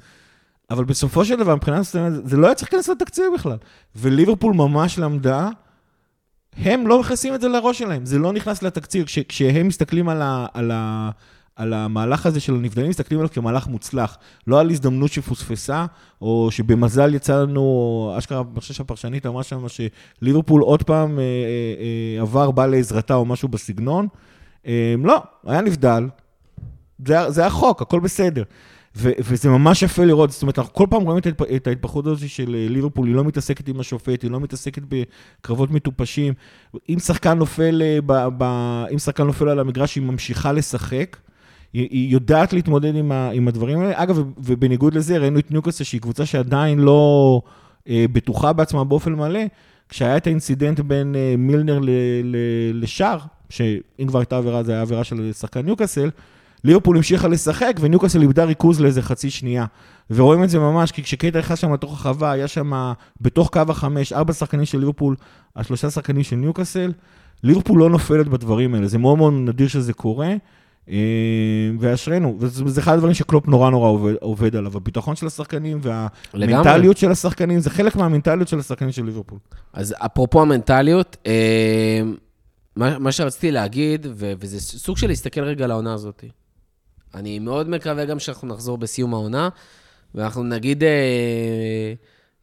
אבל 0.70 0.84
בסופו 0.84 1.26
של 1.26 1.36
דבר, 1.36 1.56
מבחינת 1.56 1.80
הסטנדרט, 1.80 2.26
זה 2.26 2.38
לא 2.38 2.48
היה 2.48 2.56
צריך 2.56 2.74
להיכנס 2.74 2.90
לתקציר 2.90 3.26
בכלל. 3.34 3.58
וליברפול 3.96 4.54
ממש 4.54 5.00
למדה, 5.00 5.50
הם 6.58 6.88
לא 6.88 7.00
מכניסים 7.00 7.36
את 7.36 7.42
זה 7.42 7.48
לראש 7.48 7.80
שלהם, 7.80 8.06
זה 8.06 8.20
לא 8.20 8.34
נכנס 8.34 8.64
לתקציר. 8.64 9.06
כש, 9.06 9.20
כשהם 9.20 9.68
מסתכלים 9.68 10.10
על, 10.10 10.22
ה, 10.22 10.46
על, 10.54 10.72
ה, 10.72 11.10
על 11.56 11.74
המהלך 11.74 12.26
הזה 12.26 12.40
של 12.40 12.54
הנבדלים, 12.54 12.90
מסתכלים 12.90 13.20
עליו 13.20 13.32
כמהלך 13.32 13.68
מוצלח. 13.68 14.18
לא 14.48 14.60
על 14.60 14.70
הזדמנות 14.70 15.12
שפוספסה, 15.12 15.86
או 16.22 16.48
שבמזל 16.52 17.16
יצא 17.16 17.42
לנו, 17.42 18.16
אשכרה, 18.18 18.42
אני 18.52 18.60
חושב 18.60 18.74
שהפרשנית 18.74 19.26
אמרה 19.26 19.44
שם 19.44 19.66
שליברפול 19.68 20.62
עוד 20.62 20.84
פעם 20.84 21.20
אה, 21.20 21.24
אה, 21.24 21.28
אה, 22.18 22.22
עבר, 22.22 22.52
בא 22.52 22.66
לעזרתה 22.66 23.16
או 23.16 23.26
משהו 23.26 23.48
בסגנון. 23.48 24.08
לא, 25.04 25.24
היה 25.46 25.62
נבדל, 25.62 26.08
זה, 27.08 27.30
זה 27.30 27.46
החוק, 27.46 27.82
הכל 27.82 28.00
בסדר. 28.00 28.44
ו- 28.96 29.12
וזה 29.20 29.50
ממש 29.50 29.82
יפה 29.82 30.06
לראות, 30.06 30.32
זאת 30.32 30.42
אומרת, 30.42 30.60
אנחנו 30.60 30.74
כל 30.74 30.88
פעם 30.90 31.02
רואים 31.02 31.18
את, 31.18 31.26
ההתפ- 31.26 31.56
את 31.56 31.68
ההתפתחות 31.68 32.08
הזאת 32.08 32.30
של 32.30 32.50
ליברפול, 32.70 33.08
היא 33.08 33.16
לא 33.16 33.24
מתעסקת 33.24 33.68
עם 33.68 33.80
השופט, 33.80 34.24
היא 34.24 34.32
לא 34.32 34.40
מתעסקת 34.40 34.82
בקרבות 34.88 35.72
מטופשים. 35.72 36.34
אם 36.90 37.00
שחקן 37.00 37.38
נופל, 37.38 37.82
ב- 38.06 38.28
ב- 38.38 38.86
אם 38.94 39.00
שחקן 39.00 39.24
נופל 39.24 39.50
על 39.50 39.60
המגרש, 39.60 39.96
היא 39.96 40.04
ממשיכה 40.04 40.52
לשחק. 40.52 41.18
היא, 41.74 42.12
יודעת 42.12 42.54
להתמודד 42.54 42.96
עם, 42.96 43.12
ה- 43.12 43.30
עם 43.34 43.48
הדברים 43.48 43.80
האלה. 43.80 44.04
אגב, 44.04 44.18
ובניגוד 44.38 44.94
לזה, 44.94 45.18
ראינו 45.18 45.40
את 45.40 45.52
ניוקאסל, 45.52 45.84
שהיא 45.84 46.02
קבוצה 46.02 46.26
שעדיין 46.26 46.80
לא 46.80 47.42
אה, 47.90 48.06
בטוחה 48.12 48.54
בעצמה 48.54 48.84
באופן 48.84 49.14
מלא. 49.14 49.40
כשהיה 49.90 50.18
את 50.18 50.28
ה 50.28 50.34
incident 50.34 50.80
בין 50.80 51.16
אה, 51.16 51.36
מילנר 51.38 51.80
ל- 51.80 51.90
ל- 52.24 52.84
לשאר, 52.84 53.18
שאם 53.50 54.08
כבר 54.08 54.20
הייתה 54.20 54.38
עבירה, 54.38 54.64
זה 54.64 54.72
היה 54.72 54.82
עבירה 54.82 55.04
של 55.04 55.32
שחקן 55.34 55.62
ניוקאסל, 55.62 56.10
ליברפול 56.64 56.98
המשיכה 56.98 57.28
לשחק, 57.28 57.78
וניוקאסל 57.80 58.22
איבדה 58.22 58.44
ריכוז 58.44 58.82
לאיזה 58.82 59.02
חצי 59.02 59.30
שנייה. 59.30 59.66
ורואים 60.12 60.44
את 60.44 60.50
זה 60.50 60.60
ממש, 60.60 60.92
כי 60.92 61.04
כשקייטה 61.04 61.40
נכנס 61.40 61.60
שם 61.60 61.74
לתוך 61.74 61.94
הרחבה, 61.94 62.32
היה 62.32 62.48
שם 62.48 62.92
בתוך 63.22 63.50
קו 63.50 63.62
החמש, 63.70 64.14
ארבע 64.14 64.34
שחקנים 64.34 64.66
של 64.66 64.80
ליברפול, 64.80 65.16
השלושה 65.56 65.90
שחקנים 65.90 66.24
של 66.24 66.36
ניוקאסל. 66.36 66.92
ליברפול 67.44 67.80
לא 67.80 67.90
נופלת 67.90 68.28
בדברים 68.28 68.76
האלה, 68.76 68.88
זה 68.88 68.98
מאוד 68.98 69.18
מאוד 69.18 69.34
נדיר 69.34 69.68
שזה 69.68 69.94
קורה. 69.94 70.34
אה, 70.90 70.96
ואשרינו, 71.80 72.38
וזה 72.40 72.82
אחד 72.82 72.94
הדברים 72.94 73.14
שקלופ 73.14 73.48
נורא 73.48 73.70
נורא 73.70 73.90
עובד, 73.90 74.14
עובד 74.22 74.56
עליו, 74.56 74.78
הביטחון 74.78 75.16
של 75.16 75.28
השחקנים 75.28 75.80
והמנטליות 75.82 76.98
של 76.98 77.12
השחקנים, 77.12 77.60
זה 77.60 77.70
חלק 77.70 77.96
מהמנטליות 77.96 78.48
של 78.48 78.60
השחקנים 78.60 78.92
של 78.92 79.06
ליברפול. 79.06 79.40
אז 79.74 79.96
אפרופו 79.98 80.42
המנטליות, 80.42 81.18
אה, 81.26 82.02
מה, 82.76 83.00
מה 83.00 83.12
שרציתי 83.12 83.52
להגיד, 83.52 84.08
ו, 84.10 84.34
וזה 84.40 84.62
סוג 84.62 84.98
של 84.98 85.08
להסתכל 85.08 85.44
רגע 85.44 85.66
על 85.66 85.72
העונה 85.72 85.94
הזאת. 85.94 86.24
אני 87.16 87.40
מאוד 87.40 87.70
מקווה 87.70 88.06
גם 88.06 88.20
שאנחנו 88.20 88.48
נחזור 88.48 88.78
בסיום 88.78 89.14
העונה, 89.14 89.50
ואנחנו 90.16 90.44
נגיד, 90.44 90.84
אה, 90.84 91.94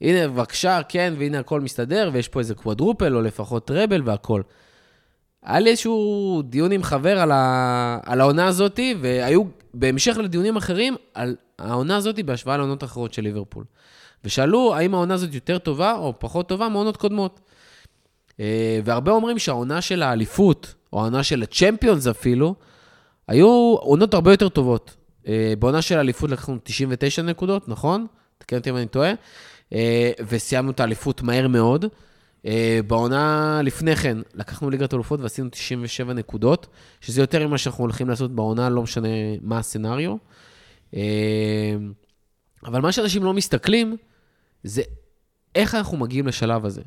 הנה, 0.01 0.29
בבקשה, 0.29 0.81
כן, 0.89 1.15
והנה 1.19 1.39
הכל 1.39 1.61
מסתדר, 1.61 2.11
ויש 2.13 2.29
פה 2.29 2.41
איזה 2.41 2.55
קוואדרופל, 2.55 3.17
או 3.17 3.23
לפחות 3.23 3.67
טראבל 3.67 4.03
והכל. 4.05 4.43
היה 5.43 5.61
לי 5.61 5.71
איזשהו 5.71 6.43
דיון 6.45 6.73
עם 6.73 6.83
חבר 6.83 7.19
על, 7.19 7.31
ה... 7.33 7.99
על 8.07 8.21
העונה 8.21 8.47
הזאת, 8.47 8.81
והיו 9.01 9.43
בהמשך 9.75 10.17
לדיונים 10.17 10.57
אחרים 10.57 10.97
על 11.15 11.37
העונה 11.59 11.97
הזאת 11.97 12.21
בהשוואה 12.21 12.57
לעונות 12.57 12.85
אחרות 12.85 13.13
של 13.13 13.23
ליברפול. 13.23 13.65
ושאלו 14.25 14.75
האם 14.75 14.95
העונה 14.95 15.15
הזאת 15.15 15.35
יותר 15.35 15.59
טובה 15.59 15.95
או 15.95 16.15
פחות 16.19 16.49
טובה 16.49 16.69
מעונות 16.69 16.97
קודמות. 16.97 17.41
אה, 18.41 18.81
והרבה 18.85 19.13
אומרים 19.13 19.39
שהעונה 19.39 19.81
של 19.81 20.03
האליפות, 20.03 20.75
או 20.93 21.01
העונה 21.01 21.23
של 21.23 21.43
הצ'מפיונס 21.43 22.07
אפילו, 22.07 22.55
היו 23.29 23.77
עונות 23.81 24.15
הרבה 24.15 24.33
יותר 24.33 24.49
טובות. 24.49 24.97
אה, 25.29 25.55
בעונה 25.59 25.83
של 25.83 25.99
האליפות 25.99 26.31
לקחנו 26.31 26.59
99 26.63 27.23
נקודות, 27.23 27.69
נכון? 27.69 28.07
תקן 28.39 28.57
אותי 28.57 28.71
אם 28.71 28.77
אני 28.77 28.87
טועה. 28.87 29.13
אה, 29.73 30.11
וסיימנו 30.29 30.71
את 30.71 30.81
האליפות 30.81 31.23
מהר 31.23 31.49
מאוד. 31.49 31.85
אה, 32.49 32.81
בעונה 32.87 33.61
לפני 33.65 33.97
כן 33.97 34.19
לקחנו 34.35 34.71
ליגת 34.71 34.95
אלופות 34.95 35.21
ועשינו 35.21 35.51
97 35.51 36.13
נקודות, 36.13 36.67
שזה 37.01 37.21
יותר 37.21 37.47
ממה 37.47 37.59
שאנחנו 37.59 37.85
הולכים 37.85 38.09
לעשות 38.09 38.35
בעונה, 38.35 38.69
לא 38.69 38.83
משנה 38.83 39.09
מה 39.43 39.59
הסצנריו. 39.59 40.17
אבל 42.65 42.81
מה 42.81 42.93
שאנשים 42.93 43.25
לא 43.25 43.35
מסתכלים, 43.35 43.97
זה 44.63 44.83
איך 45.55 45.75
אנחנו 45.75 45.97
מגיעים 45.97 46.27
לשלב 46.27 46.65
הזה. 46.65 46.83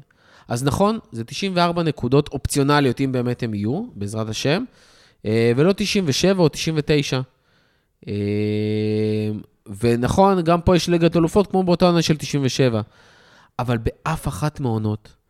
אז 0.48 0.64
נכון, 0.64 1.00
זה 1.12 1.24
94 1.24 1.84
נקודות 1.84 2.28
אופציונליות, 2.28 3.02
אם 3.02 3.12
באמת 3.12 3.44
הם 3.44 3.54
יהיו, 3.54 3.84
בעזרת 3.96 4.30
השם, 4.30 4.64
ולא 5.26 5.74
97 5.78 6.44
או 6.44 6.50
99. 6.50 7.22
ונכון, 9.80 10.42
גם 10.42 10.62
פה 10.62 10.76
יש 10.76 10.90
ליגת 10.90 11.18
אלופות, 11.18 11.48
כמו 11.48 11.64
באותה 11.64 11.86
עונה 11.86 12.02
של 12.02 12.18
97. 12.18 12.82
אבל 13.60 13.78
באף 13.78 14.28
אחת 14.28 14.60
מהעונות 14.60 15.21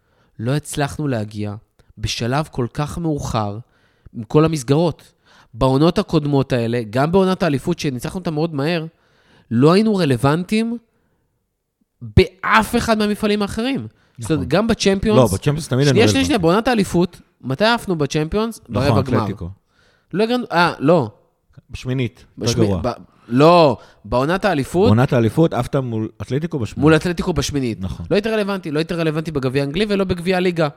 לא 0.42 0.56
הצלחנו 0.56 1.08
להגיע 1.08 1.56
בשלב 1.98 2.48
כל 2.52 2.68
כך 2.74 2.98
מאוחר 2.98 3.58
עם 4.14 4.24
כל 4.24 4.46
המסגרות. 4.46 5.14
בעונות 5.54 6.00
הקודמות 6.00 6.54
האלה, 6.54 6.82
גם 6.90 7.12
בעונת 7.12 7.44
האליפות 7.44 7.80
שניצחנו 7.80 8.20
אותה 8.20 8.32
מאוד 8.32 8.54
מהר, 8.54 8.86
לא 9.52 9.72
היינו 9.74 9.96
רלוונטיים 9.96 10.78
באף 12.02 12.76
אחד 12.76 12.98
מהמפעלים 12.98 13.42
האחרים. 13.42 13.76
נכון. 13.80 13.88
זאת 14.22 14.32
אומרת, 14.32 14.48
גם 14.48 14.68
בצ'מפיונס... 14.68 15.18
לא, 15.20 15.26
בצ'מפיונס 15.38 15.68
תמיד 15.68 15.80
היינו 15.80 15.90
רלוונטיים. 16.00 16.10
שנייה, 16.14 16.26
שנייה, 16.26 16.40
בעונת 16.40 16.68
האליפות, 16.68 17.22
מתי 17.42 17.66
עפנו 17.66 17.96
בצ'מפיונס? 17.96 18.60
נכון, 18.70 18.74
ברבע 18.90 19.02
גמר. 19.02 19.26
לא 20.14 20.24
הגענו, 20.24 20.46
אה, 20.52 20.74
לא. 20.80 21.12
בשמינית, 21.70 22.26
בשמי- 22.38 22.64
בגרוע. 22.66 22.82
ב- 22.84 22.90
לא, 23.28 23.78
בעונת 24.06 24.46
האליפות, 24.46 24.90
עונת 24.90 25.14
האליפות, 25.14 25.54
עפת 25.54 25.76
מול 25.76 26.10
אתלטיקו 26.22 26.60
בשמינית. 26.60 26.82
מול 26.84 26.96
אתלטיקו 26.96 27.34
בשמינית. 27.34 27.82
נכון. 27.82 28.06
לא 28.12 28.16
היית 28.16 28.28
רלוונטי, 28.28 28.72
לא 28.72 28.80
היית 28.80 28.92
רלוונטי 28.92 29.32
בגביע 29.32 29.64
האנגלי 29.64 29.86
ולא 29.90 30.04
בגביע 30.04 30.38
הליגה. 30.38 30.68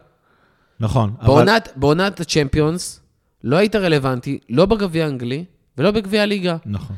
נכון. 0.81 1.15
אבל- 1.21 1.27
בעונת, 1.27 1.69
בעונת 1.77 2.21
הצ'מפיונס, 2.21 3.01
לא 3.45 3.57
היית 3.57 3.77
רלוונטי, 3.77 4.39
לא 4.49 4.67
בגביע 4.67 5.05
האנגלי 5.05 5.45
ולא 5.79 5.91
בגביע 5.91 6.23
הליגה. 6.23 6.57
נכון. 6.67 6.97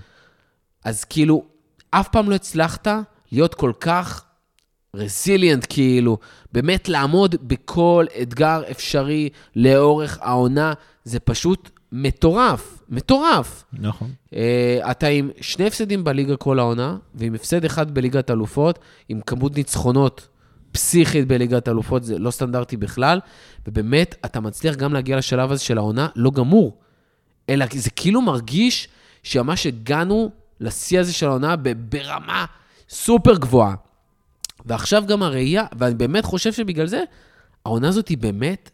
אז 0.84 1.04
כאילו, 1.04 1.44
אף 1.90 2.08
פעם 2.08 2.30
לא 2.30 2.34
הצלחת 2.34 2.88
להיות 3.32 3.54
כל 3.54 3.72
כך 3.80 4.24
רסיליאנט, 4.94 5.66
כאילו, 5.68 6.18
באמת 6.52 6.88
לעמוד 6.88 7.34
בכל 7.42 8.06
אתגר 8.22 8.62
אפשרי 8.70 9.28
לאורך 9.56 10.18
העונה, 10.22 10.72
זה 11.04 11.20
פשוט 11.20 11.70
מטורף, 12.02 12.82
מטורף. 12.88 13.64
נכון. 13.72 14.10
Uh, 14.30 14.36
אתה 14.90 15.06
עם 15.06 15.30
שני 15.40 15.66
הפסדים 15.66 16.04
בליגה 16.04 16.36
כל 16.36 16.58
העונה, 16.58 16.96
ועם 17.14 17.34
הפסד 17.34 17.64
אחד 17.64 17.94
בליגת 17.94 18.30
אלופות, 18.30 18.78
עם 19.08 19.20
כמות 19.20 19.56
ניצחונות 19.56 20.28
פסיכית 20.72 21.28
בליגת 21.28 21.68
אלופות, 21.68 22.04
זה 22.04 22.18
לא 22.18 22.30
סטנדרטי 22.30 22.76
בכלל, 22.76 23.20
ובאמת, 23.66 24.14
אתה 24.24 24.40
מצליח 24.40 24.76
גם 24.76 24.92
להגיע 24.92 25.16
לשלב 25.16 25.52
הזה 25.52 25.62
של 25.62 25.78
העונה 25.78 26.08
לא 26.16 26.30
גמור, 26.30 26.78
אלא 27.48 27.66
זה 27.72 27.90
כאילו 27.90 28.22
מרגיש 28.22 28.88
שממש 29.22 29.66
הגענו 29.66 30.30
לשיא 30.60 31.00
הזה 31.00 31.12
של 31.12 31.26
העונה 31.26 31.56
ברמה 31.90 32.44
סופר 32.88 33.34
גבוהה. 33.36 33.74
ועכשיו 34.66 35.04
גם 35.06 35.22
הראייה, 35.22 35.64
ואני 35.78 35.94
באמת 35.94 36.24
חושב 36.24 36.52
שבגלל 36.52 36.86
זה, 36.86 37.02
העונה 37.64 37.88
הזאת 37.88 38.08
היא 38.08 38.18
באמת 38.18 38.70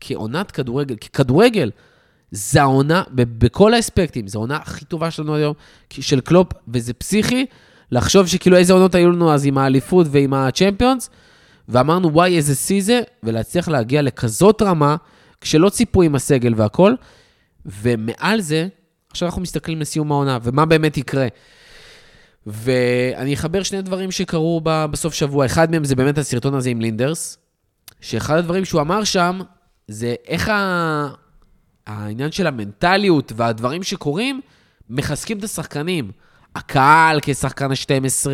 כעונת 0.00 0.50
כדורגל, 0.50 0.96
ככדורגל. 0.96 1.70
זה 2.30 2.62
העונה, 2.62 3.02
בכל 3.12 3.74
האספקטים, 3.74 4.28
זו 4.28 4.38
העונה 4.38 4.56
הכי 4.56 4.84
טובה 4.84 5.10
שלנו 5.10 5.34
היום, 5.34 5.54
של 5.90 6.20
קלופ, 6.20 6.48
וזה 6.68 6.92
פסיכי, 6.92 7.46
לחשוב 7.90 8.26
שכאילו 8.26 8.56
איזה 8.56 8.72
עונות 8.72 8.94
היו 8.94 9.10
לנו 9.10 9.32
אז 9.32 9.46
עם 9.46 9.58
האליפות 9.58 10.06
ועם 10.10 10.34
הצ'מפיונס, 10.34 11.10
ואמרנו, 11.68 12.12
וואי, 12.12 12.36
איזה 12.36 12.54
שיא 12.54 12.82
זה, 12.82 13.00
ולהצליח 13.22 13.68
להגיע 13.68 14.02
לכזאת 14.02 14.62
רמה, 14.62 14.96
כשלא 15.40 15.68
ציפו 15.68 16.02
עם 16.02 16.14
הסגל 16.14 16.52
והכל, 16.56 16.94
ומעל 17.66 18.40
זה, 18.40 18.68
עכשיו 19.10 19.28
אנחנו 19.28 19.42
מסתכלים 19.42 19.80
לסיום 19.80 20.12
העונה, 20.12 20.38
ומה 20.42 20.66
באמת 20.66 20.96
יקרה. 20.96 21.26
ואני 22.46 23.34
אחבר 23.34 23.62
שני 23.62 23.82
דברים 23.82 24.10
שקרו 24.10 24.60
בסוף 24.64 25.14
שבוע. 25.14 25.46
אחד 25.46 25.70
מהם 25.70 25.84
זה 25.84 25.96
באמת 25.96 26.18
הסרטון 26.18 26.54
הזה 26.54 26.70
עם 26.70 26.80
לינדרס, 26.80 27.38
שאחד 28.00 28.36
הדברים 28.36 28.64
שהוא 28.64 28.80
אמר 28.80 29.04
שם, 29.04 29.40
זה 29.88 30.14
איך 30.28 30.48
ה... 30.48 31.08
העניין 31.86 32.32
של 32.32 32.46
המנטליות 32.46 33.32
והדברים 33.36 33.82
שקורים, 33.82 34.40
מחזקים 34.90 35.38
את 35.38 35.44
השחקנים. 35.44 36.10
הקהל 36.54 37.18
כשחקן 37.22 37.70
ה-12, 37.70 38.26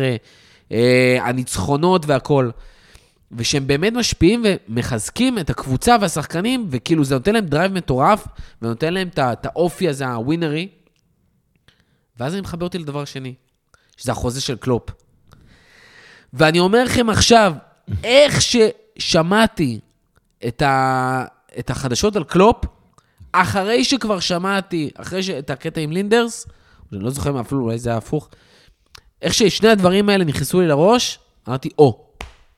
אה, 0.71 1.17
הניצחונות 1.21 2.05
והכול. 2.05 2.51
ושהם 3.31 3.67
באמת 3.67 3.93
משפיעים 3.93 4.43
ומחזקים 4.45 5.39
את 5.39 5.49
הקבוצה 5.49 5.95
והשחקנים, 6.01 6.67
וכאילו 6.71 7.03
זה 7.03 7.15
נותן 7.15 7.33
להם 7.33 7.45
דרייב 7.45 7.71
מטורף, 7.71 8.27
ונותן 8.61 8.93
להם 8.93 9.07
את 9.17 9.45
האופי 9.45 9.89
הזה, 9.89 10.07
הווינרי. 10.07 10.69
ואז 12.17 12.33
אני 12.33 12.41
מחבר 12.41 12.65
אותו 12.65 12.77
לדבר 12.77 13.05
שני, 13.05 13.33
שזה 13.97 14.11
החוזה 14.11 14.41
של 14.41 14.55
קלופ. 14.55 14.89
ואני 16.33 16.59
אומר 16.59 16.83
לכם 16.83 17.09
עכשיו, 17.09 17.53
איך 18.03 18.39
ששמעתי 18.41 19.79
את, 20.47 20.61
ה, 20.61 21.25
את 21.59 21.69
החדשות 21.69 22.15
על 22.15 22.23
קלופ, 22.23 22.65
אחרי 23.33 23.83
שכבר 23.83 24.19
שמעתי, 24.19 24.89
אחרי 24.95 25.23
ש... 25.23 25.29
את 25.29 25.49
הקטע 25.49 25.81
עם 25.81 25.91
לינדרס, 25.91 26.47
אני 26.93 27.03
לא 27.03 27.09
זוכר 27.09 27.41
אפילו, 27.41 27.61
אולי 27.61 27.79
זה 27.79 27.89
היה 27.89 27.97
הפוך, 27.97 28.29
איך 29.21 29.33
ששני 29.33 29.69
הדברים 29.69 30.09
האלה 30.09 30.23
נכנסו 30.23 30.61
לי 30.61 30.67
לראש, 30.67 31.19
אמרתי, 31.47 31.69
או, 31.77 32.05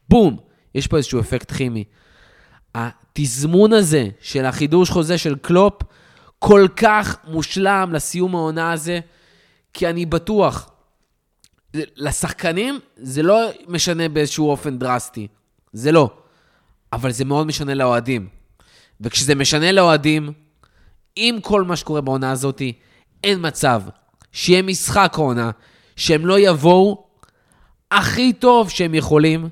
בום, 0.10 0.38
יש 0.76 0.88
פה 0.88 0.98
איזשהו 0.98 1.20
אפקט 1.20 1.52
כימי. 1.52 1.84
התזמון 2.76 3.74
הזה 3.74 4.08
של 4.20 4.46
החידוש 4.46 4.90
חוזה 4.90 5.18
של 5.18 5.36
קלופ, 5.36 5.82
כל 6.40 6.68
כך 6.76 7.18
מושלם 7.28 7.90
לסיום 7.94 8.36
העונה 8.36 8.72
הזה, 8.72 9.00
כי 9.74 9.90
אני 9.90 10.06
בטוח, 10.06 10.70
לשחקנים 11.74 12.80
זה 12.98 13.24
לא 13.24 13.50
משנה 13.68 14.10
באיזשהו 14.10 14.50
אופן 14.50 14.80
דרסטי, 14.80 15.28
זה 15.74 15.92
לא, 15.92 16.10
אבל 16.94 17.12
זה 17.12 17.26
מאוד 17.26 17.48
משנה 17.48 17.74
לאוהדים. 17.74 18.28
וכשזה 19.02 19.36
משנה 19.36 19.72
לאוהדים, 19.72 20.34
עם 21.16 21.42
כל 21.42 21.64
מה 21.64 21.76
שקורה 21.76 22.02
בעונה 22.02 22.32
הזאת, 22.32 22.62
אין 23.24 23.48
מצב 23.48 23.82
שיהיה 24.32 24.62
משחק 24.62 25.14
עונה, 25.18 25.52
שהם 25.96 26.26
לא 26.26 26.40
יבואו 26.40 27.06
הכי 27.92 28.34
טוב 28.34 28.70
שהם 28.70 28.94
יכולים. 28.94 29.48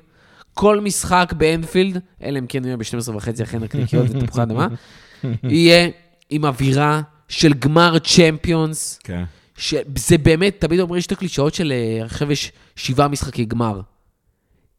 כל 0.54 0.80
משחק 0.80 1.32
באנפילד, 1.36 2.00
אלא 2.22 2.38
אם 2.38 2.46
כן 2.46 2.64
יהיה 2.64 2.76
ב-12 2.76 3.10
וחצי 3.14 3.42
אחרי 3.42 3.60
נקניקיות 3.60 4.06
ותפוחי 4.10 4.42
אדמה, 4.42 4.66
יהיה 5.42 5.88
עם 6.30 6.44
אווירה 6.44 7.00
של 7.28 7.54
גמר 7.54 7.98
צ'מפיונס. 7.98 9.00
כן. 9.04 9.24
שזה 9.56 10.18
באמת, 10.18 10.56
תמיד 10.60 10.80
אומרים, 10.80 10.98
יש 10.98 11.06
את 11.06 11.12
הקלישאות 11.12 11.54
של 11.54 11.72
אה, 11.72 12.04
עכשיו 12.04 12.32
יש 12.32 12.52
שבעה 12.76 13.08
משחקי 13.08 13.44
גמר. 13.44 13.80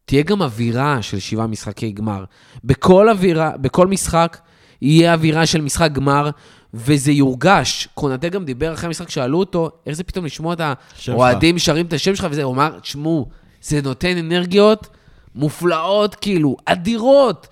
תהיה 0.04 0.22
גם 0.22 0.42
אווירה 0.42 1.02
של 1.02 1.18
שבעה 1.18 1.46
משחקי 1.46 1.92
גמר. 1.92 2.24
בכל 2.64 3.08
אווירה, 3.08 3.56
בכל 3.56 3.86
משחק, 3.86 4.38
יהיה 4.82 5.14
אווירה 5.14 5.46
של 5.46 5.60
משחק 5.60 5.92
גמר, 5.92 6.30
וזה 6.76 7.12
יורגש. 7.12 7.88
קונטה 7.94 8.28
גם 8.28 8.44
דיבר 8.44 8.74
אחרי 8.74 8.86
המשחק, 8.86 9.10
שאלו 9.10 9.38
אותו, 9.38 9.70
איך 9.86 9.96
זה 9.96 10.04
פתאום 10.04 10.24
לשמוע 10.24 10.54
את 10.54 10.60
האוהדים 11.08 11.58
שרים 11.58 11.86
את 11.86 11.92
השם 11.92 12.14
שלך 12.14 12.26
וזה, 12.30 12.42
הוא 12.42 12.54
אמר, 12.54 12.78
תשמעו, 12.80 13.28
זה 13.62 13.82
נותן 13.82 14.18
אנרגיות 14.18 14.88
מופלאות, 15.34 16.14
כאילו, 16.14 16.56
אדירות. 16.64 17.48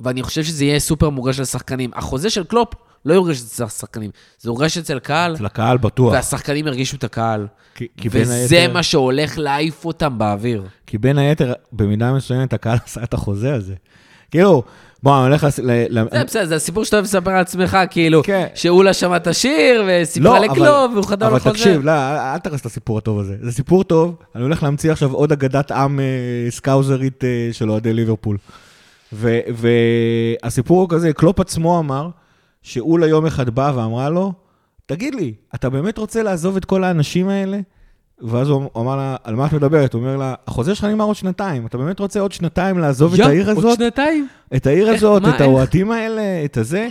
ואני 0.00 0.22
חושב 0.22 0.44
שזה 0.44 0.64
יהיה 0.64 0.78
סופר 0.78 1.10
מורגש 1.10 1.40
לשחקנים. 1.40 1.90
החוזה 1.94 2.30
של 2.30 2.44
קלופ 2.44 2.74
לא 3.04 3.14
יורגש 3.14 3.42
אצל 3.42 3.64
השחקנים, 3.64 4.10
זה 4.38 4.48
יורגש 4.48 4.78
אצל 4.78 4.96
הקהל, 4.96 5.34
אצל 5.34 5.46
הקהל 5.46 5.78
בטוח. 5.78 6.12
והשחקנים 6.12 6.66
ירגישו 6.66 6.96
את 6.96 7.04
הקהל. 7.04 7.46
כי, 7.74 7.86
כי 7.96 8.08
וזה 8.12 8.58
היתר, 8.60 8.72
מה 8.72 8.82
שהולך 8.82 9.38
להעיף 9.38 9.84
אותם 9.84 10.18
באוויר. 10.18 10.64
כי 10.86 10.98
בין 10.98 11.18
היתר, 11.18 11.52
במידה 11.72 12.12
מסוימת, 12.12 12.52
הקהל 12.52 12.78
עשה 12.84 13.02
את 13.02 13.14
החוזה 13.14 13.54
הזה. 13.54 13.74
כאילו, 14.30 14.62
בוא, 15.02 15.16
אני 15.16 15.24
הולך 15.24 15.48
זה 15.48 16.24
בסדר, 16.26 16.44
זה 16.44 16.56
הסיפור 16.56 16.84
שאתה 16.84 16.96
אוהב 16.96 17.04
לספר 17.04 17.30
על 17.30 17.40
עצמך, 17.40 17.78
כאילו, 17.90 18.22
כן. 18.24 18.46
שאולה 18.54 18.94
שמע 18.94 19.16
את 19.16 19.26
השיר, 19.26 19.84
וסיפרה 19.88 20.40
לא, 20.40 20.46
לקלוב, 20.46 20.92
והוא 20.92 21.04
חתם 21.04 21.26
על 21.26 21.34
אבל. 21.34 21.52
תקשיב, 21.52 21.84
לא, 21.84 21.92
אל 22.32 22.38
תרס 22.38 22.60
את 22.60 22.66
הסיפור 22.66 22.98
הטוב 22.98 23.18
הזה. 23.18 23.36
זה 23.40 23.52
סיפור 23.52 23.84
טוב, 23.84 24.16
אני 24.34 24.42
הולך 24.42 24.62
להמציא 24.62 24.92
עכשיו 24.92 25.12
עוד 25.12 25.32
אגדת 25.32 25.70
עם 25.70 26.00
אה, 26.00 26.50
סקאוזרית 26.50 27.24
אה, 27.24 27.48
של 27.52 27.70
אוהדי 27.70 27.92
ליברפול. 27.92 28.36
והסיפור 29.12 30.80
הוא 30.80 30.88
כזה, 30.88 31.12
קלופ 31.12 31.40
עצמו 31.40 31.78
אמר, 31.78 32.08
שאולה 32.62 33.06
יום 33.06 33.26
אחד 33.26 33.50
באה 33.50 33.76
ואמרה 33.76 34.10
לו, 34.10 34.32
תגיד 34.86 35.14
לי, 35.14 35.34
אתה 35.54 35.70
באמת 35.70 35.98
רוצה 35.98 36.22
לעזוב 36.22 36.56
את 36.56 36.64
כל 36.64 36.84
האנשים 36.84 37.28
האלה? 37.28 37.60
ואז 38.22 38.48
הוא 38.48 38.70
אמר 38.76 38.96
לה, 38.96 39.16
על 39.24 39.34
מה 39.34 39.46
את 39.46 39.52
מדברת? 39.52 39.92
הוא 39.92 40.00
אומר 40.00 40.16
לה, 40.16 40.34
החוזה 40.46 40.74
שלך 40.74 40.84
נגמר 40.84 41.04
עוד 41.04 41.16
שנתיים, 41.16 41.66
אתה 41.66 41.78
באמת 41.78 41.98
רוצה 41.98 42.20
עוד 42.20 42.32
שנתיים 42.32 42.78
לעזוב 42.78 43.12
את 43.12 43.18
יו, 43.18 43.26
העיר 43.26 43.48
עוד 43.48 43.58
הזאת? 43.58 43.78
שנתיים? 43.78 44.28
את 44.56 44.66
העיר 44.66 44.88
איך? 44.88 44.96
הזאת, 44.96 45.22
מה, 45.22 45.36
את? 45.36 45.40
האוהדים 45.40 45.90
האלה, 45.90 46.44
את 46.44 46.56
הזה. 46.56 46.88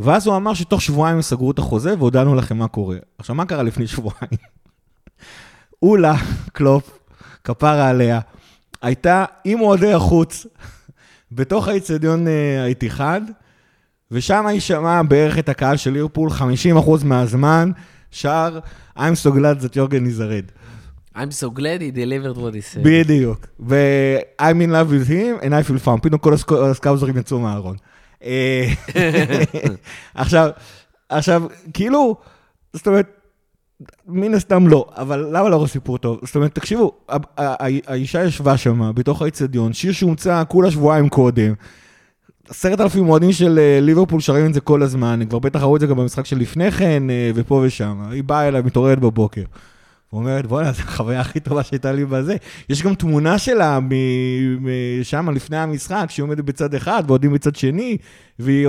ואז 0.00 0.26
הוא 0.26 0.36
אמר 0.36 0.54
שתוך 0.54 0.82
שבועיים 0.82 1.16
הם 1.16 1.22
סגרו 1.22 1.50
את 1.50 1.58
החוזה 1.58 1.94
והודענו 1.98 2.34
לכם 2.34 2.56
מה 2.56 2.68
קורה. 2.68 2.96
עכשיו, 3.18 3.34
מה 3.34 3.44
קרה 3.44 3.62
לפני 3.62 3.86
שבועיים? 3.86 4.30
אולה, 5.82 6.14
קלופ, 6.52 6.98
כפרה 7.44 7.88
עליה, 7.88 8.20
הייתה 8.82 9.24
עם 9.44 9.60
אוהדי 9.60 9.92
החוץ 9.92 10.46
בתוך 11.32 11.68
האיצטדיון 11.68 12.28
אה, 12.28 12.62
האיתיחד, 12.62 13.20
ושם 14.10 14.46
היא 14.46 14.60
שמעה 14.60 15.02
בערך 15.02 15.38
את 15.38 15.48
הקהל 15.48 15.76
של 15.76 15.90
ליברפול 15.90 16.30
50% 16.30 17.04
מהזמן, 17.04 17.70
שר 18.10 18.58
I'm 18.98 19.14
so 19.24 19.30
glad 19.30 19.64
that 19.64 19.76
יורגן 19.76 20.06
יזרד. 20.06 20.44
I'm 21.16 21.32
so 21.42 21.58
glad 21.58 21.80
he 21.80 21.96
delivered 21.96 22.36
what 22.36 22.54
he 22.54 22.74
said. 22.74 22.82
בדיוק. 22.84 23.46
ו-I'm 23.60 24.40
in 24.60 24.70
love 24.70 24.90
with 24.90 25.08
him 25.10 25.44
and 25.44 25.52
I 25.54 25.70
feel 25.70 25.84
fun. 25.86 26.00
פתאום 26.02 26.18
כל 26.18 26.34
הסק- 26.34 26.52
הסקאוזרים 26.70 27.16
יצאו 27.16 27.38
מהארון. 27.40 27.76
אה, 28.24 28.68
עכשיו, 30.14 30.50
עכשיו, 31.08 31.42
כאילו, 31.74 32.16
זאת 32.72 32.86
אומרת, 32.86 33.06
מן 34.06 34.34
הסתם 34.34 34.68
לא, 34.68 34.86
אבל 34.96 35.26
למה 35.32 35.48
לא 35.48 35.64
סיפור 35.68 35.98
טוב? 35.98 36.20
זאת 36.24 36.36
אומרת, 36.36 36.54
תקשיבו, 36.54 36.92
האישה 37.36 38.24
ישבה 38.24 38.56
שם 38.56 38.92
בתוך 38.94 39.22
האיצטדיון, 39.22 39.72
שיר 39.72 39.92
שהומצא 39.92 40.42
כולה 40.48 40.70
שבועיים 40.70 41.08
קודם. 41.08 41.52
עשרת 42.50 42.80
אלפים 42.80 43.08
אוהדים 43.08 43.32
של 43.32 43.58
אה, 43.58 43.78
ליברפול 43.80 44.20
שרים 44.20 44.46
את 44.46 44.54
זה 44.54 44.60
כל 44.60 44.82
הזמן, 44.82 45.22
הם 45.22 45.28
כבר 45.28 45.38
בטח 45.38 45.62
ראו 45.62 45.76
את 45.76 45.80
זה 45.80 45.86
גם 45.86 45.96
במשחק 45.96 46.26
שלפני 46.26 46.70
כן, 46.70 47.10
אה, 47.10 47.30
ופה 47.34 47.62
ושם. 47.66 48.00
היא 48.10 48.24
באה 48.24 48.48
אליי, 48.48 48.62
מתעוררת 48.62 48.98
בבוקר. 48.98 49.42
ואומרת, 50.12 50.46
בוא'נה, 50.46 50.72
זו 50.72 50.82
החוויה 50.82 51.20
הכי 51.20 51.40
טובה 51.40 51.62
שהייתה 51.62 51.92
לי 51.92 52.04
בזה. 52.04 52.36
יש 52.68 52.82
גם 52.82 52.94
תמונה 52.94 53.38
שלה 53.38 53.78
שם 55.02 55.30
לפני 55.30 55.56
המשחק, 55.56 56.06
שהיא 56.08 56.22
עומדת 56.22 56.44
בצד 56.44 56.74
אחד 56.74 57.02
ואוהדים 57.06 57.32
בצד 57.32 57.56
שני, 57.56 57.96
והיא, 58.38 58.68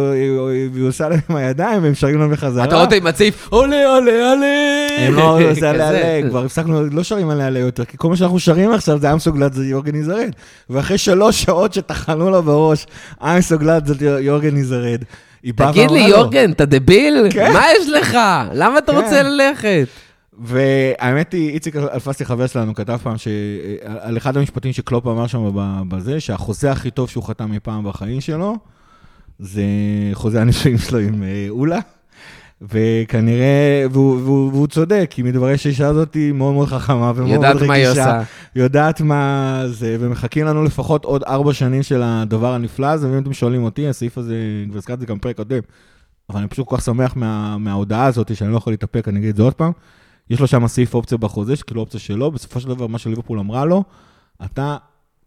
והיא 0.74 0.88
עושה 0.88 1.10
להם 1.10 1.20
עם 1.30 1.36
הידיים, 1.36 1.84
והם 1.84 1.96
שרים 1.96 2.20
להם 2.20 2.32
בחזרה. 2.32 2.64
אתה 2.64 2.74
רואה 2.74 2.86
אותה 2.86 2.96
עם 2.96 3.08
הצעיף, 3.08 3.48
עולה, 3.50 3.88
עולה, 3.88 4.32
עלה. 4.32 4.88
הם 4.98 5.14
לא, 5.14 5.40
זה 5.60 5.70
עלה. 5.70 5.90
עלה, 5.90 6.30
כבר 6.30 6.46
הפסקנו, 6.46 6.86
לא 6.86 7.04
שרים 7.04 7.30
עלה 7.30 7.48
עלה 7.48 7.60
יותר, 7.60 7.86
כי 7.86 7.98
כל 7.98 8.10
מה 8.10 8.18
שאנחנו 8.18 8.40
שרים 8.40 8.72
עכשיו 8.72 9.00
זה 9.00 9.14
I'm 9.14 9.18
so 9.18 9.36
glad 9.38 9.54
זה 9.54 9.66
יורגן 9.66 9.96
יזרד. 9.96 10.32
ואחרי 10.70 10.98
שלוש 10.98 11.44
שעות 11.44 11.74
שטחנו 11.74 12.30
לו 12.30 12.44
בראש, 12.44 12.86
I'm 13.22 13.24
so 13.50 13.62
glad 13.62 13.86
זה 13.86 14.20
יורגן 14.20 14.58
יזרד. 14.58 15.04
היא 15.44 15.54
באה 15.54 15.72
תגיד 15.72 15.92
לי, 15.92 16.00
יורגן, 16.00 16.52
אתה 16.52 16.66
דביל? 16.66 17.28
כן. 17.30 17.54
מה 17.54 17.64
יש 17.78 17.90
לך? 17.90 18.18
למה 18.54 18.78
אתה 18.78 18.92
כן. 18.92 18.98
רוצה 18.98 19.24
ללכת? 19.24 19.88
והאמת 20.40 21.34
היא, 21.34 21.50
איציק 21.50 21.76
אלפסי 21.76 22.26
חבר 22.26 22.48
שלנו 22.48 22.76
כתב 22.76 22.98
פעם 23.04 23.18
ש... 23.18 23.28
על 23.86 24.18
אחד 24.18 24.38
המשפטים 24.38 24.74
שקלופ 24.74 25.08
אמר 25.08 25.28
שם 25.28 25.50
בזה, 25.88 26.20
שהחוזה 26.20 26.72
הכי 26.72 26.92
טוב 26.92 27.10
שהוא 27.10 27.24
חתם 27.24 27.54
אי 27.54 27.60
פעם 27.60 27.84
בחיים 27.84 28.22
שלו, 28.22 28.58
זה 29.40 29.64
חוזה 30.14 30.42
הנישואים 30.42 30.78
שלו 30.78 31.00
עם 31.00 31.24
אה, 31.24 31.46
אולה. 31.50 31.80
וכנראה, 32.62 33.86
והוא, 33.92 34.22
והוא, 34.22 34.52
והוא 34.52 34.68
צודק, 34.68 35.08
כי 35.10 35.24
מדברי 35.24 35.58
שהאישה 35.58 35.88
הזאת 35.88 36.14
היא 36.14 36.32
מאוד 36.32 36.54
מאוד 36.54 36.68
חכמה 36.68 37.12
ומאוד 37.16 37.18
מאוד 37.18 37.32
יודעת 37.32 37.62
מה 37.62 37.74
היא 37.74 37.86
רגישה. 37.86 38.18
עושה. 38.18 38.30
יודעת 38.56 39.02
מה 39.02 39.64
זה, 39.68 39.98
ומחכים 40.00 40.46
לנו 40.46 40.64
לפחות 40.64 41.06
עוד 41.06 41.24
ארבע 41.24 41.54
שנים 41.54 41.84
של 41.84 42.02
הדבר 42.04 42.54
הנפלא 42.54 42.88
הזה, 42.88 43.12
ואם 43.12 43.18
אתם 43.18 43.34
שואלים 43.34 43.64
אותי, 43.64 43.88
הסעיף 43.88 44.18
הזה, 44.18 44.36
כבר 44.70 44.78
הזכרתי 44.78 45.06
גם 45.06 45.18
בפרק 45.18 45.38
קודם, 45.38 45.60
אבל 46.30 46.40
אני 46.40 46.48
פשוט 46.48 46.68
כל 46.68 46.78
כך 46.78 46.84
שמח 46.84 47.16
מה, 47.16 47.58
מההודעה 47.58 48.06
הזאת, 48.06 48.36
שאני 48.36 48.52
לא 48.52 48.58
יכול 48.58 48.74
להתאפק, 48.74 49.08
אני 49.08 49.20
אגיד 49.20 49.30
את 49.30 49.36
זה 49.36 49.44
עוד 49.44 49.54
פעם. 49.54 49.72
יש 50.32 50.40
לו 50.40 50.48
שם 50.48 50.68
סעיף 50.68 50.94
אופציה 50.94 51.18
בחוזה, 51.18 51.56
שכאילו 51.56 51.82
אופציה 51.82 52.00
שלו, 52.00 52.32
בסופו 52.32 52.60
של 52.60 52.68
דבר, 52.70 52.88
מה 52.88 52.98
שליברפול 52.98 53.40
אמרה 53.40 53.66
לו, 53.66 53.84
אתה, 54.46 54.78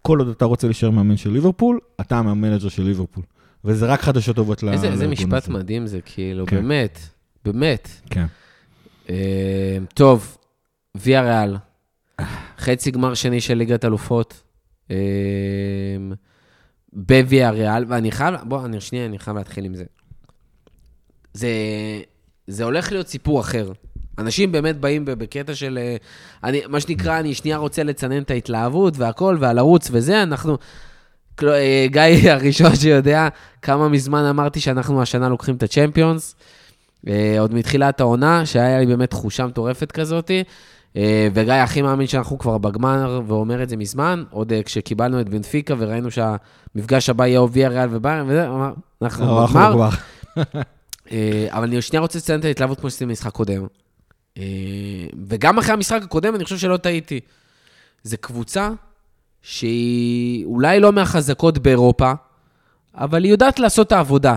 כל 0.03 0.19
עוד 0.19 0.29
אתה 0.29 0.45
רוצה 0.45 0.67
להישאר 0.67 0.91
מאמן 0.91 1.17
של 1.17 1.31
ליברפול, 1.31 1.81
אתה 2.01 2.19
המנג'ר 2.19 2.69
של 2.69 2.83
ליברפול. 2.83 3.25
וזה 3.65 3.87
רק 3.87 4.01
חדשות 4.01 4.37
טובות 4.37 4.63
ל- 4.63 4.69
איזה 4.69 4.87
איזה 4.87 5.07
לארגון 5.07 5.27
המשפט 5.27 5.49
הזה. 5.49 5.53
מדהים 5.59 5.87
זה, 5.87 6.01
כאילו, 6.05 6.47
כן. 6.47 6.57
באמת, 6.57 6.99
באמת. 7.45 7.89
כן. 8.11 8.27
אה, 9.11 9.79
טוב, 9.95 10.37
ויה 10.95 11.23
ריאל, 11.23 11.57
חצי 12.59 12.91
גמר 12.91 13.15
שני 13.15 13.41
של 13.41 13.55
ליגת 13.55 13.85
אלופות, 13.85 14.43
אה, 14.91 14.97
בוויה 16.93 17.51
ריאל, 17.51 17.85
ואני 17.89 18.11
חייב, 18.11 18.35
בוא, 18.45 18.65
אני 18.65 18.81
שנייה, 18.81 19.07
אני 19.07 19.19
חייב 19.19 19.37
להתחיל 19.37 19.65
עם 19.65 19.75
זה. 19.75 19.85
זה, 21.35 21.49
זה 22.47 22.65
הולך 22.65 22.93
להיות 22.93 23.09
סיפור 23.09 23.41
אחר. 23.41 23.73
אנשים 24.19 24.53
באמת 24.53 24.81
באים 24.81 25.05
בקטע 25.05 25.55
של, 25.55 25.79
אה, 25.83 25.97
אני, 26.45 26.61
מה 26.69 26.81
שנקרא, 26.81 27.21
אני 27.21 27.35
שנייה 27.35 27.57
רוצה 27.57 27.83
לצנן 27.83 28.23
את 28.23 28.31
ההתלהבות 28.31 28.99
והכל, 28.99 29.37
והלרוץ 29.41 29.89
וזה, 29.93 30.23
אנחנו... 30.23 30.57
אה, 31.43 31.87
גיא 31.91 32.31
הראשון 32.33 32.77
שיודע 32.77 33.29
כמה 33.63 33.89
מזמן 33.89 34.25
אמרתי 34.25 34.61
שאנחנו 34.61 35.03
השנה 35.03 35.29
לוקחים 35.29 35.55
את 35.55 35.63
הצ'מפיונס. 35.63 36.35
אה, 37.09 37.37
עוד 37.39 37.55
מתחילת 37.55 38.01
העונה, 38.01 38.47
שהיה 38.47 38.79
לי 38.79 38.87
באמת 38.87 39.11
תחושה 39.11 39.47
מטורפת 39.47 39.93
כזאת. 39.93 40.31
אה, 40.97 41.29
וגיא 41.35 41.53
הכי 41.53 41.83
מאמין 41.83 42.07
שאנחנו 42.07 42.39
כבר 42.39 42.59
בגמר, 42.59 43.21
ואומר 43.27 43.63
את 43.63 43.69
זה 43.69 43.77
מזמן, 43.77 44.25
עוד 44.31 44.53
כשקיבלנו 44.65 45.21
את 45.21 45.29
בנפיקה 45.29 45.75
וראינו 45.79 46.09
שהמפגש 46.11 47.11
הבא 47.11 47.27
יהיה 47.27 47.39
או 47.39 47.51
ויה 47.51 47.69
ריאל 47.69 47.89
וביירן 47.91 48.27
וזה, 48.29 48.49
אמר, 48.49 48.73
אנחנו 49.03 49.47
בגמר. 49.47 49.89
אבל 51.51 51.65
אני 51.65 51.83
שנייה 51.83 52.01
רוצה 52.01 52.19
לציין 52.19 52.41
את 52.41 52.45
ההתלהבות 52.45 52.81
כמו 52.81 52.91
שעשיתי 52.91 53.07
במשחק 53.07 53.33
קודם. 53.33 53.67
אה, 54.39 54.45
וגם 55.29 55.59
אחרי 55.59 55.73
המשחק 55.73 56.03
הקודם, 56.03 56.35
אני 56.35 56.45
חושב 56.45 56.59
שלא 56.59 56.77
טעיתי. 56.77 57.21
זו 58.03 58.17
קבוצה 58.21 58.71
שהיא 59.43 60.45
אולי 60.45 60.81
לא 60.81 60.93
מהחזקות 60.93 61.59
באירופה, 61.59 62.13
אבל 62.95 63.25
היא 63.25 63.33
יודעת 63.33 63.59
לעשות 63.59 63.87
את 63.87 63.93
העבודה. 63.93 64.37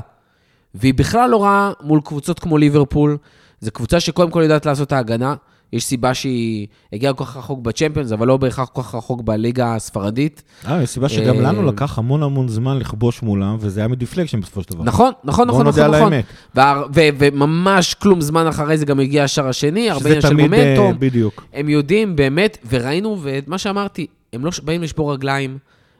והיא 0.75 0.93
בכלל 0.93 1.29
לא 1.29 1.43
רעה 1.43 1.71
מול 1.81 2.01
קבוצות 2.05 2.39
כמו 2.39 2.57
ליברפול. 2.57 3.17
זו 3.61 3.71
קבוצה 3.71 3.99
שקודם 3.99 4.31
כל 4.31 4.39
יודעת 4.43 4.65
לעשות 4.65 4.87
את 4.87 4.93
ההגנה. 4.93 5.35
יש 5.73 5.85
סיבה 5.85 6.13
שהיא 6.13 6.67
הגיעה 6.93 7.13
כל 7.13 7.25
כך 7.25 7.37
רחוק 7.37 7.59
בצ'מפיונס, 7.59 8.11
אבל 8.11 8.27
לא 8.27 8.37
בהכרח 8.37 8.69
כל 8.69 8.81
כך 8.81 8.95
רחוק 8.95 9.21
בליגה 9.21 9.75
הספרדית. 9.75 10.43
אה, 10.67 10.83
יש 10.83 10.89
סיבה 10.89 11.09
שגם 11.09 11.35
אה, 11.35 11.41
לנו 11.41 11.65
לקח 11.65 11.97
המון 11.97 12.23
המון 12.23 12.47
זמן 12.47 12.77
לכבוש 12.77 13.21
מולם, 13.21 13.57
וזה 13.59 13.79
היה 13.79 13.87
מדיפלקשן 13.87 14.41
בסופו 14.41 14.63
של 14.63 14.69
דבר. 14.69 14.83
נכון, 14.83 15.11
נכון, 15.23 15.47
נכון, 15.47 15.65
נודה 15.65 15.87
נכון, 15.87 16.13
על 16.13 16.21
נכון. 16.55 16.83
וממש 17.17 17.93
כלום 17.93 18.21
זמן 18.21 18.47
אחרי 18.47 18.77
זה 18.77 18.85
גם 18.85 18.99
הגיע 18.99 19.23
השער 19.23 19.47
השני, 19.47 19.89
הרבה 19.89 20.05
עניין 20.05 20.21
של 20.21 20.27
אה, 20.27 20.33
מומנטום. 20.33 20.93
בדיוק. 20.99 21.43
הם 21.53 21.69
יודעים 21.69 22.15
באמת, 22.15 22.57
וראינו, 22.69 23.17
ומה 23.21 23.57
שאמרתי, 23.57 24.07
הם 24.33 24.45
לא 24.45 24.51
באים 24.63 24.83
לשבור 24.83 25.13
רגליים, 25.13 25.57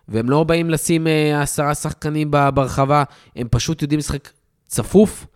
והם 0.07 0.29
לא 0.29 0.43
באים 0.43 0.69
לשים 0.69 1.07
אה, 1.07 1.41
עשרה 1.41 1.75
שחקנים 1.75 2.31
ברחבה, 2.53 3.03
הם 3.35 3.47
פשוט 3.51 3.81
יודעים 3.81 3.99
לשחק 3.99 4.29
צפוף, 4.67 5.27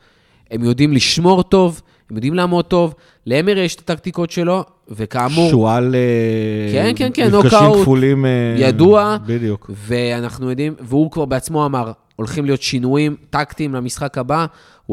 הם 0.52 0.64
יודעים 0.64 0.94
לשמור 0.94 1.44
טוב, 1.44 1.82
הם 2.10 2.16
יודעים 2.16 2.34
לעמוד 2.34 2.66
טוב. 2.66 2.94
לאמר 3.28 3.58
יש 3.58 3.76
את 3.76 3.80
הטקטיקות 3.80 4.32
שלו, 4.32 4.64
וכאמור, 4.88 5.50
שועל... 5.50 5.96
אה, 5.96 6.72
כן, 6.72 6.92
כן, 6.96 7.12
כן, 7.14 7.36
מפגשים 7.36 7.60
נוקאוט, 7.60 7.82
כפולים... 7.82 8.26
אה, 8.26 8.56
ידוע. 8.58 9.18
בדיוק. 9.26 9.70
ואנחנו 9.74 10.50
יודעים, 10.50 10.76
והוא 10.80 11.12
כבר 11.12 11.26
בעצמו 11.26 11.66
אמר, 11.66 11.92
הולכים 12.16 12.46
להיות 12.46 12.62
שינויים 12.62 13.16
טקטיים 13.30 13.76
למשחק 13.76 14.18
הבא, 14.18 14.40
הוא 14.40 14.48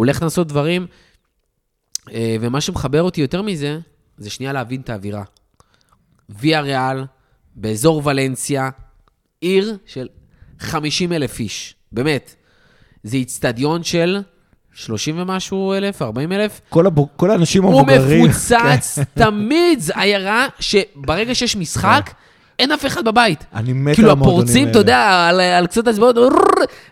הולך 0.05 0.23
לעשות 0.23 0.49
דברים, 0.49 0.87
אה, 2.13 2.37
ומה 2.41 2.61
שמחבר 2.61 3.03
אותי 3.03 3.21
יותר 3.21 3.43
מזה, 3.43 3.79
זה 4.19 4.31
שנייה 4.31 4.53
להבין 4.53 4.81
את 4.81 4.91
האווירה. 4.91 5.23
ויה 6.29 6.61
ריאל, 6.61 7.05
באזור 7.57 8.03
ולנסיה, 8.05 8.71
עיר 9.41 9.77
של 9.87 10.09
50 10.59 11.13
אלף 11.13 11.41
איש, 11.41 11.75
באמת. 11.93 12.35
זה 13.03 13.17
איצטדיון 13.17 13.83
של 13.83 14.19
30 14.79 15.19
ומשהו 15.19 15.73
אלף, 15.75 16.03
40 16.03 16.33
אלף. 16.33 16.61
כל 16.69 16.87
הבו- 16.87 17.09
כל 17.17 17.31
האנשים 17.31 17.63
הוא 17.63 17.81
המבוגרים... 17.81 18.25
מפוצץ 18.27 18.99
תמיד, 19.25 19.81
זה 19.81 19.93
עיירה 19.97 20.47
שברגע 20.61 21.35
שיש 21.35 21.57
משחק, 21.57 22.11
אין 22.59 22.73
אף 22.73 22.87
אחד 22.87 23.05
בבית. 23.05 23.45
אני 23.55 23.73
מת 23.73 23.95
כאילו 23.95 24.09
על 24.09 24.13
המועדונים 24.13 24.41
הפורצים, 24.43 24.63
אתה 24.69 24.79
האלה. 24.79 24.81
יודע, 24.81 25.27
על, 25.29 25.41
על 25.41 25.67
קצות 25.67 25.87
האצבעות, 25.87 26.17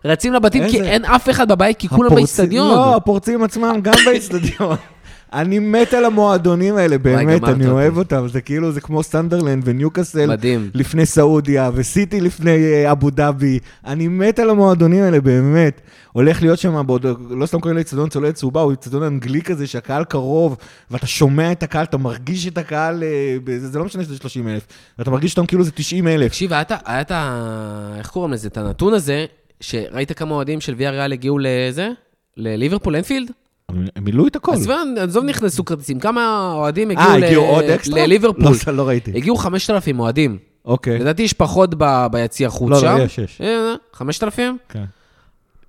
רצים 0.04 0.32
לבתים, 0.32 0.68
כי 0.70 0.76
איזה- 0.78 0.88
אין 0.90 1.04
אף 1.04 1.30
אחד 1.30 1.48
בבית, 1.48 1.76
כי 1.78 1.88
כולם 1.88 2.06
הפורצים- 2.06 2.16
באיצטדיון. 2.16 2.68
לא, 2.68 2.96
הפורצים 2.96 3.42
עצמם 3.42 3.76
גם 3.82 3.94
באיצטדיון. 4.06 4.76
אני 5.32 5.58
מת 5.58 5.94
על 5.94 6.04
המועדונים 6.04 6.76
האלה, 6.76 6.98
באמת, 6.98 7.42
אני. 7.44 7.66
אוהב 7.68 7.96
אותם. 7.98 8.28
זה 8.28 8.40
כאילו, 8.40 8.72
זה 8.72 8.80
כמו 8.80 9.02
סנדרלנד 9.02 9.62
וניוקאסל. 9.66 10.30
לפני 10.74 11.06
סעודיה, 11.06 11.70
וסיטי 11.74 12.20
לפני 12.20 12.50
אה, 12.72 12.92
אבו 12.92 13.10
דאבי. 13.10 13.58
אני 13.86 14.08
מת 14.08 14.38
על 14.38 14.50
המועדונים 14.50 15.02
האלה, 15.04 15.20
באמת. 15.20 15.80
הולך 16.12 16.42
להיות 16.42 16.58
שם, 16.58 16.86
בעוד, 16.86 17.06
לא 17.30 17.46
סתם 17.46 17.60
קוראים 17.60 17.76
לאיצטדיון 17.76 18.08
צוללת 18.08 18.34
צהובה, 18.34 18.60
הוא 18.60 18.70
איצטדיון 18.70 19.02
אנגלי 19.02 19.42
כזה, 19.42 19.66
שהקהל 19.66 20.04
קרוב, 20.04 20.56
ואתה 20.90 21.06
שומע 21.06 21.52
את 21.52 21.62
הקהל, 21.62 21.84
אתה 21.84 21.96
מרגיש 21.98 22.46
את 22.48 22.58
הקהל, 22.58 23.02
אה, 23.02 23.58
זה, 23.58 23.68
זה 23.68 23.78
לא 23.78 23.84
משנה 23.84 24.04
שזה 24.04 24.16
30 24.16 24.48
אלף, 24.48 24.66
אתה 25.00 25.10
מרגיש 25.10 25.32
אותם 25.38 25.46
כאילו 25.46 25.64
זה 25.64 25.70
90 25.70 26.08
אלף. 26.08 26.28
תקשיב, 26.28 26.52
היה 26.52 26.62
את 26.62 26.70
ה- 26.70 26.76
היה 26.86 27.00
את 27.00 27.10
ה... 27.10 27.94
איך 27.98 28.06
קוראים 28.10 28.32
לזה? 28.32 28.48
את 28.48 28.56
הנתון 28.56 28.94
הזה, 28.94 29.24
שראית 29.60 30.12
כמה 30.12 30.34
אוהדים 30.34 30.60
של 30.60 30.74
ויה 30.76 30.90
ריאל 30.90 31.12
הגיעו 31.12 31.38
לזה? 31.40 31.88
לליברפול 32.36 32.96
אנפילד? 32.96 33.30
הם 33.68 34.04
מילאו 34.04 34.26
את 34.26 34.36
הכל. 34.36 34.52
עזוב, 35.00 35.24
נכנסו 35.24 35.64
כרטיסים, 35.64 36.00
כמה 36.00 36.52
אוהדים 36.54 36.90
הגיעו 36.90 37.08
אה, 37.10 37.18
ל- 37.18 37.24
הגיעו? 37.24 37.58
לליברפול? 37.86 38.52
לא, 38.66 38.72
לא 38.72 38.88
ראיתי. 38.88 39.12
הגיעו 39.14 39.36
5,000 39.36 40.00
אוהדים. 40.00 40.38
אוקיי. 40.64 40.98
לדעתי 40.98 41.22
יש 41.22 41.32
פחות 41.32 41.74
ביציע 42.10 42.48
חוץ 42.50 42.70
לא, 42.70 42.80
שם. 42.80 42.96
לא, 42.98 43.02
יש, 43.02 43.18
יש. 43.18 43.40
אה, 43.40 43.74
5,000? 43.92 44.56
כן. 44.68 44.84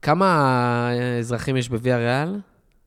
כמה 0.01 0.89
אזרחים 1.19 1.57
יש 1.57 1.69
בוויה 1.69 1.97
ריאל? 1.97 2.35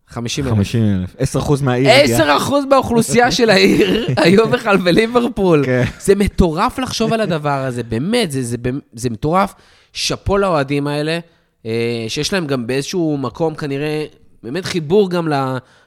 50 0.08 0.46
אלף. 0.46 0.54
50 0.54 0.82
אלף. 1.00 1.14
10 1.18 1.38
אחוז 1.38 1.62
מהעיר. 1.62 1.90
10 1.90 2.36
אחוז 2.36 2.64
מהאוכלוסייה 2.64 3.30
של 3.30 3.50
העיר 3.50 4.06
היו 4.24 4.48
בכלל 4.48 4.76
בליברפול. 4.76 5.62
כן. 5.66 5.84
זה 6.00 6.14
מטורף 6.14 6.78
לחשוב 6.78 7.12
על 7.12 7.20
הדבר 7.20 7.64
הזה, 7.64 7.82
באמת, 7.82 8.30
זה, 8.30 8.42
זה, 8.42 8.56
זה 8.92 9.11
מטורף. 9.11 9.54
שאפו 9.92 10.38
לאוהדים 10.38 10.86
האלה, 10.86 11.18
אה, 11.66 12.04
שיש 12.08 12.32
להם 12.32 12.46
גם 12.46 12.66
באיזשהו 12.66 13.18
מקום 13.20 13.54
כנראה, 13.54 14.04
באמת 14.43 14.64
חיבור 14.64 15.11
גם 15.11 15.28
לא, 15.28 15.36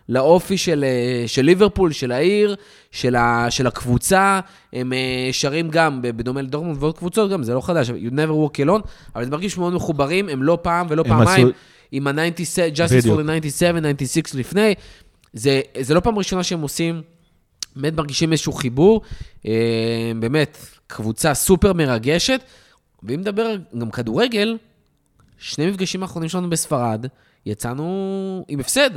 לאופי 0.10 0.58
של, 0.58 0.84
אה, 0.84 1.28
של 1.28 1.42
ליברפול, 1.42 1.92
של 1.92 2.12
העיר, 2.12 2.56
של, 2.92 3.16
ה, 3.16 3.48
של 3.50 3.68
הקבוצה. 3.68 4.40
הם 4.74 4.94
אה, 4.94 5.30
שרים 5.32 5.70
גם, 5.70 6.02
בדומה 6.02 6.42
לדורמונד 6.42 6.78
ועוד 6.84 6.98
קבוצות 6.98 7.32
גם, 7.32 7.44
זה 7.44 7.54
לא 7.54 7.62
חדש, 7.62 7.90
you 7.90 8.12
never 8.12 8.32
walk 8.32 8.66
alone, 8.66 8.88
אבל 9.16 9.26
זה 9.26 9.32
מרגיש 9.32 9.58
מאוד 9.58 9.74
מחוברים, 9.74 10.30
הם 10.30 10.44
לא 10.44 10.58
פעם 10.62 10.88
ולא 10.90 11.04
פעמיים. 11.04 11.48
עשו- 11.48 11.56
עם 11.92 12.08
ה-97, 12.08 12.76
Justice 12.76 13.06
for 13.06 13.20
the 13.20 13.42
97, 13.42 13.80
96 13.98 14.36
לפני. 14.36 14.74
זה, 15.34 15.62
זה 15.82 15.94
לא 15.94 16.00
פעם 16.00 16.18
ראשונה 16.18 16.44
שהם 16.44 16.62
עושים, 16.62 17.02
באמת 17.76 17.94
מרגישים 17.94 18.32
איזשהו 18.32 18.54
חיבור. 18.54 19.02
אה, 19.48 19.52
באמת, 20.20 20.58
קבוצה 20.88 21.34
סופר 21.34 21.74
מרגשת. 21.74 22.42
ואם 23.04 23.20
נדבר 23.20 23.56
גם 23.78 23.92
כדורגל, 23.92 24.58
שני 25.38 25.68
מפגשים 25.68 26.02
האחרונים 26.04 26.30
שלנו 26.30 26.50
בספרד, 26.50 27.06
יצאנו 27.46 28.46
עם 28.48 28.60
הפסד. 28.60 28.90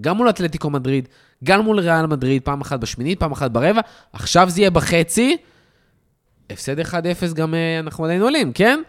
גם 0.00 0.16
מול 0.16 0.28
אתלטיקו 0.30 0.70
מדריד, 0.70 1.08
גם 1.44 1.60
מול 1.60 1.80
ריאל 1.80 2.06
מדריד, 2.06 2.42
פעם 2.42 2.60
אחת 2.60 2.80
בשמינית, 2.80 3.20
פעם 3.20 3.32
אחת 3.32 3.50
ברבע, 3.50 3.80
עכשיו 4.12 4.50
זה 4.50 4.60
יהיה 4.60 4.70
בחצי. 4.70 5.36
הפסד 6.50 6.80
1-0 6.80 6.84
גם 7.34 7.54
אה, 7.54 7.78
אנחנו 7.78 8.04
עדיין 8.04 8.22
עולים, 8.22 8.52
כן? 8.52 8.80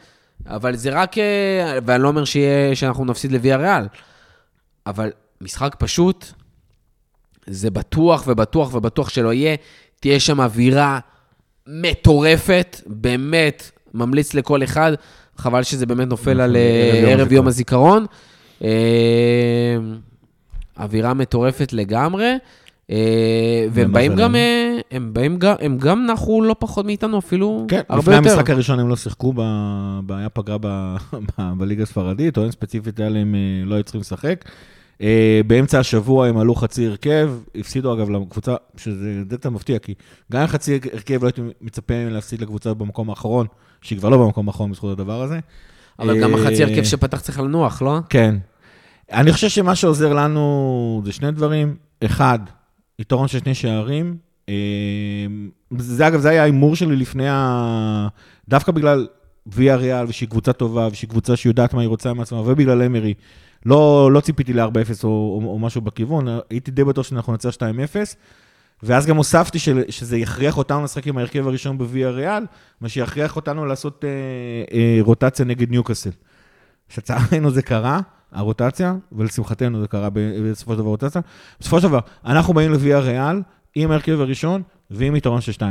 אבל 0.48 0.76
זה 0.76 0.90
רק, 0.90 1.18
אה, 1.18 1.80
ואני 1.86 2.04
לא 2.04 2.08
אומר 2.08 2.26
שיהיה, 2.26 2.76
שאנחנו 2.76 3.06
נפסיד 3.06 3.32
לוויה 3.32 3.58
ריאל, 3.58 3.88
אבל 4.88 5.12
משחק 5.42 5.76
פשוט, 5.80 6.26
זה 7.48 7.70
בטוח 7.70 8.24
ובטוח 8.28 8.74
ובטוח 8.74 9.10
שלא 9.10 9.34
יהיה. 9.34 9.56
תהיה 10.00 10.20
שם 10.20 10.42
אווירה 10.42 11.00
מטורפת, 11.68 12.82
באמת, 12.88 13.72
ממליץ 13.94 14.34
לכל 14.34 14.64
אחד. 14.64 14.92
חבל 15.38 15.64
שזה 15.64 15.86
באמת 15.86 16.08
נופל 16.08 16.42
על 16.42 16.56
אה, 16.56 16.92
ערב 16.94 17.10
יום 17.10 17.20
ערב 17.20 17.32
יום 17.32 17.48
הזיכרון. 17.48 17.98
הזיכרון. 17.98 18.33
אה, 18.64 19.78
אווירה 20.78 21.14
מטורפת 21.14 21.74
לגמרי. 21.74 22.38
אה, 22.92 23.68
והם 23.72 23.94
באים. 23.94 24.16
גם, 24.16 24.36
אה, 24.36 24.80
הם 24.92 25.14
באים 25.14 25.38
גם, 25.38 25.56
הם 25.60 25.78
גם 25.78 26.06
נחו 26.06 26.42
לא 26.42 26.56
פחות 26.60 26.86
מאיתנו, 26.86 27.20
אפילו 27.20 27.66
כן, 27.68 27.82
הרבה 27.90 28.02
לפני 28.02 28.16
יותר. 28.16 28.30
המשחק 28.30 28.50
הראשון 28.50 28.80
הם 28.80 28.90
לא 28.90 28.96
שיחקו, 28.96 29.34
היה 30.10 30.30
פגרה 30.30 30.58
בליגה 31.58 31.84
הספרדית, 31.84 32.38
או 32.38 32.44
אין 32.44 32.52
ספציפית 32.52 33.00
היה 33.00 33.10
להם, 33.10 33.36
אה, 33.36 33.66
לא 33.66 33.76
היו 33.76 33.84
צריכים 33.84 34.02
לשחק. 34.02 34.46
באמצע 35.48 35.80
השבוע 35.80 36.28
הם 36.28 36.38
עלו 36.38 36.56
חצי 36.56 36.88
הרכב, 36.88 37.32
הפסידו 37.56 37.94
אגב 37.94 38.10
לקבוצה, 38.10 38.56
שזה 38.78 39.24
יותר 39.32 39.50
מפתיע, 39.50 39.80
כי 39.80 39.94
גם 40.32 40.48
חצי 40.48 40.80
הרכב 40.94 41.24
לא 41.24 41.28
הייתי 41.28 41.42
מצפה 41.62 41.94
מהם 41.94 42.10
להפסיד 42.10 42.42
לקבוצה 42.42 42.74
במקום 42.74 43.10
האחרון, 43.10 43.48
שהיא 43.82 44.00
כבר 44.00 44.10
לא 44.10 44.18
במקום 44.18 44.48
האחרון 44.48 44.72
בזכות 44.72 44.92
הדבר 44.92 45.22
הזה. 45.22 45.40
אבל 46.00 46.22
גם 46.22 46.34
החצי 46.34 46.64
הרכב 46.64 46.84
שפתח 46.84 47.20
צריך 47.20 47.40
לנוח, 47.40 47.82
לא? 47.82 48.00
כן. 48.10 48.36
אני 49.14 49.34
חושב 49.34 49.50
שמה 49.50 49.76
שעוזר 49.76 50.14
לנו 50.14 51.02
זה 51.06 51.12
שני 51.12 51.32
דברים. 51.32 51.76
אחד, 52.06 52.40
יתרון 53.00 53.28
של 53.28 53.40
שני 53.40 53.56
שערים. 53.56 54.18
אה, 54.50 54.54
זה 55.78 56.08
אגב, 56.08 56.20
זה 56.20 56.30
היה 56.30 56.42
ההימור 56.42 56.76
שלי 56.76 56.96
לפני 56.96 57.30
ה... 57.30 58.08
דווקא 58.50 58.72
בגלל 58.72 59.08
ויה 59.48 59.76
ריאל, 59.76 60.06
ושהיא 60.08 60.30
קבוצה 60.30 60.54
טובה, 60.54 60.88
ושהיא 60.92 61.10
קבוצה 61.10 61.36
שיודעת 61.36 61.74
מה 61.74 61.82
היא 61.82 61.90
רוצה 61.90 62.14
מעצמה, 62.14 62.40
ובגלל 62.40 62.82
אמרי. 62.82 63.14
לא, 63.66 64.10
לא 64.12 64.20
ציפיתי 64.20 64.54
ל-4-0 64.54 65.04
או, 65.04 65.10
או, 65.10 65.50
או 65.50 65.60
משהו 65.60 65.82
בכיוון, 65.82 66.28
הייתי 66.50 66.72
די 66.72 66.84
בטוח 66.84 67.06
שאנחנו 67.06 67.34
נצא 67.34 67.50
2-0. 67.50 67.60
ואז 68.84 69.06
גם 69.06 69.18
הוספתי 69.18 69.60
של, 69.60 69.84
שזה 69.90 70.18
יכריח 70.18 70.58
אותנו 70.58 70.84
לשחק 70.84 71.08
עם 71.08 71.18
ההרכב 71.18 71.48
הראשון 71.48 71.78
בוויה 71.78 72.10
ריאל, 72.10 72.46
מה 72.82 72.90
שיכריח 72.90 73.36
אותנו 73.36 73.66
לעשות 73.66 74.06
אה, 74.06 74.10
אה, 74.78 74.98
רוטציה 75.02 75.46
נגד 75.46 75.70
ניוקאסל. 75.70 76.10
שלצערנו 76.90 77.52
זה 77.52 77.62
קרה, 77.62 78.00
הרוטציה, 78.34 78.96
ולשמחתנו 79.12 79.82
זה 79.82 79.88
קרה 79.88 80.10
בסופו 80.14 80.72
של 80.72 80.78
דבר 80.78 80.88
רוטציה. 80.88 81.22
בסופו 81.60 81.82
של 81.82 81.88
דבר, 81.88 82.00
אנחנו 82.26 82.54
באים 82.54 82.72
לוויה 82.72 83.00
ריאל 83.00 83.42
עם 83.76 83.92
ההרכב 83.92 84.22
הראשון 84.22 84.62
ועם 84.92 85.16
יתרון 85.16 85.42
של 85.42 85.52
2-0. 85.52 85.62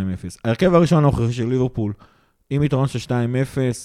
ההרכב 0.45 0.75
הראשון 0.75 0.99
הנוכחי 0.99 1.33
של 1.33 1.49
ליברפול, 1.49 1.93
עם 2.51 2.63
יתרון 2.63 2.89
של 2.89 2.99
2-0, 2.99 3.11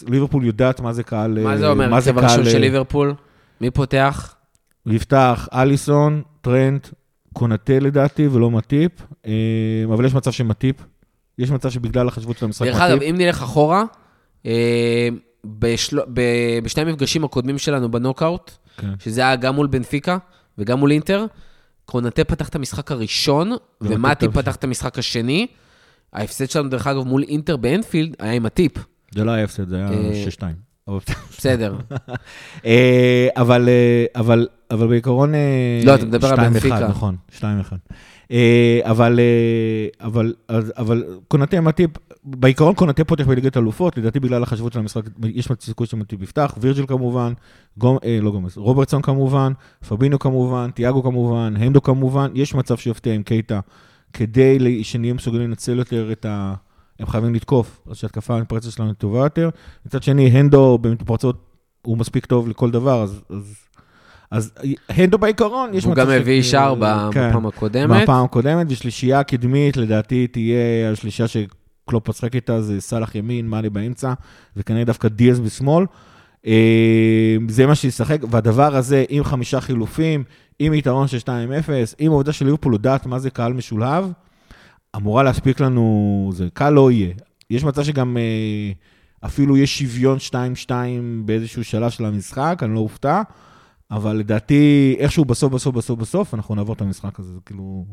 ליברפול 0.07 0.45
יודעת 0.45 0.79
מה 0.79 0.93
זה 0.93 1.03
קהל... 1.03 1.39
מה 1.43 1.51
אה, 1.51 1.57
זה 1.57 1.67
אומר, 1.67 1.89
זה 1.89 1.95
הרכב 1.95 2.17
הראשון 2.17 2.43
קהל, 2.43 2.49
של 2.49 2.55
אה, 2.55 2.61
ליברפול? 2.61 3.13
מי 3.61 3.71
פותח? 3.71 4.35
יפתח 4.85 5.47
אליסון, 5.53 6.21
טרנט, 6.41 6.87
קונטה 7.33 7.79
לדעתי, 7.79 8.27
ולא 8.27 8.51
מטיפ, 8.51 8.91
אה, 9.25 9.31
אבל 9.93 10.05
יש 10.05 10.13
מצב 10.13 10.31
שמטיפ. 10.31 10.75
יש 11.37 11.51
מצב 11.51 11.69
שבגלל 11.69 12.07
החשיבות 12.07 12.37
של 12.37 12.45
המשחק 12.45 12.65
דרך 12.67 12.81
אגב, 12.81 12.95
מטיפ. 12.95 13.09
אם 13.09 13.15
נלך 13.17 13.43
אחורה, 13.43 13.83
בשל... 15.45 15.99
בשני 16.63 16.83
המפגשים 16.83 17.23
הקודמים 17.23 17.57
שלנו 17.57 17.91
בנוקאוט, 17.91 18.51
כן. 18.77 18.93
שזה 18.99 19.21
היה 19.21 19.35
גם 19.35 19.55
מול 19.55 19.67
בנפיקה 19.67 20.17
וגם 20.57 20.79
מול 20.79 20.91
אינטר, 20.91 21.25
קונטה 21.85 22.23
פתח 22.23 22.49
את 22.49 22.55
המשחק 22.55 22.91
הראשון, 22.91 23.51
את 24.11 24.23
פתח 24.33 24.55
את 24.55 24.63
המשחק 24.63 24.99
השני. 24.99 25.47
ההפסד 26.13 26.49
שלנו, 26.49 26.69
דרך 26.69 26.87
אגב, 26.87 27.03
מול 27.03 27.23
אינטר 27.23 27.57
באנפילד, 27.57 28.15
היה 28.19 28.33
עם 28.33 28.45
הטיפ. 28.45 28.71
זה 29.11 29.23
לא 29.23 29.31
היה 29.31 29.43
הפסד, 29.43 29.69
זה 29.69 29.75
היה 29.75 29.89
אה, 29.91 30.25
6-2. 30.39 30.41
בסדר. 31.37 31.75
אה, 32.65 33.27
אבל, 33.35 33.69
אה, 33.69 34.05
אבל, 34.15 34.47
אבל 34.71 34.87
בעיקרון... 34.87 35.35
אה, 35.35 35.81
לא, 35.85 35.95
אתה 35.95 36.05
מדבר 36.05 36.27
על 36.27 36.39
2-1, 36.39 36.41
בנפיקה. 36.41 36.87
נכון, 36.87 37.15
2-1. 37.39 37.41
אה, 38.31 38.79
אבל, 38.83 39.19
אבל, 40.01 40.33
אבל 40.77 41.03
קונטה 41.27 41.61
מטיפ, 41.61 41.91
בעיקרון 42.23 42.75
קונטה 42.75 43.03
פותח 43.03 43.27
בליגת 43.27 43.57
אלופות, 43.57 43.97
לדעתי 43.97 44.19
בגלל 44.19 44.43
החשיבות 44.43 44.73
של 44.73 44.79
המשחק, 44.79 45.01
יש 45.23 45.47
סיכוי 45.61 45.87
שמטיפ 45.87 46.21
יפתח, 46.21 46.55
וירג'יל 46.61 46.85
כמובן, 46.85 47.33
גום, 47.77 47.97
אה, 48.03 48.19
לא 48.21 48.31
גומס, 48.31 48.57
רוברטסון 48.57 49.01
כמובן, 49.01 49.53
פבינו 49.87 50.19
כמובן, 50.19 50.69
תיאגו 50.71 51.03
כמובן, 51.03 51.53
הנדו 51.57 51.81
כמובן, 51.81 52.31
יש 52.35 52.55
מצב 52.55 52.77
שיפתיע 52.77 53.13
עם 53.13 53.23
קייטה, 53.23 53.59
כדי 54.13 54.83
שנהיה 54.83 55.13
מסוגלים 55.13 55.49
לנצל 55.49 55.77
יותר 55.77 56.11
את 56.11 56.25
ה... 56.25 56.53
הם 56.99 57.07
חייבים 57.07 57.35
לתקוף, 57.35 57.79
אז 57.89 57.97
שהתקפה 57.97 58.35
המתפרצת 58.35 58.71
שלנו 58.71 58.93
טובה 58.93 59.19
יותר. 59.19 59.49
מצד 59.85 60.03
שני, 60.03 60.27
הנדו 60.27 60.77
במתפרצות 60.77 61.43
הוא 61.81 61.97
מספיק 61.97 62.25
טוב 62.25 62.47
לכל 62.49 62.71
דבר, 62.71 63.03
אז... 63.03 63.21
אז 63.29 63.67
אז 64.31 64.51
הנדו 64.89 65.17
בעיקרון, 65.17 65.73
יש 65.73 65.83
הוא 65.83 65.91
מצב 65.91 66.01
גם 66.01 66.09
הביא 66.09 66.41
שער 66.41 66.75
כן. 67.11 67.29
בפעם 67.29 67.45
הקודמת. 67.45 67.89
מהפעם 67.89 68.25
הקודמת, 68.25 68.67
ושלישייה 68.69 69.23
קדמית, 69.23 69.77
לדעתי 69.77 70.27
תהיה 70.27 70.91
השלישייה 70.91 71.27
שקלופ 71.27 72.09
משחק 72.09 72.35
איתה, 72.35 72.61
זה 72.61 72.81
סאלח 72.81 73.15
ימין, 73.15 73.47
מאלי 73.47 73.69
באמצע, 73.69 74.13
וכנראה 74.57 74.83
דווקא 74.83 75.07
דיאז 75.07 75.39
בשמאל. 75.39 75.85
אה, 76.47 77.37
זה 77.49 77.65
מה 77.65 77.75
שישחק, 77.75 78.21
והדבר 78.31 78.75
הזה, 78.75 79.03
עם 79.09 79.23
חמישה 79.23 79.61
חילופים, 79.61 80.23
עם 80.59 80.73
יתרון 80.73 81.07
של 81.07 81.17
2-0, 81.17 81.29
עם 81.99 82.11
העובדה 82.11 82.31
של 82.31 82.45
ליברפול 82.45 82.73
יודעת 82.73 83.05
מה 83.05 83.19
זה 83.19 83.29
קהל 83.29 83.53
משולהב, 83.53 84.05
אמורה 84.95 85.23
להספיק 85.23 85.59
לנו, 85.59 86.29
זה 86.33 86.47
קל 86.53 86.69
לא 86.69 86.91
יהיה. 86.91 87.13
יש 87.49 87.63
מצב 87.63 87.83
שגם 87.83 88.17
אה, 88.17 88.71
אפילו 89.25 89.57
יש 89.57 89.79
שוויון 89.79 90.17
2-2 90.67 90.71
באיזשהו 91.25 91.63
שלב 91.63 91.89
של 91.89 92.05
המשחק, 92.05 92.59
אני 92.61 92.73
לא 92.75 92.79
אופתע, 92.79 93.21
אבל 93.91 94.15
לדעתי, 94.15 94.95
איכשהו 94.99 95.25
בסוף, 95.25 95.53
בסוף, 95.53 95.75
בסוף, 95.75 95.99
בסוף, 95.99 96.33
אנחנו 96.33 96.55
נעבור 96.55 96.75
את 96.75 96.81
המשחק 96.81 97.19
הזה, 97.19 97.33
זה 97.33 97.39
כאילו... 97.45 97.85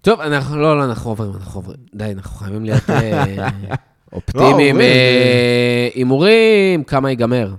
טוב, 0.00 0.20
אנחנו, 0.20 0.56
לא, 0.56 0.78
לא, 0.78 0.84
אנחנו 0.84 1.10
עוברים, 1.10 1.32
אנחנו 1.34 1.60
עוברים. 1.60 1.80
די, 1.94 2.12
אנחנו 2.12 2.36
חייבים 2.38 2.64
להיות 2.64 2.90
אה, 2.90 3.24
לא, 3.46 3.76
אופטימיים. 4.12 4.52
עוברים, 4.52 4.80
אה, 4.80 5.88
הימורים, 5.94 6.84
כמה 6.84 7.10
ייגמר? 7.10 7.54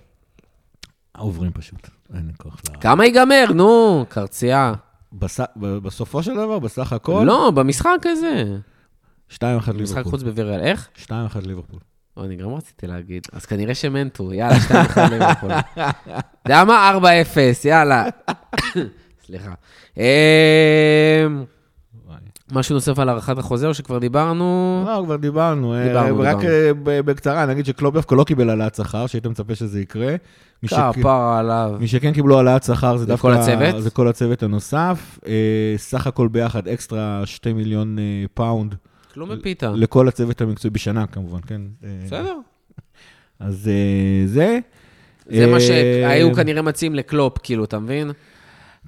עוברים 1.18 1.52
פשוט, 1.52 1.88
אין 2.14 2.28
לי 2.28 2.34
כוח 2.38 2.62
ל... 2.70 2.82
כמה 2.82 3.06
ייגמר? 3.06 3.46
נו, 3.56 4.06
קרצייה. 4.10 4.74
בס... 5.14 5.40
בסופו 5.56 6.24
של 6.24 6.34
דבר, 6.34 6.60
בסך 6.60 6.94
הכל, 6.94 7.24
לא, 7.28 7.52
במשחק 7.56 7.98
הזה. 8.06 8.58
2-1 9.32 9.36
משחק 9.36 9.74
ליברפול. 9.76 10.04
חוץ 10.04 10.24
בוויריאל. 10.24 10.62
איך? 10.62 10.88
2-1 11.06 11.10
ליברפול. 11.46 11.80
או, 12.18 12.24
אני 12.24 12.36
גם 12.36 12.54
רציתי 12.54 12.88
להגיד. 12.88 13.28
אז 13.34 13.46
כנראה 13.46 13.76
שמנטו, 13.76 14.34
יאללה, 14.34 14.56
2-1 14.56 15.00
ליברפול. 15.12 15.52
יודע 16.46 16.64
מה? 16.64 17.00
4-0, 17.34 17.68
יאללה. 17.68 18.06
סליחה. 19.26 19.54
וואי. 22.06 22.18
משהו 22.52 22.74
נוסף 22.76 23.00
על 23.00 23.10
הארכת 23.10 23.38
החוזה, 23.38 23.68
או 23.68 23.74
שכבר 23.74 23.98
דיברנו? 23.98 24.84
לא, 24.88 25.02
כבר 25.06 25.16
דיברנו. 25.16 25.74
אה, 25.74 25.88
דיברנו, 25.88 26.20
רק 26.20 26.38
דיברנו. 26.38 26.92
אה, 26.92 27.02
בקצרה, 27.02 27.46
נגיד 27.46 27.66
שקלופ 27.66 27.94
דווקא 27.94 28.16
לא 28.16 28.24
קיבל 28.24 28.50
העלאת 28.50 28.76
שכר, 28.76 29.08
שהיית 29.08 29.28
מצפה 29.28 29.56
שזה 29.56 29.82
יקרה. 29.82 30.16
שכ- 30.68 30.92
כפרה 30.94 31.40
עליו. 31.40 31.76
מי 31.80 31.88
שכן 31.88 32.12
קיבלו 32.14 32.38
העלאת 32.38 32.64
שכר 32.64 32.98
זה 32.98 33.04
זה 33.04 33.06
דווקא... 33.06 33.22
כל 33.22 33.34
הצוות? 33.34 33.82
זה 33.84 33.90
כל 33.90 34.08
הצוות 34.08 34.44
הנוסף. 34.44 35.20
אה, 35.28 35.34
סך 35.78 36.08
הכל 36.08 36.28
ביחד 36.28 36.68
אקסטרה 36.68 37.22
2 37.26 37.56
מיליון 37.58 38.00
אה, 38.00 38.04
פאונד 38.34 38.76
כלום 39.14 39.30
בפיתה. 39.30 39.72
לכל 39.76 40.08
הצוות 40.08 40.42
המקצועי 40.42 40.72
בשנה, 40.72 41.08
כמובן, 41.08 41.40
כן? 41.48 41.62
אה, 41.84 41.90
בסדר. 42.06 42.36
אז 43.40 43.68
אה, 43.68 44.28
זה. 44.28 44.60
זה 45.30 45.48
מה 45.48 45.54
אה, 45.54 45.60
שהיו 45.60 46.34
כנראה 46.34 46.62
מציעים 46.62 46.96
לקלופ, 46.96 47.38
כאילו, 47.44 47.64
אתה 47.64 47.80
מבין? 47.80 48.12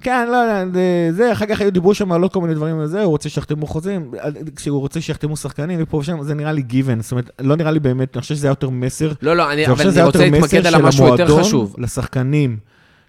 כן, 0.00 0.28
לא 0.30 0.36
יודע, 0.36 0.64
זה- 0.74 1.08
זה, 1.16 1.32
אחר 1.32 1.46
כך 1.46 1.60
היו 1.60 1.72
דיברו 1.72 1.94
שם 1.94 2.12
על 2.12 2.22
עוד 2.22 2.32
כל 2.32 2.40
מיני 2.40 2.54
דברים 2.54 2.78
וזה, 2.78 3.02
הוא 3.02 3.10
רוצה 3.10 3.28
שיחתמו 3.28 3.66
חוזים, 3.66 4.10
כשהוא 4.56 4.80
רוצה 4.80 5.00
שיחתמו 5.00 5.36
שחקנים 5.36 5.80
מפה 5.80 5.96
ושם, 5.96 6.22
זה 6.22 6.34
נראה 6.34 6.52
לי 6.52 6.62
גיוון, 6.62 7.00
זאת 7.02 7.12
אומרת, 7.12 7.30
לא 7.40 7.56
נראה 7.56 7.70
לי 7.70 7.80
באמת, 7.80 8.16
אני 8.16 8.22
חושב 8.22 8.34
שזה 8.34 8.46
היה 8.46 8.52
יותר 8.52 8.70
מסר, 8.70 9.12
לא, 9.22 9.36
לא, 9.36 9.52
אני, 9.52 9.66
אבל 9.66 9.88
אני 9.90 10.02
רוצה 10.02 10.18
להתמקד 10.30 10.66
על 10.66 10.74
המשהו 10.74 11.06
יותר 11.06 11.40
חשוב. 11.40 11.74
לשחקנים, 11.78 12.56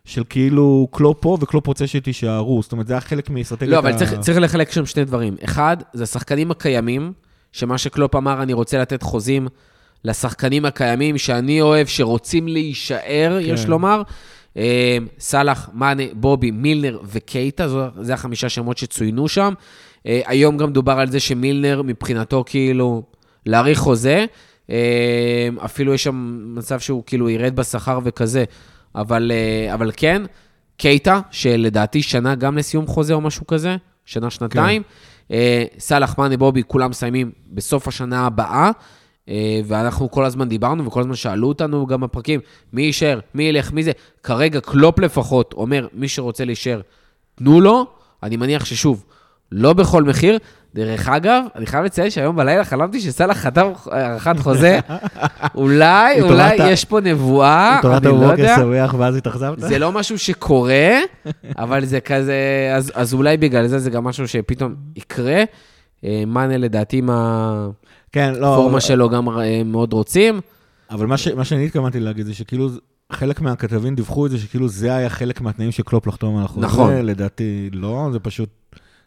של 0.05 0.23
כאילו 0.29 0.87
קלופ 0.91 1.17
פה 1.21 1.37
וקלופ 1.41 1.67
רוצה 1.67 1.87
שתישארו, 1.87 2.61
זאת 2.63 2.71
אומרת, 2.71 2.87
זה 2.87 2.93
היה 2.93 3.01
חלק 3.01 3.29
מאסטרטגיית 3.29 3.71
לא, 3.73 3.79
אבל 3.79 3.91
ה- 3.91 3.95
צריך, 3.97 4.13
צריך 4.19 4.37
לחלק 4.37 4.71
שם 4.71 4.85
שני 4.85 5.05
דברים. 5.05 5.35
אחד, 5.45 5.77
זה 5.93 6.03
השחקנים 6.03 6.51
הקיימים, 6.51 7.13
שמה 7.51 7.77
שקלופ 7.77 8.15
אמר, 8.15 8.41
אני 8.43 8.53
רוצה 8.53 8.77
לתת 8.77 9.01
חוזים 9.03 9.47
לשחקנים 10.05 10.65
הקיימים, 10.65 11.17
שאני 11.17 11.61
אוהב, 11.61 11.87
שרוצים 11.87 12.47
להישאר, 12.47 12.99
כן. 13.45 13.53
יש 13.53 13.65
לומר. 13.65 14.01
אה, 14.57 14.97
סאלח, 15.19 15.69
מאנה, 15.73 16.03
בובי, 16.13 16.51
מילנר 16.51 16.99
וקייטה, 17.03 17.67
זו- 17.67 17.87
זה 18.01 18.13
החמישה 18.13 18.49
שמות 18.49 18.77
שצוינו 18.77 19.27
שם. 19.27 19.53
אה, 20.07 20.21
היום 20.25 20.57
גם 20.57 20.71
דובר 20.73 20.99
על 20.99 21.11
זה 21.11 21.19
שמילנר, 21.19 21.81
מבחינתו, 21.81 22.43
כאילו, 22.47 23.03
להאריך 23.45 23.79
חוזה. 23.79 24.25
אה, 24.69 24.77
אפילו 25.65 25.93
יש 25.93 26.03
שם 26.03 26.39
מצב 26.55 26.79
שהוא 26.79 27.03
כאילו 27.05 27.29
ירד 27.29 27.55
בשכר 27.55 27.99
וכזה, 28.03 28.43
אבל, 28.95 29.31
אה, 29.33 29.73
אבל 29.73 29.91
כן, 29.97 30.21
קייטה, 30.77 31.19
שלדעתי 31.31 32.01
שנה 32.01 32.35
גם 32.35 32.57
לסיום 32.57 32.87
חוזה 32.87 33.13
או 33.13 33.21
משהו 33.21 33.47
כזה, 33.47 33.75
שנה-שנתיים. 34.05 34.81
אה, 35.31 35.63
סאלח, 35.79 36.17
מאנה, 36.17 36.37
בובי, 36.37 36.61
כולם 36.67 36.89
מסיימים 36.89 37.31
בסוף 37.51 37.87
השנה 37.87 38.25
הבאה. 38.25 38.71
אה, 39.29 39.35
ואנחנו 39.65 40.11
כל 40.11 40.25
הזמן 40.25 40.49
דיברנו, 40.49 40.85
וכל 40.85 40.99
הזמן 40.99 41.15
שאלו 41.15 41.47
אותנו 41.47 41.85
גם 41.87 42.01
בפרקים, 42.01 42.39
מי 42.73 42.81
יישאר, 42.81 43.19
מי 43.35 43.43
ילך, 43.43 43.71
מי 43.73 43.83
זה. 43.83 43.91
כרגע 44.23 44.59
קלופ 44.59 44.99
לפחות 44.99 45.53
אומר, 45.53 45.87
מי 45.93 46.07
שרוצה 46.07 46.45
להישאר, 46.45 46.81
תנו 47.35 47.61
לו. 47.61 47.85
אני 48.23 48.37
מניח 48.37 48.65
ששוב, 48.65 49.03
לא 49.51 49.73
בכל 49.73 50.03
מחיר. 50.03 50.39
דרך 50.75 51.09
אגב, 51.09 51.43
אני 51.55 51.65
חייב 51.65 51.83
לציין 51.85 52.09
שהיום 52.09 52.35
בלילה 52.35 52.63
חלמתי 52.65 53.01
שסאלח 53.01 53.37
חתם 53.37 53.67
הארכת 53.91 54.39
חוזה. 54.39 54.79
אולי, 55.55 56.21
אולי 56.21 56.41
התעוררת- 56.43 56.71
יש 56.71 56.85
פה 56.85 56.99
נבואה, 56.99 57.77
התעוררת 57.79 58.05
אני 58.05 58.11
לא 58.11 58.17
בבוקר 58.19 58.41
יודע. 58.41 58.55
שמח 58.55 58.95
ואז 58.97 59.15
התאכזבת? 59.15 59.59
זה 59.59 59.79
לא 59.79 59.91
משהו 59.91 60.19
שקורה, 60.19 60.89
אבל 61.57 61.85
זה 61.85 61.99
כזה, 61.99 62.35
אז, 62.75 62.91
אז 62.95 63.13
אולי 63.13 63.37
בגלל 63.37 63.67
זה 63.67 63.79
זה 63.79 63.89
גם 63.89 64.03
משהו 64.03 64.27
שפתאום 64.27 64.75
יקרה. 64.95 65.43
אה, 66.05 66.23
מאנה 66.27 66.57
לדעתי 66.57 66.97
עם 66.97 67.09
כן, 68.11 68.33
לא, 68.35 68.53
הפורמה 68.53 68.71
אבל- 68.71 68.79
שלו 68.79 69.09
גם 69.09 69.29
אה, 69.29 69.61
מאוד 69.65 69.93
רוצים. 69.93 70.41
אבל 70.91 71.05
מה, 71.05 71.17
ש, 71.17 71.27
מה 71.27 71.45
שאני 71.45 71.65
התכוונתי 71.65 71.99
להגיד 71.99 72.25
זה 72.25 72.33
שכאילו 72.33 72.69
חלק 73.11 73.41
מהכתבים 73.41 73.95
דיווחו 73.95 74.25
את 74.25 74.31
זה 74.31 74.37
שכאילו 74.37 74.67
זה 74.67 74.95
היה 74.95 75.09
חלק 75.09 75.41
מהתנאים 75.41 75.71
של 75.71 75.83
קלופ 75.83 76.07
לחתום 76.07 76.37
על 76.37 76.43
החוזה. 76.43 76.65
נכון. 76.67 76.93
לדעתי 76.95 77.69
לא, 77.73 78.09
זה 78.11 78.19
פשוט, 78.19 78.49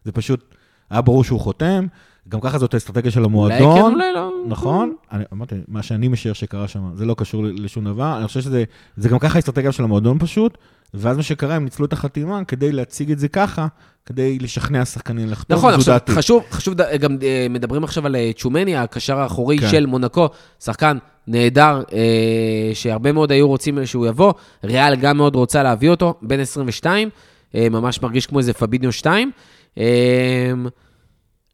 זה 0.05 0.13
פשוט, 0.13 0.55
היה 0.91 1.01
ברור 1.01 1.25
שהוא 1.25 1.41
חותם, 1.41 1.87
גם 2.29 2.41
ככה 2.41 2.59
זאת 2.59 2.75
האסטרטגיה 2.75 3.11
של 3.11 3.21
אולי 3.21 3.29
המועדון. 3.31 3.77
כן, 3.77 3.95
אולי 3.95 4.13
לא. 4.15 4.31
נכון, 4.47 4.95
אני 5.13 5.25
אמרתי, 5.33 5.55
מה 5.69 5.83
שאני 5.83 6.09
משער 6.09 6.33
שקרה 6.33 6.69
שם, 6.69 6.91
זה 6.95 7.05
לא 7.05 7.15
קשור 7.15 7.45
לשום 7.45 7.85
דבר, 7.85 8.19
אני 8.19 8.27
חושב 8.27 8.41
שזה 8.41 8.65
זה 8.97 9.09
גם 9.09 9.19
ככה 9.19 9.37
האסטרטגיה 9.37 9.73
של 9.73 9.85
המועדון 9.85 10.19
פשוט, 10.19 10.59
ואז 10.95 11.17
מה 11.17 11.23
שקרה, 11.23 11.55
הם 11.55 11.65
ניצלו 11.65 11.87
את 11.87 11.93
החתימה 11.93 12.45
כדי 12.45 12.73
להציג 12.73 13.11
את 13.11 13.19
זה 13.19 13.29
ככה, 13.29 13.67
כדי 14.07 14.39
לשכנע 14.39 14.85
שחקנים 14.85 15.29
לחתום, 15.31 15.57
נכון, 15.57 15.75
עכשיו, 15.75 15.95
דעתי. 15.95 16.13
חשוב, 16.13 16.45
חשוב, 16.51 16.75
גם 16.75 17.17
אה, 17.23 17.47
מדברים 17.51 17.85
עכשיו 17.85 18.07
על 18.07 18.17
אה, 18.17 18.31
צ'ומני, 18.37 18.77
הקשר 18.77 19.19
האחורי 19.19 19.59
כן. 19.59 19.69
של 19.69 19.87
מונקו, 19.87 20.29
שחקן 20.61 20.99
נהדר, 21.27 21.83
אה, 21.93 22.71
שהרבה 22.75 23.13
מאוד 23.13 23.33
היו 23.33 23.49
רוצים 23.49 23.87
שהוא 23.87 24.07
יבוא, 24.07 24.33
ריאל 24.65 24.97
גם 24.97 25.17
מאוד 25.17 25.35
רוצה 25.35 25.63
להביא 25.63 25.91
אותו, 25.91 26.15
בן 26.23 26.41
22, 26.41 27.11
אה, 27.55 27.69
ממש 27.69 28.03
מרגיש 28.03 28.27
כמו 28.27 28.39
איזה 28.39 28.53
פביניו 28.53 28.93
2. 28.93 29.31
אה, 29.79 30.53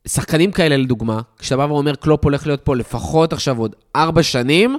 שחקנים 0.08 0.50
כאלה, 0.52 0.76
לדוגמה, 0.76 1.20
כשאתה 1.38 1.56
בא 1.56 1.72
ואומר, 1.72 1.94
קלופ 1.94 2.24
הולך 2.24 2.46
להיות 2.46 2.60
פה 2.64 2.76
לפחות 2.76 3.32
עכשיו 3.32 3.58
עוד 3.58 3.74
ארבע 3.96 4.22
שנים, 4.22 4.78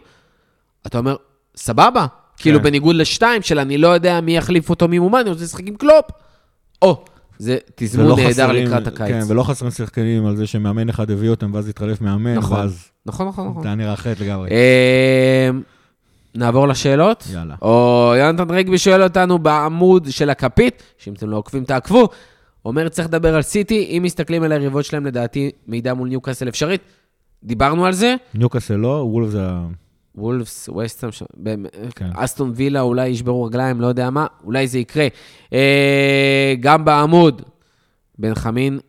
אתה 0.88 0.98
אומר, 0.98 1.16
סבבה. 1.56 2.06
כאילו, 2.38 2.62
בניגוד 2.62 2.96
לשתיים, 2.96 3.42
של 3.42 3.60
אני 3.60 3.78
לא 3.78 3.88
יודע 3.88 4.22
מי 4.22 4.38
יחליף 4.38 4.70
אותו, 4.70 5.20
אני 5.20 5.30
רוצה 5.30 5.44
לשחק 5.44 5.68
עם 5.68 5.76
קלופ. 5.76 6.06
או, 6.82 7.06
זה 7.40 7.58
תזמון 7.76 8.08
נהדר 8.20 8.30
חסרים- 8.30 8.68
לקראת 8.68 8.88
הקיץ. 8.88 9.08
כן, 9.08 9.22
ולא 9.28 9.44
חסרים 9.44 9.72
שחקנים 9.72 10.26
על 10.26 10.36
זה 10.36 10.48
שמאמן 10.48 10.90
אחד 10.90 11.12
הביא 11.12 11.30
אותם, 11.30 11.54
ואז 11.54 11.70
התחלף 11.70 12.02
מאמן, 12.02 12.36
נכון. 12.36 12.58
ואז 12.60 12.86
נכון, 13.06 13.28
נכון, 13.28 13.48
נכון. 13.48 13.62
זה 13.64 13.68
היה 13.70 13.76
נראה 13.76 13.94
אחרת 13.94 14.20
לגמרי. 14.20 14.50
אה, 14.52 15.50
נעבור 16.36 16.68
לשאלות? 16.68 17.24
יאללה. 17.34 17.56
או 17.62 18.14
יונתן 18.18 18.52
רגבי 18.52 18.78
שואל 18.78 19.04
אותנו 19.04 19.40
בעמוד 19.40 20.08
של 20.12 20.30
הכפית, 20.30 20.84
שאם 20.98 21.14
אתם 21.14 21.30
לא 21.30 21.38
עוקבים 21.38 21.64
תעקבו, 21.64 22.10
אומר, 22.68 22.90
צריך 22.90 23.08
לדבר 23.08 23.36
על 23.36 23.42
סיטי, 23.42 23.98
אם 23.98 24.04
מסתכלים 24.04 24.44
על 24.44 24.52
היריבות 24.52 24.86
שלהם, 24.86 25.06
לדעתי, 25.06 25.52
מידע 25.68 25.94
מול 25.94 26.10
ניוקאסל 26.10 26.48
אפשרית. 26.48 26.82
דיברנו 27.44 27.86
על 27.86 27.94
זה, 27.94 28.16
ניוקאסל 28.34 28.76
לא, 28.76 28.88
וולף 28.88 29.30
זה 29.30 29.42
ה... 29.42 29.68
וולפס, 30.18 30.70
וסטהאם, 30.70 31.12
שם, 31.12 31.26
באמת, 31.34 31.72
כן. 31.96 32.10
אסטון 32.16 32.52
וילה, 32.56 32.82
אולי 32.82 33.08
ישברו 33.08 33.44
רגליים, 33.44 33.82
לא 33.82 33.88
יודע 33.88 34.10
מה, 34.10 34.26
אולי 34.44 34.68
זה 34.68 34.80
יקרה. 34.80 35.08
אה, 35.54 36.56
גם 36.60 36.86
בעמוד, 36.86 37.42
בן 38.20 38.36
חמין 38.36 38.80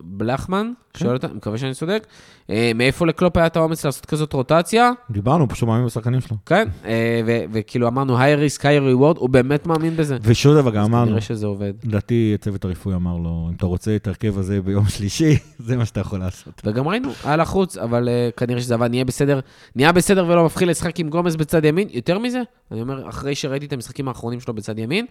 בלחמן, 0.00 0.72
כן. 0.94 1.04
שואל 1.04 1.14
אותה, 1.14 1.28
מקווה 1.28 1.58
שאני 1.58 1.74
צודק, 1.74 2.06
אה, 2.50 2.72
מאיפה 2.74 3.06
לקלופ 3.06 3.36
היה 3.36 3.46
את 3.46 3.56
האומץ 3.56 3.84
לעשות 3.84 4.06
כזאת 4.06 4.32
רוטציה? 4.32 4.90
דיברנו, 5.10 5.48
פשוט 5.48 5.68
מאמין 5.68 5.86
בשחקנים 5.86 6.20
שלו. 6.20 6.36
כן, 6.46 6.68
אה, 6.84 7.20
ו- 7.26 7.44
וכאילו 7.52 7.88
אמרנו, 7.88 8.18
היי 8.18 8.34
ריסק, 8.34 8.66
היי 8.66 8.78
ריוורד, 8.78 9.16
הוא 9.16 9.28
באמת 9.28 9.66
מאמין 9.66 9.96
בזה. 9.96 10.16
ושוב 10.22 10.54
דבר, 10.54 10.70
גם 10.70 10.84
אמרנו, 10.84 11.06
כנראה 11.06 11.20
שזה 11.20 11.46
עובד. 11.46 11.72
לדעתי 11.84 12.32
הצוות 12.34 12.64
הרפואי 12.64 12.94
אמר 12.94 13.16
לו, 13.16 13.46
אם 13.50 13.54
אתה 13.56 13.66
רוצה 13.66 13.96
את 13.96 14.06
ההרכב 14.06 14.38
הזה 14.38 14.62
ביום 14.62 14.88
שלישי, 14.88 15.38
זה 15.58 15.76
מה 15.76 15.84
שאתה 15.84 16.00
יכול 16.00 16.18
לעשות. 16.18 16.62
וגם 16.64 16.88
ראינו, 16.88 17.08
היה 17.24 17.36
לחוץ, 17.36 17.76
אבל 17.76 18.08
uh, 18.08 18.38
כנראה 18.38 18.60
שזה 18.60 18.74
עבד, 18.74 18.90
נהיה 18.90 19.04
בסדר, 19.04 19.40
נהיה 19.76 19.92
בסדר 19.92 20.26
ולא 20.28 20.44
מפחיד 20.44 20.68
לשחק 20.68 21.00
עם 21.00 21.08
גומז 21.08 21.36
בצד 21.36 21.64
ימין. 21.64 21.88
יותר 21.90 22.18
מזה, 22.18 22.42
אני 22.72 22.80
אומר, 22.80 23.08
אחרי 23.08 23.34
שראיתי 23.34 23.66
את 23.66 23.72
המשחקים 23.72 24.08
האחרונים 24.08 24.40
שלו 24.40 24.54
בצד 24.54 24.78
ימין, 24.78 25.06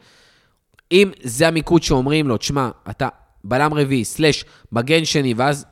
אם 0.92 1.12
זה 1.24 1.48
המיקוד 1.48 1.84
שאומרים 1.84 2.28
לו, 2.28 2.38
תשמע, 2.38 2.70
אתה 2.90 3.08
בלם 3.46 3.74
רביעי, 3.74 4.06
slash, 4.06 4.46
מגן 4.72 5.06
שני, 5.06 5.34
ואז 5.38 5.66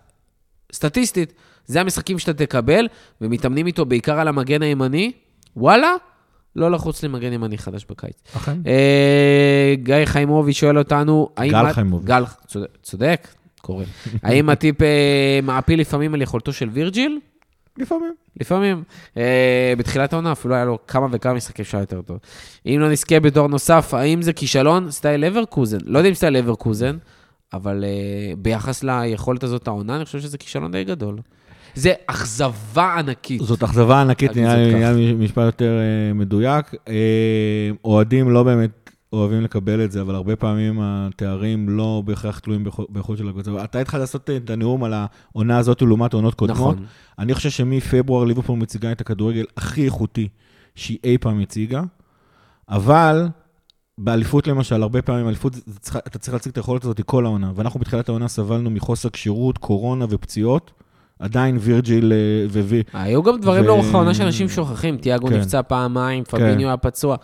סטטיסטית, 0.74 1.34
זה 1.66 1.82
המשחקים 1.82 2.20
שאתה 2.20 2.34
תקבל, 2.34 2.88
ומתאמנים 3.22 3.68
איתו 3.68 3.86
בעיקר 3.86 4.20
על 4.20 4.28
המגן 4.28 4.62
הימני, 4.62 5.12
וואלה, 5.58 5.94
לא 6.56 6.72
לחוץ 6.72 7.04
למגן 7.04 7.34
ימני 7.34 7.58
חדש 7.58 7.86
בקיץ. 7.90 8.16
אכן. 8.38 8.58
אה, 8.68 9.74
גיא 9.84 10.06
חיימוביץ' 10.06 10.58
שואל 10.58 10.78
אותנו, 10.78 11.30
האם... 11.38 11.52
גל 11.52 11.70
את- 11.70 11.74
חיימוביץ'. 11.74 12.08
גל, 12.08 12.24
צודק, 12.48 12.68
צודק, 12.84 13.28
קורה. 13.62 13.84
האם 14.24 14.50
מאטיפ 14.50 14.82
אה, 14.82 15.40
מעפיל 15.44 15.80
לפעמים 15.80 16.14
על 16.14 16.22
יכולתו 16.22 16.54
של 16.54 16.70
וירג'יל? 16.70 17.20
לפעמים. 17.78 18.14
לפעמים. 18.42 18.84
אה, 19.18 19.74
בתחילת 19.78 20.14
העונה 20.14 20.32
אפילו 20.32 20.56
היה 20.56 20.66
לו 20.66 20.78
כמה 20.88 21.08
וכמה 21.12 21.34
משחקים 21.34 21.66
שהיה 21.66 21.82
יותר 21.82 22.02
טוב. 22.02 22.18
אם 22.66 22.78
לא 22.80 22.90
נזכה 22.90 23.20
בתואר 23.20 23.48
נוסף, 23.48 23.94
האם 23.94 24.22
זה 24.22 24.34
כישלון? 24.34 24.92
סטייל 24.92 25.26
אברקוזן. 25.26 25.78
לא 25.86 25.98
יודע 25.98 26.10
אם 26.10 26.16
סטייל 26.16 26.38
אברקוזן, 26.38 26.98
אבל 27.54 27.84
אה, 27.84 27.90
ביחס 28.38 28.84
ליכולת 28.84 29.44
הזאת 29.44 29.68
העונה, 29.68 29.96
אני 29.96 30.06
חושב 30.06 30.20
שזה 30.20 30.38
כישלון 30.38 30.72
די 30.72 30.84
גדול. 30.84 31.18
זה 31.76 31.94
אכזבה 32.08 32.96
ענקית. 33.00 33.42
זאת 33.42 33.64
אכזבה 33.64 34.02
ענקית, 34.02 34.38
נראה 34.38 34.92
לי 34.94 35.14
משפט 35.14 35.44
יותר 35.46 35.78
אה, 35.80 36.14
מדויק. 36.14 36.66
אה, 36.88 36.94
אוהדים 37.86 38.30
לא 38.30 38.44
באמת 38.44 38.90
אוהבים 39.14 39.42
לקבל 39.42 39.84
את 39.86 39.92
זה, 39.92 40.02
אבל 40.02 40.16
הרבה 40.16 40.36
פעמים 40.36 40.80
התארים 40.82 41.70
לא 41.70 42.02
בהכרח 42.06 42.40
תלויים 42.40 42.64
באיכות- 42.64 42.90
באיכות 42.92 43.18
של 43.18 43.28
הקבוצה. 43.30 43.52
אתה 43.64 43.80
התחלת 43.80 44.00
לעשות 44.02 44.30
את 44.30 44.50
הנאום 44.50 44.84
על 44.84 44.94
העונה 44.96 45.58
הזאת 45.58 45.82
לעומת 45.82 46.14
עונות 46.14 46.34
קודמות. 46.36 46.58
נכון. 46.76 46.86
אני 47.20 47.34
חושב 47.34 47.50
שמפברואר 47.50 48.24
ליברפול 48.24 48.60
מציגה 48.60 48.92
את 48.92 49.02
הכדורגל 49.02 49.46
הכי 49.58 49.86
איכותי 49.86 50.28
שהיא 50.76 50.98
אי 51.04 51.18
פעם 51.18 51.40
הציגה, 51.40 51.82
אבל 52.70 53.28
באליפות 53.98 54.48
למשל, 54.48 54.82
הרבה 54.82 55.02
פעמים 55.02 55.28
אליפות, 55.28 55.54
צריך- 55.80 55.98
אתה 56.08 56.20
צריך 56.20 56.34
להציג 56.34 56.52
את 56.52 56.58
היכולת 56.58 56.84
הזאת 56.84 57.02
כל 57.06 57.26
העונה, 57.26 57.52
ואנחנו 57.56 57.80
בתחילת 57.80 58.10
העונה 58.10 58.28
סבלנו 58.28 58.70
מחוסר 58.70 59.10
כשירות, 59.10 59.58
קורונה 59.58 60.06
ופציעות. 60.10 60.72
עדיין 61.20 61.58
וירג'יל 61.62 62.14
אה, 62.14 62.48
וווי... 62.50 62.84
היו 62.94 63.24
גם 63.24 63.40
דברים 63.42 63.64
ו- 63.64 63.68
לאורך 63.68 63.94
העונה 63.94 64.14
שאנשים 64.14 64.50
שוכחים. 64.50 64.98
תיאגו 64.98 65.28
כן. 65.28 65.34
נפצע 65.34 65.62
פעמיים, 65.62 66.24
פביניו 66.24 66.68
היה 66.68 66.78
פצוע. 66.78 67.16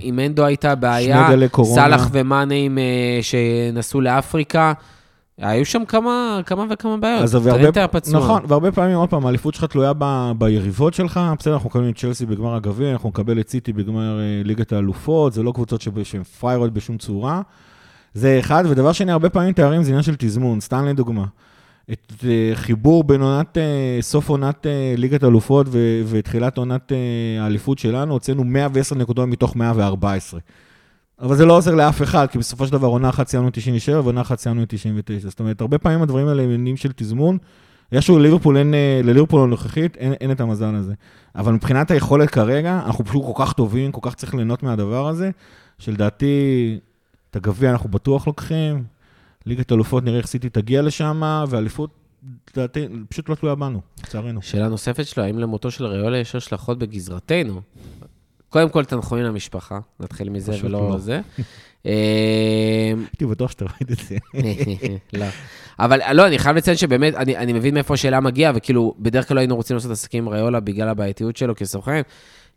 עם 0.00 0.18
אנדו 0.18 0.44
הייתה 0.44 0.74
בעיה. 0.74 1.26
סאלח 1.74 2.08
ומאנים 2.12 2.78
אה, 2.78 3.18
שנסעו 3.22 4.00
לאפריקה. 4.00 4.72
היו 5.38 5.66
שם 5.66 5.84
כמה, 5.84 6.40
כמה 6.46 6.64
וכמה 6.70 6.96
בעיות. 6.96 7.22
אז 7.22 7.38
טרנט 7.44 7.76
היה 7.76 7.88
פצוע. 7.88 8.20
נכון, 8.20 8.42
והרבה 8.48 8.72
פעמים, 8.72 8.96
עוד 8.96 9.08
פעם, 9.08 9.26
האליפות 9.26 9.54
שלך 9.54 9.64
תלויה 9.64 9.92
ב, 9.98 10.32
ביריבות 10.38 10.94
שלך. 10.94 11.20
בסדר, 11.38 11.54
אנחנו 11.54 11.68
מקבלים 11.68 11.90
את 11.90 11.98
צ'לסי 11.98 12.26
בגמר 12.26 12.54
הגביע, 12.54 12.92
אנחנו 12.92 13.08
נקבל 13.08 13.40
את 13.40 13.48
סיטי 13.48 13.72
בגמר 13.72 14.20
אה, 14.20 14.42
ליגת 14.44 14.72
האלופות, 14.72 15.32
זה 15.32 15.42
לא 15.42 15.52
קבוצות 15.52 15.80
שהן 16.02 16.22
פריירות 16.22 16.72
בשום 16.72 16.98
צורה. 16.98 17.42
זה 18.14 18.38
אחד, 18.40 18.64
ודבר 18.68 18.92
שני, 18.92 19.12
הרבה 19.12 19.30
פעמים 19.30 19.52
תארים 19.52 19.82
זה 19.82 19.88
עניין 19.88 20.02
של 20.02 20.14
תזמון, 20.18 20.60
סתם 20.60 20.84
לדוגמה. 20.86 21.24
את 21.92 22.12
אה, 22.24 22.50
חיבור 22.54 23.04
בין 23.04 23.22
עונת, 23.22 23.58
אה, 23.58 23.98
סוף 24.00 24.28
עונת 24.28 24.66
אה, 24.66 24.94
ליגת 24.96 25.22
האלופות 25.22 25.66
ו- 25.70 26.02
ותחילת 26.06 26.58
עונת 26.58 26.92
האליפות 27.40 27.78
שלנו, 27.78 28.12
הוצאנו 28.12 28.44
110 28.44 28.94
נקודות 28.94 29.28
מתוך 29.28 29.56
114. 29.56 30.40
אבל 31.22 31.36
זה 31.36 31.46
לא 31.46 31.56
עוזר 31.56 31.74
לאף 31.74 32.02
אחד, 32.02 32.26
כי 32.30 32.38
בסופו 32.38 32.66
של 32.66 32.72
דבר 32.72 32.86
עונה 32.86 33.08
אחת 33.08 33.28
סיימנו 33.28 33.50
97 33.52 34.00
ועונה 34.00 34.20
אחת 34.20 34.38
סיימנו 34.38 34.64
99. 34.68 35.28
זאת 35.28 35.40
אומרת, 35.40 35.60
הרבה 35.60 35.78
פעמים 35.78 36.02
הדברים 36.02 36.28
האלה 36.28 36.42
הם 36.42 36.48
עניינים 36.48 36.76
של 36.76 36.92
תזמון. 36.96 37.38
איכשהו 37.92 38.18
לליברפול 38.18 38.56
אין, 38.56 38.74
אה, 38.74 39.00
לליברפול 39.04 39.42
הנוכחית 39.42 39.96
אין, 39.96 40.12
אין 40.12 40.30
את 40.30 40.40
המזל 40.40 40.74
הזה. 40.74 40.94
אבל 41.36 41.52
מבחינת 41.52 41.90
היכולת 41.90 42.30
כרגע, 42.30 42.80
אנחנו 42.86 43.04
פשוט 43.04 43.24
כל 43.26 43.44
כך 43.44 43.52
טובים, 43.52 43.92
כל 43.92 44.00
כך 44.02 44.14
צריך 44.14 44.34
ליהנות 44.34 44.62
מהדבר 44.62 45.08
הזה, 45.08 45.30
שלדעתי, 45.78 46.78
את 47.30 47.36
הגביע 47.36 47.70
אנחנו 47.70 47.88
בטוח 47.88 48.26
לוקחים, 48.26 48.84
ליגת 49.46 49.72
אלופות 49.72 50.04
נראה 50.04 50.18
איך 50.18 50.26
סיטי 50.26 50.48
תגיע 50.48 50.82
לשם, 50.82 51.22
ואליפות, 51.48 51.90
לדעתי, 52.56 52.88
פשוט 53.08 53.28
לא 53.28 53.34
תלויה 53.34 53.54
בנו, 53.54 53.80
לצערנו. 54.04 54.42
שאלה 54.42 54.68
נוספת 54.68 55.06
שלו, 55.06 55.24
האם 55.24 55.38
למותו 55.38 55.70
של 55.70 55.86
ריולה 55.86 56.18
יש 56.18 56.34
השלכות 56.34 56.78
בגזרתנו? 56.78 57.60
קודם 58.52 58.68
כל, 58.68 58.84
תנחומים 58.84 59.24
למשפחה, 59.24 59.80
נתחיל 60.00 60.30
מזה 60.30 60.52
ולא 60.62 60.88
לא. 60.90 60.98
זה. 60.98 61.20
אה, 61.86 62.92
הייתי 62.96 63.26
בטוח 63.26 63.50
שאתה 63.50 63.64
רואה 63.64 63.76
את 63.82 63.88
זה. 63.88 64.16
לא. 65.20 65.26
אבל 65.78 66.00
לא, 66.12 66.26
אני 66.26 66.38
חייב 66.38 66.56
לציין 66.56 66.76
שבאמת, 66.76 67.14
אני, 67.14 67.36
אני 67.36 67.52
מבין 67.52 67.74
מאיפה 67.74 67.94
השאלה 67.94 68.20
מגיעה, 68.20 68.52
וכאילו, 68.54 68.94
בדרך 68.98 69.28
כלל 69.28 69.34
לא 69.34 69.40
היינו 69.40 69.56
רוצים 69.56 69.76
לעשות 69.76 69.90
עסקים 69.90 70.26
עם 70.26 70.32
ריולה 70.32 70.60
בגלל 70.60 70.88
הבעייתיות 70.88 71.36
שלו 71.36 71.54
כסוכן. 71.56 72.02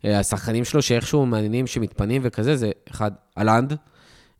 אה, 0.04 0.18
השחקנים 0.18 0.64
שלו 0.64 0.82
שאיכשהו 0.82 1.26
מעניינים 1.26 1.66
שמתפנים 1.66 2.22
וכזה, 2.24 2.56
זה 2.56 2.70
אחד, 2.90 3.10
אלנד, 3.38 3.76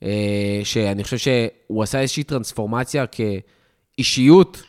אה, 0.02 0.60
שאני 0.64 1.04
חושב 1.04 1.18
שהוא 1.18 1.82
עשה 1.82 2.00
איזושהי 2.00 2.22
טרנספורמציה 2.22 3.04
כאישיות, 3.96 4.62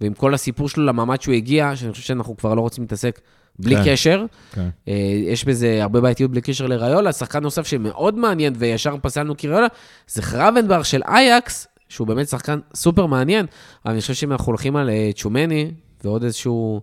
ועם 0.00 0.14
כל 0.14 0.34
הסיפור 0.34 0.68
שלו 0.68 0.84
למעמד 0.84 1.20
שהוא 1.20 1.34
הגיע, 1.34 1.76
שאני 1.76 1.92
חושב 1.92 2.04
שאנחנו 2.04 2.36
כבר 2.36 2.54
לא 2.54 2.60
רוצים 2.60 2.84
להתעסק 2.84 3.20
בלי 3.58 3.76
כן. 3.76 3.82
קשר. 3.86 4.24
כן. 4.52 4.68
אה, 4.88 4.94
יש 5.26 5.44
בזה 5.44 5.82
הרבה 5.82 6.00
בעייתיות 6.00 6.30
בלי 6.30 6.40
קשר 6.40 6.66
לריולה. 6.66 7.12
שחקן 7.12 7.42
נוסף 7.42 7.66
שמאוד 7.66 8.18
מעניין, 8.18 8.54
וישר 8.56 8.96
פסלנו 9.02 9.36
כריולה, 9.36 9.66
זה 10.08 10.22
חרבנבר 10.22 10.82
של 10.82 11.02
אייקס, 11.02 11.66
שהוא 11.88 12.06
באמת 12.06 12.28
שחקן 12.28 12.58
סופר 12.74 13.06
מעניין, 13.06 13.46
אבל 13.84 13.92
אני 13.92 14.00
חושב 14.00 14.14
שאם 14.14 14.32
אנחנו 14.32 14.46
הולכים 14.46 14.76
על 14.76 14.90
אה, 14.90 15.10
צ'ומני, 15.16 15.70
ועוד 16.04 16.24
איזשהו 16.24 16.80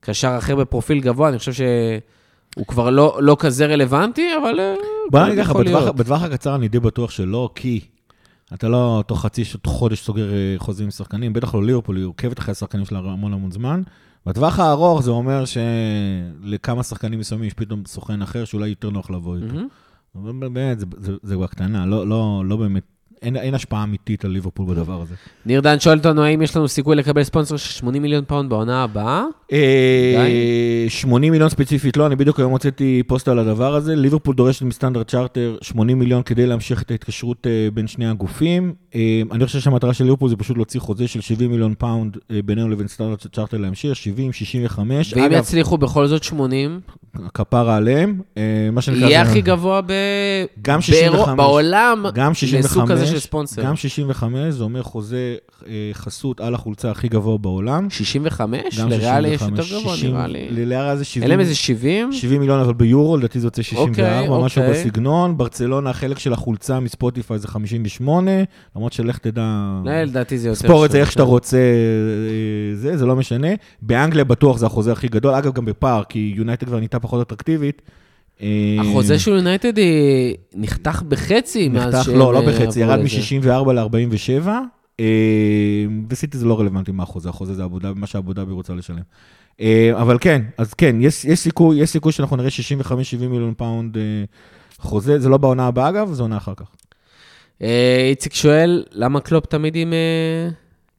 קשר 0.00 0.34
אחר 0.38 0.56
בפרופיל 0.56 1.00
גבוה, 1.00 1.28
אני 1.28 1.38
חושב 1.38 1.52
שהוא 1.52 2.66
כבר 2.66 2.90
לא, 2.90 3.18
לא 3.22 3.36
כזה 3.40 3.66
רלוונטי, 3.66 4.28
אבל... 4.42 4.60
אה, 4.60 4.74
בוא 5.10 5.20
נגיד 5.20 5.38
ככה, 5.38 5.50
יכול 5.50 5.90
בטווח, 5.90 6.22
הקצר 6.22 6.54
אני 6.54 6.68
די 6.68 6.80
בטוח 6.80 7.10
שלא, 7.10 7.50
כי 7.54 7.80
אתה 8.54 8.68
לא 8.68 9.04
תוך 9.06 9.22
חצי, 9.22 9.42
חודש 9.66 10.02
סוגר 10.02 10.28
חוזים 10.58 10.84
עם 10.84 10.90
שחקנים, 10.90 11.32
בטח 11.32 11.54
לא 11.54 11.64
ליברפול, 11.64 11.96
היא 11.96 12.04
עוקבת 12.04 12.38
אחרי 12.38 12.52
השחקנים 12.52 12.84
שלה 12.84 12.98
המון 12.98 13.32
המון 13.32 13.50
זמן. 13.50 13.82
בטווח 14.26 14.58
הארוך 14.58 15.02
זה 15.02 15.10
אומר 15.10 15.44
שלכמה 15.44 16.82
שחקנים 16.82 17.18
מסוימים 17.18 17.46
יש 17.46 17.54
פתאום 17.54 17.82
סוכן 17.86 18.22
אחר 18.22 18.44
שאולי 18.44 18.68
יותר 18.68 18.90
נוח 18.90 19.10
לבוא 19.10 19.36
איתו. 19.36 19.54
אבל 20.14 20.32
באמת, 20.32 20.80
זה, 20.80 20.86
זה, 20.96 21.12
זה 21.22 21.36
בקטנה, 21.36 21.86
לא, 21.86 22.06
לא, 22.06 22.42
לא 22.46 22.56
באמת, 22.56 22.82
אין, 23.22 23.36
אין 23.36 23.54
השפעה 23.54 23.82
אמיתית 23.84 24.24
על 24.24 24.30
ליברפול 24.30 24.66
בדבר 24.74 25.00
הזה. 25.02 25.14
ניר 25.46 25.60
דן 25.60 25.80
שואל 25.80 25.98
אותנו, 25.98 26.22
האם 26.24 26.42
יש 26.42 26.56
לנו 26.56 26.68
סיכוי 26.68 26.96
לקבל 26.96 27.22
ספונסר 27.24 27.56
של 27.56 27.72
80 27.72 28.02
מיליון 28.02 28.24
פאונד 28.26 28.50
בעונה 28.50 28.82
הבאה? 28.84 29.24
אה, 29.52 30.86
80 30.88 31.32
מיליון 31.32 31.50
ספציפית 31.50 31.96
לא, 31.96 32.06
אני 32.06 32.16
בדיוק 32.16 32.38
היום 32.38 32.52
הוצאתי 32.52 33.02
פוסט 33.06 33.28
על 33.28 33.38
הדבר 33.38 33.74
הזה. 33.74 33.96
ליברפול 33.96 34.34
דורשת 34.34 34.62
מסטנדרט 34.62 35.08
צ'רטר 35.10 35.56
80 35.60 35.98
מיליון 35.98 36.22
כדי 36.22 36.46
להמשיך 36.46 36.82
את 36.82 36.90
ההתקשרות 36.90 37.46
אה, 37.46 37.68
בין 37.74 37.86
שני 37.86 38.06
הגופים. 38.08 38.74
אה, 38.94 39.00
אני 39.32 39.46
חושב 39.46 39.60
שהמטרה 39.60 39.94
של 39.94 40.04
ליברפול 40.04 40.28
זה 40.28 40.36
פשוט 40.36 40.56
להוציא 40.56 40.80
חוזה 40.80 41.08
של 41.08 41.20
70 41.20 41.50
מיליון 41.50 41.74
פאונד 41.78 42.16
אה, 42.30 42.40
בינינו 42.44 42.68
לבין 42.68 42.88
סטנדרט 42.88 43.26
צ'רטר 43.32 43.56
להמשיך, 43.56 43.96
70, 43.96 44.32
65. 44.32 45.14
ואם 45.14 45.24
אגב, 45.24 45.38
יצליחו 45.38 45.78
בכל 45.78 46.06
זאת 46.06 46.22
80, 46.22 46.80
כפרה 47.34 47.76
עליהם, 47.76 48.20
אה, 48.38 48.42
מה 48.72 48.80
שנקרא... 48.80 49.08
יהיה 49.08 49.22
הכי 49.22 49.40
גבוה 49.40 49.80
ב... 49.80 49.92
גם 50.62 50.78
באירו- 50.78 50.82
65. 50.82 51.36
בעולם, 51.36 52.04
גם 52.14 52.34
65, 52.34 52.64
לסוג 52.70 52.92
כזה 52.92 53.06
של 53.12 53.18
ספונסר. 53.18 53.62
גם 53.62 53.76
65, 53.76 54.54
זה 54.54 54.64
אומר 54.64 54.82
חוזה 54.82 55.34
אה, 55.66 55.90
חסות 55.92 56.40
על 56.40 56.54
החולצה 56.54 56.90
הכי 56.90 57.08
גבוה 57.08 57.38
בעולם. 57.38 57.90
65? 57.90 58.78
גם 58.78 58.88
לריאלי 58.88 59.28
יש 59.28 59.40
65, 59.40 59.70
יותר 59.70 59.80
גבוה, 59.80 59.96
60, 59.96 60.10
נראה 60.10 60.26
לי. 60.26 60.48
לריאלי 60.50 60.96
זה 60.98 61.04
70. 61.04 61.22
אין 61.22 61.30
להם 61.30 61.40
איזה 61.40 61.54
70? 61.54 62.12
70 62.12 62.40
מיליון, 62.40 62.60
אבל 62.60 62.74
ביורו, 62.74 63.16
לדעתי 63.16 63.40
זה 63.40 63.46
יוצא 63.46 63.62
64, 63.62 64.20
אוקיי, 64.20 64.44
משהו 64.44 64.62
אוקיי. 64.62 64.80
בסגנון. 64.80 65.36
ברצלונה, 65.36 65.90
החלק 65.90 66.18
של 66.18 66.32
החולצה 66.32 66.80
מספוטיפיי 66.80 67.38
זה 67.38 67.48
58, 67.48 68.30
למרות 68.76 68.92
שלך 68.92 69.18
תדע... 69.18 69.80
לא, 69.84 70.02
לדעתי 70.02 70.38
זה 70.38 70.48
יותר... 70.48 70.58
ספור 70.60 70.84
את 70.84 70.90
זה. 70.90 71.00
איך 71.00 71.12
שאתה 71.12 71.22
רוצה, 71.22 71.56
אה, 71.56 72.76
זה, 72.76 72.96
זה 72.96 73.06
לא 73.06 73.16
משנה. 73.16 73.48
באנגליה 73.82 74.24
בטוח 74.24 74.58
זה 74.58 74.66
החוזה 74.66 74.92
הכי 74.92 75.08
גדול, 75.08 75.34
אגב, 75.34 75.52
גם 75.52 75.64
בפער, 75.64 76.02
כי 76.08 76.32
יונייטד 76.36 76.66
כבר 76.66 76.76
נהייתה 76.76 77.00
פחות 77.00 77.26
אטרקטיבית. 77.26 77.82
אה, 78.42 78.48
החוזה 78.80 79.18
של 79.18 79.30
יונייטד 79.30 79.78
היא- 79.78 80.36
נחתך 80.54 81.02
בחצי 81.08 81.68
מאז 81.68 81.94
נחתך, 81.94 82.04
שהם 82.04 82.18
לא, 82.18 82.32
לא 82.34 82.40
אה, 82.40 82.46
בחצי, 82.46 82.80
ירד 82.80 82.98
לזה. 82.98 83.18
מ-64 83.38 83.72
ל-47. 83.72 84.48
וסיטי 86.10 86.38
זה 86.38 86.46
לא 86.46 86.60
רלוונטי 86.60 86.92
מה 86.92 87.02
החוזה, 87.02 87.28
החוזה 87.28 87.54
זה 87.54 87.62
עבודה, 87.64 87.92
מה 87.96 88.06
שאבו 88.06 88.32
דאבי 88.32 88.52
רוצה 88.52 88.74
לשלם. 88.74 88.98
אה, 89.60 89.90
אבל 89.94 90.18
כן, 90.20 90.42
אז 90.58 90.74
כן, 90.74 90.96
יש, 91.00 91.24
יש 91.24 91.38
סיכוי, 91.40 91.80
יש 91.80 91.90
סיכוי 91.90 92.12
שאנחנו 92.12 92.36
נראה 92.36 92.48
65-70 92.48 92.92
מיליון 93.28 93.54
פאונד 93.56 93.96
אה, 93.96 94.02
חוזה, 94.78 95.18
זה 95.18 95.28
לא 95.28 95.36
בעונה 95.36 95.66
הבאה 95.66 95.88
אגב, 95.88 96.12
זה 96.12 96.22
עונה 96.22 96.36
אחר 96.36 96.52
כך. 96.56 96.66
אה, 97.62 98.06
איציק 98.10 98.34
שואל, 98.34 98.84
למה 98.92 99.20
קלופ 99.20 99.46
תמיד 99.46 99.76
עם, 99.76 99.92
אה, 99.92 100.48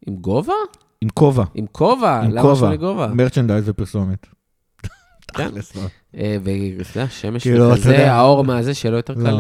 עם 0.08 0.16
כובע? 0.16 0.54
עם 1.02 1.10
כובע. 1.14 1.44
עם 1.56 1.66
כובע? 1.72 2.22
למה. 2.32 2.56
שומע 2.56 2.76
כובע? 2.76 3.08
מרצ'נדייז 3.08 3.70
ופרסומת. 3.70 4.28
כן. 5.34 5.50
תכלס, 5.50 5.78
לא. 6.14 6.20
אה, 6.24 6.38
ואתה 6.44 7.00
יודע, 7.00 7.10
שמש 7.10 7.44
כאילו, 7.44 7.66
אתה 7.68 7.74
וכזה, 7.80 7.92
יודע. 7.92 8.14
האור 8.14 8.44
מהזה, 8.44 8.74
שלא 8.74 8.96
יותר 8.98 9.14
לא. 9.18 9.24
קל... 9.30 9.36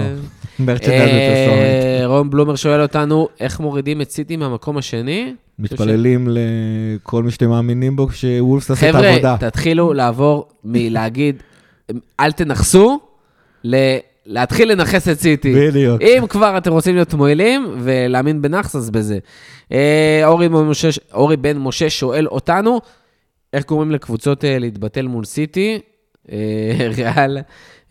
ופרסומת. 0.60 0.90
אה, 0.90 2.02
רון 2.06 2.30
בלומר 2.30 2.56
שואל 2.56 2.82
אותנו, 2.82 3.28
איך 3.40 3.60
מורידים 3.60 4.02
את 4.02 4.12
סיטי 4.12 4.38
מהמקום 4.38 4.78
השני? 4.78 5.34
מתפללים 5.60 6.28
לכל 6.32 7.24
מי 7.24 7.32
שאתם 7.32 7.50
מאמינים 7.50 7.96
בו, 7.96 8.12
שוולפס 8.12 8.68
תעשה 8.68 8.90
את 8.90 8.96
חבר'ה, 8.96 9.08
העבודה. 9.10 9.36
תתחילו 9.40 9.94
לעבור 9.94 10.48
מלהגיד, 10.64 11.44
אל 12.20 12.32
תנכסו, 12.32 13.00
ל- 13.64 13.98
להתחיל 14.26 14.72
לנכס 14.72 15.08
את 15.08 15.20
סיטי. 15.20 15.54
בדיוק. 15.56 16.02
אם 16.02 16.28
כבר 16.30 16.58
אתם 16.58 16.72
רוצים 16.72 16.96
להיות 16.96 17.14
מועילים 17.14 17.76
ולהאמין 17.80 18.42
בנאחס, 18.42 18.76
אז 18.76 18.90
בזה. 18.90 19.18
אה, 19.72 20.22
אורי, 20.26 20.50
בן 20.50 20.56
משה, 20.56 20.90
אורי 21.14 21.38
בן 21.38 21.58
משה 21.58 21.90
שואל 21.90 22.28
אותנו, 22.28 22.80
איך 23.54 23.66
גורמים 23.66 23.92
לקבוצות 23.92 24.44
להתבטל 24.48 25.08
מול 25.08 25.24
סיטי? 25.26 25.80
אה, 26.32 26.38
ריאל, 26.98 27.38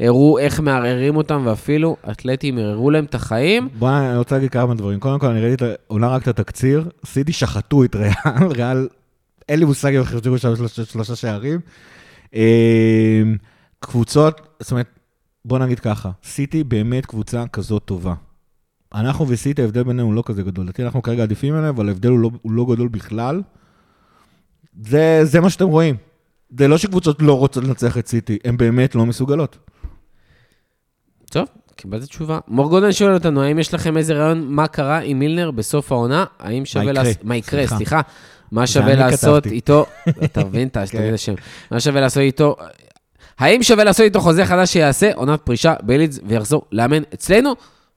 הראו 0.01 0.39
איך 0.39 0.61
מערערים 0.61 1.16
אותם, 1.16 1.43
ואפילו 1.47 1.97
אתלטים 2.11 2.59
ערערו 2.59 2.91
להם 2.91 3.05
את 3.05 3.14
החיים. 3.14 3.68
בוא, 3.78 3.91
אני 3.91 4.16
רוצה 4.18 4.35
להגיד 4.35 4.51
כמה 4.51 4.74
דברים. 4.74 5.01
קודם 5.01 5.18
כל, 5.18 5.26
אני 5.26 5.41
ראיתי 5.41 5.64
את 5.64 5.78
עונה 5.87 6.09
רק 6.09 6.22
את 6.22 6.28
התקציר, 6.28 6.89
סיטי 7.07 7.33
שחטו 7.33 7.85
את 7.85 7.95
ריאל, 7.97 8.12
ריאל, 8.57 8.89
אין 9.49 9.59
לי 9.59 9.64
מושג 9.64 9.95
אם 9.95 10.01
החזירו 10.01 10.39
שם 10.39 10.57
שלושה- 10.57 10.85
שלושה 10.85 11.16
שערים. 11.16 11.61
אה, 12.35 13.22
קבוצות, 13.80 14.41
זאת 14.61 14.70
אומרת, 14.70 14.87
בוא 15.45 15.59
נגיד 15.59 15.80
ככה, 15.80 16.11
סיטי 16.24 16.64
באמת 16.64 17.07
קבוצה 17.07 17.45
כזאת 17.53 17.83
טובה. 17.85 18.14
אנחנו 18.95 19.28
וסיטי, 19.28 19.62
ההבדל 19.62 19.83
בינינו 19.83 20.03
הוא 20.03 20.14
לא 20.14 20.22
כזה 20.26 20.43
גדול. 20.43 20.64
לדעתי 20.64 20.83
אנחנו 20.83 21.03
כרגע 21.03 21.22
עדיפים 21.22 21.55
עליהם, 21.55 21.74
אבל 21.74 21.89
ההבדל 21.89 22.09
הוא 22.09 22.18
לא, 22.18 22.30
הוא 22.43 22.53
לא 22.53 22.66
גדול 22.70 22.89
בכלל. 22.89 23.43
זה, 24.83 25.20
זה 25.22 25.41
מה 25.41 25.51
שאתם 25.51 25.66
רואים. 25.68 25.97
זה 26.59 26.68
לא 26.68 26.78
שקבוצות 26.78 27.22
לא 27.22 27.38
רוצות 27.38 27.64
לנצח 27.64 27.98
את 27.98 28.07
סיטי, 28.07 28.38
הן 28.44 28.57
באמת 28.57 28.94
לא 28.94 29.07
מסוגלות. 29.07 29.59
טוב, 31.30 31.46
קיבלת 31.76 32.03
תשובה. 32.03 32.38
מורגונן 32.48 32.92
שואל 32.92 33.14
אותנו, 33.14 33.42
האם 33.42 33.59
יש 33.59 33.74
לכם 33.74 33.96
איזה 33.96 34.14
רעיון 34.14 34.46
מה 34.48 34.68
קרה 34.68 34.98
עם 34.98 35.18
מילנר 35.18 35.50
בסוף 35.50 35.92
העונה? 35.92 36.24
האם 36.38 36.64
שווה? 36.64 36.92
לעשות... 36.92 37.24
מה 37.24 37.36
יקרה? 37.36 37.61
סליחה. 37.61 37.76
סליחה. 37.76 38.00
מה 38.53 38.66
שווה 38.66 38.94
לעשות. 38.94 39.46
איתו... 39.46 39.86
אתה 40.24 40.44
מבין? 40.46 40.68
אתה 40.68 40.86
כן. 40.86 40.98
תגיד 40.98 41.14
השם. 41.14 41.34
מה 41.70 41.80
שווה 41.80 42.00
לעשות 42.00 42.20
איתו... 42.20 42.57
האם 43.38 43.62
שווה 43.62 43.84
לעשות 43.84 44.05
איתו 44.05 44.20
חוזה 44.20 44.46
חדש 44.46 44.72
שיעשה 44.72 45.11
עונת 45.14 45.40
פרישה 45.40 45.74
בלידס 45.82 46.18
ויחזור 46.26 46.62
לאמן 46.72 47.03
אצלנו? 47.14 47.53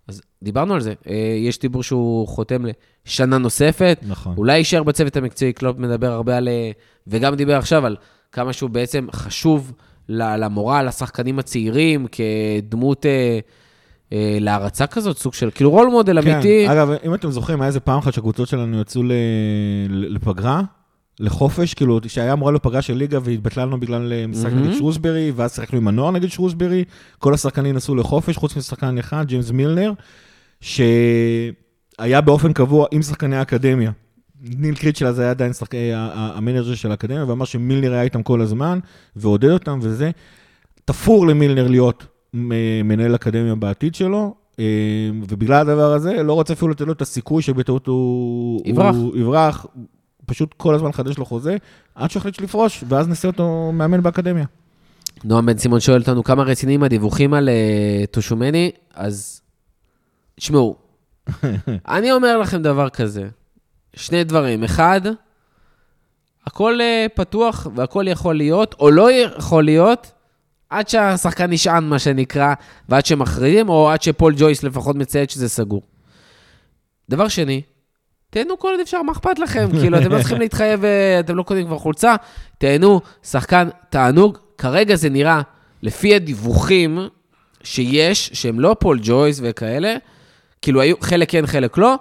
אז 0.08 0.22
דיברנו 0.44 0.74
על 0.74 0.82
זה. 0.82 0.94
אה, 1.10 1.16
יש 1.40 1.60
דיבור 1.60 1.84
שהוא 1.84 2.28
חותם 2.28 2.64
לשנה 3.06 3.38
נוספת. 3.38 4.00
נכון. 4.08 4.34
אולי 4.38 4.58
יישאר 4.58 4.84
בצוות 4.84 5.18
המקצועי, 5.18 5.54
קלופ 5.54 5.78
מדבר 5.78 6.12
הרבה 6.12 6.38
על... 6.38 6.48
אה, 6.48 6.72
וגם 7.08 7.36
דיבר 7.36 7.58
עכשיו 7.58 7.86
על 7.86 7.96
כמה 8.32 8.54
שהוא 8.54 8.70
בעצם 8.70 9.08
חשוב 9.12 9.74
למורל, 10.10 10.86
לשחקנים 10.88 11.40
הצעירים, 11.40 12.08
כדמות 12.12 13.06
אה, 13.06 13.40
אה, 14.14 14.38
להערצה 14.42 14.88
כזאת, 14.88 15.18
סוג 15.18 15.34
של, 15.34 15.50
כאילו 15.56 15.70
רול 15.72 15.88
מודל 15.88 16.20
אמיתי. 16.20 16.66
כן, 16.68 16.72
אגב, 16.72 16.90
אם 17.06 17.14
אתם 17.14 17.32
זוכרים, 17.32 17.62
היה 17.62 17.68
איזה 17.68 17.80
פעם 17.80 18.00
אחת 18.00 18.14
שהקבוצות 18.14 18.48
שלנו 18.48 18.82
יצאו 18.82 19.04
ל... 19.04 19.12
לפגרה, 19.90 20.62
לחופש, 21.20 21.74
כאילו, 21.74 22.00
שהיה 22.08 22.34
אמורה 22.34 22.52
להיות 22.52 22.64
פגרה 22.64 22.82
של 22.82 22.94
ליגה 22.94 23.20
והתבטלה 23.24 23.66
לנו 23.66 23.80
בגלל 23.80 24.14
אה, 24.14 24.28
משחק 24.28 24.52
מהמם. 24.52 24.68
נגד 24.68 24.78
שרוסברי, 24.78 25.32
ואז 25.36 25.56
שיחקנו 25.56 25.78
עם 25.78 25.88
הנוער 25.88 26.12
נגד 26.12 26.28
שרוסברי, 26.30 26.84
כל 27.20 27.34
השחקנים 27.34 27.76
נסעו 27.76 27.96
לחופש, 27.96 28.38
חוץ 28.38 28.56
משחקן 28.58 28.98
אחד, 28.98 29.26
ג'יימס 29.28 29.52
מילנר, 29.52 29.94
שהיה 30.62 32.22
באופן 32.26 32.54
קבוע 32.54 32.88
עם 32.92 33.02
שחקני 33.02 33.36
האקדמיה. 33.36 33.92
ניל 34.42 34.76
קריצ'ל 34.76 35.08
אז 35.08 35.20
היה 35.20 35.30
עדיין 35.30 35.54
שחק... 35.54 35.76
ה- 35.76 35.78
ה- 35.96 36.38
המנג'ר 36.38 36.76
של 36.76 36.92
האקדמיה, 36.92 37.26
ואמר 37.28 37.46
שמילנר 37.46 37.94
היה 37.94 38.02
איתם 38.02 38.24
כל 38.24 38.42
הזמן, 38.42 38.80
ועודד 39.16 39.50
אותם 39.50 39.80
וזה. 39.82 40.12
תפור 40.86 41.28
למילנר 41.28 41.68
להיות 41.68 42.06
מנהל 42.84 43.16
אקדמיה 43.16 43.56
בעתיד 43.56 43.96
שלו, 43.96 44.36
אה, 44.60 44.66
ובגלל 45.30 45.62
הדבר 45.62 45.94
הזה, 45.94 46.24
לא 46.24 46.34
רוצה 46.34 46.54
אפילו 46.54 46.72
לתת 46.72 46.82
לו 46.82 46.94
את 46.94 47.02
הסיכוי 47.02 47.42
שבטעות 47.44 47.88
הוא... 47.88 48.62
יברח. 48.66 48.96
הוא 48.96 49.18
יברח, 49.18 49.66
פשוט 50.26 50.54
כל 50.58 50.76
הזמן 50.76 50.90
לחדש 50.90 51.18
לו 51.18 51.26
חוזה, 51.26 51.58
עד 51.96 52.12
שהוא 52.12 52.20
החליט 52.20 52.42
לפרוש, 52.42 52.84
ואז 52.88 53.08
נעשה 53.08 53.28
אותו 53.28 53.72
מאמן 53.74 54.04
באקדמיה. 54.04 54.46
נועם 55.24 55.46
בן 55.46 55.58
סימון 55.58 55.80
שואל 55.80 56.00
אותנו 56.00 56.24
כמה 56.24 56.44
רציניים 56.44 56.84
הדיווחים 56.84 57.34
על 57.34 57.50
אה, 57.50 58.06
טושומני, 58.12 58.72
אז 58.94 59.42
תשמעו, 60.36 60.76
אני 61.88 62.12
אומר 62.12 62.38
לכם 62.38 62.62
דבר 62.62 62.90
כזה, 62.90 63.28
שני 63.96 64.24
דברים. 64.24 64.64
אחד, 64.64 65.02
הכל 66.48 66.82
אה, 66.82 67.06
פתוח 67.14 67.68
והכל 67.76 68.06
יכול 68.08 68.36
להיות, 68.36 68.76
או 68.80 68.92
לא 68.92 69.12
יכול 69.12 69.64
להיות, 69.64 70.12
עד 70.70 70.90
שהשחקן 70.90 71.50
נשען, 71.52 71.84
מה 71.84 72.00
שנקרא, 72.00 72.54
ועד 72.90 73.06
שמכריעים, 73.06 73.70
או 73.70 73.92
עד 73.92 74.02
שפול 74.02 74.34
ג'ויס 74.38 74.64
לפחות 74.64 74.96
מציית 74.96 75.30
שזה 75.30 75.50
סגור. 75.50 75.82
דבר 77.10 77.28
שני, 77.28 77.62
תהנו 78.30 78.60
כל 78.60 78.68
עוד 78.72 78.80
אפשר, 78.80 79.02
מה 79.02 79.12
אכפת 79.12 79.40
לכם? 79.40 79.70
כאילו, 79.80 79.98
אתם 79.98 80.12
לא 80.12 80.18
צריכים 80.18 80.40
להתחייב, 80.40 80.86
אה, 80.86 81.20
אתם 81.20 81.36
לא 81.36 81.44
קונים 81.44 81.66
כבר 81.66 81.78
חולצה, 81.78 82.16
תהנו, 82.58 83.02
שחקן, 83.24 83.70
תענוג. 83.90 84.38
כרגע 84.58 84.96
זה 84.96 85.10
נראה, 85.10 85.42
לפי 85.82 86.16
הדיווחים 86.16 87.00
שיש, 87.64 88.30
שהם 88.34 88.60
לא 88.60 88.76
פול 88.80 89.00
ג'ויס 89.04 89.40
וכאלה, 89.44 89.96
כאילו 90.62 90.82
היו, 90.82 90.96
חלק 91.02 91.32
כן, 91.32 91.48
חלק 91.48 91.78
לא, 91.78 91.96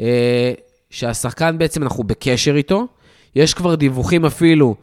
אה, 0.00 0.52
שהשחקן 0.96 1.58
בעצם, 1.58 1.82
אנחנו 1.82 2.04
בקשר 2.04 2.56
איתו. 2.56 2.86
יש 3.34 3.54
כבר 3.54 3.74
דיווחים 3.74 4.24
אפילו 4.24 4.74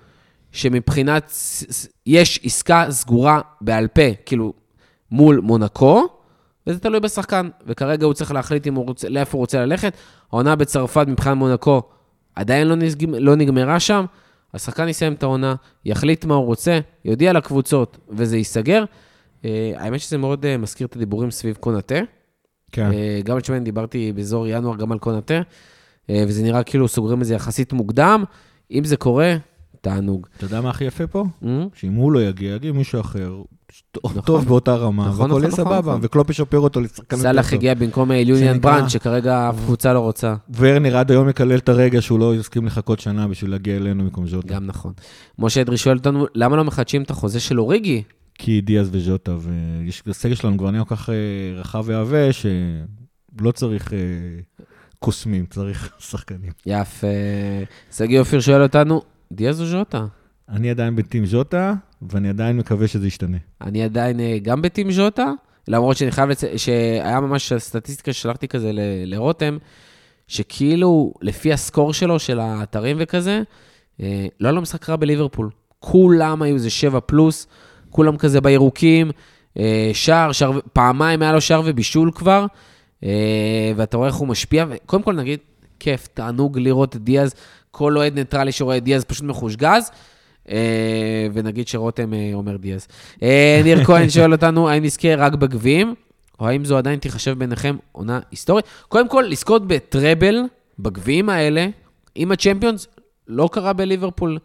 שמבחינת, 0.52 1.34
יש 2.06 2.40
עסקה 2.44 2.86
סגורה 2.90 3.42
בעל 3.62 3.88
פה, 3.88 4.02
כאילו, 4.26 4.54
מול 5.12 5.40
מונקו, 5.44 6.08
וזה 6.68 6.80
תלוי 6.80 7.00
בשחקן, 7.00 7.50
וכרגע 7.66 8.06
הוא 8.06 8.14
צריך 8.14 8.32
להחליט 8.32 8.68
אם 8.68 8.76
הוא 8.76 8.86
רוצה, 8.86 9.10
לאיפה 9.10 9.38
הוא 9.38 9.40
רוצה 9.40 9.66
ללכת. 9.66 9.94
העונה 10.32 10.56
בצרפת 10.56 11.06
מבחינת 11.08 11.38
מונקו 11.38 11.82
עדיין 12.36 12.68
לא, 12.68 12.76
נסג... 12.76 13.06
לא 13.10 13.36
נגמרה 13.36 13.80
שם, 13.80 14.06
השחקן 14.54 14.88
יסיים 14.88 15.14
את 15.14 15.24
העונה, 15.24 15.56
יחליט 15.86 16.26
מה 16.26 16.36
הוא 16.36 16.46
רוצה, 16.46 16.80
יודיע 17.06 17.34
לקבוצות, 17.34 17.98
וזה 18.10 18.38
ייסגר. 18.38 18.84
אה, 19.46 19.74
האמת 19.78 20.00
שזה 20.00 20.18
מאוד 20.18 20.46
אה, 20.46 20.58
מזכיר 20.58 20.88
את 20.88 20.96
הדיבורים 20.96 21.32
סביב 21.32 21.58
קונאטה. 21.60 22.00
כן. 22.72 22.92
אה, 22.94 23.20
גם 23.24 23.36
אז 23.36 23.44
שאני 23.44 23.64
דיברתי 23.64 24.12
באזור 24.12 24.48
ינואר 24.48 24.78
גם 24.78 24.92
על 24.92 25.00
קונאטה, 25.00 25.42
וזה 26.12 26.44
נראה 26.44 26.64
כאילו 26.64 26.88
סוגרים 26.88 27.22
את 27.22 27.26
זה 27.26 27.34
יחסית 27.34 27.74
מוקדם. 27.74 28.24
אם 28.72 28.84
זה 28.84 28.98
קורה, 28.98 29.36
תענוג. 29.82 30.28
אתה 30.38 30.46
יודע 30.46 30.62
מה 30.62 30.70
הכי 30.70 30.84
יפה 30.86 31.08
פה? 31.08 31.26
אה? 31.46 31.66
שאם 31.76 31.94
הוא 31.94 32.12
לא 32.12 32.24
יגיע, 32.24 32.56
יגיע 32.56 32.72
מישהו 32.72 33.00
אחר, 33.02 33.42
נכון. 34.06 34.22
טוב 34.22 34.46
באותה 34.48 34.76
רמה, 34.76 35.04
נכון, 35.08 35.12
והכל 35.22 35.28
נכון, 35.28 35.42
יהיה 35.42 35.52
נכון, 35.52 35.66
סבבה, 35.66 35.80
נכון. 35.92 36.00
וקלופ 36.04 36.30
ישפר 36.30 36.60
אותו 36.60 36.82
לשחקן 36.82 37.16
יותר 37.16 37.24
סאלח 37.30 37.50
טוב. 37.50 37.54
הגיע 37.58 37.74
במקום 37.74 38.12
אה, 38.12 38.24
שנקרא- 38.26 38.58
brand, 38.62 38.88
שכרגע 38.90 39.50
אף 39.50 39.56
קבוצה 39.56 39.94
לא 39.94 40.00
רוצה. 40.00 40.36
ורנר 40.58 40.98
עד 40.98 41.12
היום 41.12 41.28
מקלל 41.28 41.58
את 41.58 41.70
הרגע 41.70 42.02
שהוא 42.02 42.20
לא 42.20 42.36
יסכים 42.36 42.66
לחכות 42.66 43.00
שנה 43.00 43.28
בשביל 43.28 43.52
להגיע 43.52 43.76
אלינו 43.78 44.04
במקום 44.04 44.28
ז'וטה. 44.28 44.48
גם 44.48 44.66
נכון. 44.66 44.94
משה 45.40 45.62
אדרי 45.62 45.78
שואל 45.78 45.98
אותנו, 45.98 46.26
למה 46.36 46.56
לא 46.58 46.64
מחדשים 46.64 47.02
את 47.04 47.10
החוזה 47.10 47.40
של 47.40 47.60
אוריגי? 47.60 48.04
כי 48.36 48.62
דיאז 48.62 48.90
וז'וטה, 48.92 49.36
ויש 49.40 50.04
הסגל 50.08 50.36
שלנו 50.36 50.58
כבר 50.58 50.72
נהיה 50.72 50.84
כל 50.86 50.96
כך 50.96 51.10
אה, 51.10 51.16
רחב 51.60 51.84
ועבה, 51.86 52.34
שלא 52.34 53.52
צריך 53.52 53.94
אה, 53.94 53.98
קוסמים, 55.04 55.46
צריך 55.46 55.94
שחקנים. 56.10 56.52
יפה. 56.66 57.08
שגיא 57.92 58.20
אופיר 58.20 58.40
שואל 58.40 58.64
אותנו, 58.64 59.02
דיאז 59.32 59.62
או 59.62 59.66
ז'וטה? 59.66 60.06
אני 60.50 60.70
עדיין 60.70 60.96
בטים 60.96 61.26
ז'וטה, 61.26 61.74
ואני 62.02 62.30
עדיין 62.30 62.58
מקווה 62.58 62.88
שזה 62.88 63.08
ישתנה. 63.08 63.38
אני 63.62 63.84
עדיין 63.84 64.20
אה, 64.20 64.38
גם 64.42 64.62
בטים 64.62 64.92
ז'וטה, 64.92 65.32
למרות 65.68 65.98
שאני 65.98 66.12
חייב 66.12 66.30
לציין, 66.30 66.58
שהיה 66.58 67.20
ממש 67.20 67.54
סטטיסטיקה 67.54 68.14
ששלחתי 68.14 68.48
כזה 68.48 68.72
ל- 68.72 68.80
לרותם, 69.06 69.58
שכאילו, 70.28 71.14
לפי 71.22 71.54
הסקור 71.54 71.94
שלו, 71.94 72.20
של 72.20 72.40
האתרים 72.40 72.98
וכזה, 73.00 73.42
אה, 74.02 74.26
לא 74.40 74.48
היה 74.48 74.56
לו 74.56 74.62
משחק 74.62 74.90
רע 74.90 74.96
בליברפול. 74.96 75.50
כולם 75.80 76.42
היו 76.42 76.56
איזה 76.56 76.70
שבע 76.70 77.00
פלוס, 77.06 77.48
כולם 77.90 78.18
כזה 78.18 78.42
בירוקים, 78.42 79.12
אה, 79.58 79.92
שער, 79.94 80.32
שער, 80.32 80.60
פעמיים 80.74 81.22
היה 81.22 81.32
לו 81.32 81.42
שער 81.42 81.62
ובישול 81.66 82.12
כבר, 82.16 82.46
ואתה 83.76 83.98
רואה 83.98 84.08
איך 84.08 84.16
הוא 84.16 84.28
משפיע, 84.28 84.66
וקודם 84.70 85.04
כל 85.04 85.14
נגיד, 85.16 85.40
כיף, 85.80 86.08
תענוג 86.14 86.60
לראות 86.60 86.96
את 86.96 87.04
דיאז, 87.04 87.34
כל 87.72 87.98
אוהד 87.98 88.14
ניטרלי 88.20 88.52
שרואה 88.52 88.78
את 88.78 88.84
דיאז 88.84 89.04
פשוט 89.06 89.24
מחושגז. 89.24 89.92
אה, 90.50 90.58
ונגיד 91.34 91.68
שרותם 91.68 92.14
אה, 92.14 92.30
אומר 92.34 92.58
דיאז. 92.58 92.88
אה, 93.24 93.62
ניר 93.64 93.84
כהן 93.86 94.10
שואל 94.10 94.32
אותנו, 94.32 94.70
האם 94.70 94.84
נזכה 94.84 95.16
רק 95.16 95.34
בגביעים, 95.34 95.96
או 96.40 96.48
האם 96.48 96.66
זו 96.66 96.78
עדיין 96.78 97.00
תיחשב 97.00 97.40
ביניכם 97.40 97.76
עונה 97.92 98.20
היסטורית? 98.32 98.66
קודם 98.90 99.10
כל, 99.10 99.26
לזכות 99.28 99.68
בטראבל, 99.68 100.36
בגביעים 100.80 101.30
האלה, 101.30 101.68
עם 102.16 102.32
הצ'מפיונס, 102.32 102.88
לא 103.28 103.50
קרה 103.52 103.74
בליברפול. 103.74 104.38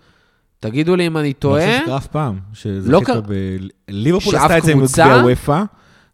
תגידו 0.61 0.97
לי 0.97 1.07
אם 1.07 1.17
אני 1.17 1.33
טועה. 1.33 1.67
חושב 1.67 1.83
שקרה 1.83 1.97
אף 1.97 2.07
פעם, 2.07 2.35
לא 2.35 2.41
שזכית 2.55 3.07
קרה- 3.07 3.21
ב... 3.21 3.33
ליברפול 3.89 4.37
עשתה 4.37 4.59
את 4.59 4.63
זה 4.63 4.73
עם 4.73 4.85
גביע 4.85 5.05
הוופא, 5.15 5.63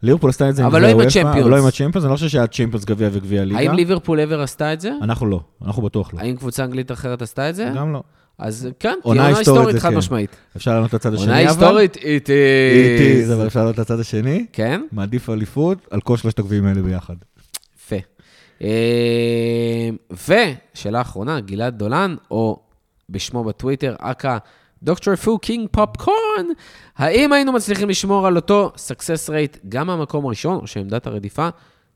ליברפול 0.05 0.31
עשתה 0.31 0.49
את 0.49 0.57
זה 0.57 0.67
אבל 0.67 0.83
לא 0.83 0.87
עם 0.87 1.01
הצ'מפיונס. 1.01 1.47
לא 1.47 1.59
עם 1.59 1.67
הצ'מפיונס, 1.67 2.05
אני 2.05 2.11
לא 2.11 2.17
חושב 2.17 2.29
שהיה 2.29 2.47
צ'מפיונס 2.47 2.85
גביע 2.85 3.09
וגביע 3.13 3.45
ליגה. 3.45 3.59
האם 3.59 3.73
ליברפול 3.73 4.21
ever 4.21 4.35
עשתה 4.43 4.73
את 4.73 4.81
זה? 4.81 4.93
אנחנו 5.03 5.27
לא, 5.27 5.41
אנחנו 5.65 5.83
בטוח 5.83 6.15
לא. 6.15 6.19
האם 6.21 6.37
קבוצה 6.37 6.65
אנגלית 6.65 6.93
אחרת 6.93 7.23
עשתה 7.23 7.51
את 7.51 7.55
זה? 7.55 7.71
גם 7.77 7.93
לא. 7.93 8.03
אז 8.39 8.69
כן, 8.79 8.89
תהיה 8.89 8.95
עונה 9.03 9.27
עונה 9.27 9.39
היסטורית 9.39 9.77
חד 9.79 9.91
כן. 9.91 9.97
משמעית. 9.97 10.37
אפשר 10.57 10.75
לענות 10.75 10.95
לצד 10.95 11.15
השני, 11.15 11.27
עונה 11.27 11.41
אבל... 11.41 11.49
היסטורית, 11.49 11.97
it 11.97 12.01
איטי, 12.05 13.25
is. 13.29 13.33
אבל 13.33 13.47
אפשר 13.47 13.61
לענות 13.61 13.79
לצד 13.79 14.01
השני. 14.01 14.47
כן? 14.53 14.83
מעדיף 14.93 15.31
אליפות 15.31 15.79
על 15.91 16.01
כל 16.01 16.17
שלושת 16.17 16.39
הגביעים 16.39 16.67
האלה 16.67 16.83
ביחד. 16.83 17.15
יפה. 17.77 17.97
אה, 18.63 19.89
ושאלה 20.75 21.01
אחרונה, 21.01 21.41
גלעד 21.41 21.79
דולן, 21.79 22.17
או 22.31 22.61
בשמו 23.11 23.45
בטוויטר, 23.45 23.95
אכ"א 23.99 24.39
דוקטור 24.85 25.17
פו 25.17 25.39
קינג 25.39 25.69
פופקורן, 25.71 26.47
האם 26.97 27.33
היינו 27.33 27.53
מצליחים 27.53 27.89
לשמור 27.89 28.27
על 28.27 28.37
אותו 28.37 28.73
success 28.77 29.29
rate 29.29 29.59
גם 29.69 29.87
מהמקום 29.87 30.27
הראשון, 30.27 30.57
או 30.57 30.67
שעמדת 30.67 31.07
הרדיפה 31.07 31.49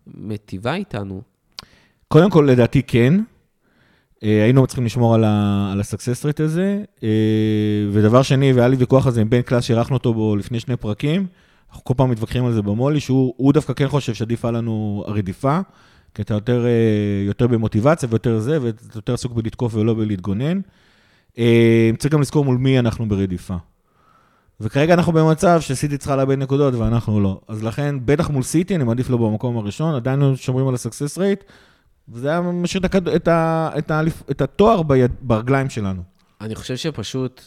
מטיבה 0.07 0.75
איתנו? 0.75 1.23
קודם 2.09 2.31
כל, 2.31 2.49
לדעתי 2.51 2.83
כן. 2.83 3.15
אה, 4.23 4.43
היינו 4.45 4.67
צריכים 4.67 4.85
לשמור 4.85 5.15
על 5.15 5.25
ה- 5.25 5.71
על 5.73 5.81
ה-success 5.81 6.25
rate 6.25 6.43
הזה. 6.43 6.83
אה, 7.03 7.09
ודבר 7.93 8.23
שני, 8.23 8.53
והיה 8.53 8.69
לי 8.69 8.77
ויכוח 8.77 9.07
על 9.07 9.13
זה 9.13 9.21
עם 9.21 9.31
בן 9.31 9.43
קלאס, 9.43 9.65
שאירחנו 9.65 9.97
אותו 9.97 10.15
בו 10.15 10.37
לפני 10.37 10.61
שני 10.61 10.77
פרקים, 10.77 11.27
אנחנו 11.71 11.85
כל 11.85 11.95
פעם 11.97 12.11
מתווכחים 12.11 12.45
על 12.45 12.53
זה 12.53 12.63
במולי, 12.63 13.01
שהוא 13.01 13.35
הוא 13.37 13.53
דווקא 13.53 13.73
כן 13.73 13.89
חושב 13.89 14.15
שעדיפה 14.15 14.51
לנו 14.51 15.05
הרדיפה, 15.07 15.59
כי 16.15 16.23
אתה 16.23 16.35
יותר, 16.35 16.67
אה, 16.67 16.71
יותר 17.27 17.47
במוטיבציה 17.47 18.09
ויותר 18.13 18.39
זה, 18.39 18.59
ואתה 18.63 18.99
יותר 18.99 19.15
עסוק 19.15 19.33
בלתקוף 19.33 19.75
ולא 19.75 19.95
בלהתגונן. 19.95 20.61
אה, 21.39 21.91
צריך 21.99 22.15
גם 22.15 22.21
לזכור 22.21 22.45
מול 22.45 22.57
מי 22.57 22.79
אנחנו 22.79 23.09
ברדיפה. 23.09 23.57
וכרגע 24.61 24.95
אנחנו 24.95 25.13
במצב 25.13 25.61
שסיטי 25.61 25.99
צריכה 25.99 26.17
לאבד 26.17 26.39
נקודות 26.39 26.75
ואנחנו 26.75 27.21
לא. 27.21 27.41
אז 27.49 27.65
לכן, 27.65 27.97
בטח 28.05 28.31
מול 28.31 28.43
סיטי, 28.43 28.77
אני 28.77 28.85
מעדיף 28.85 29.11
לא 29.11 29.17
במקום 29.17 29.57
הראשון, 29.57 29.95
עדיין 29.95 30.21
לא 30.21 30.37
שומרים 30.37 30.69
על 30.69 30.75
ה-success 30.75 31.19
rate, 31.19 31.45
וזה 32.09 32.29
היה 32.29 32.41
משאיר 32.41 32.81
את, 32.81 32.85
הכד... 32.85 33.09
את, 33.09 33.29
ה... 33.29 33.71
את, 33.79 33.91
ה... 33.91 34.01
את 34.31 34.41
התואר 34.41 34.83
ביד... 34.83 35.11
ברגליים 35.21 35.71
שלנו. 35.71 36.03
אני 36.41 36.55
חושב 36.55 36.77
שפשוט, 36.77 37.43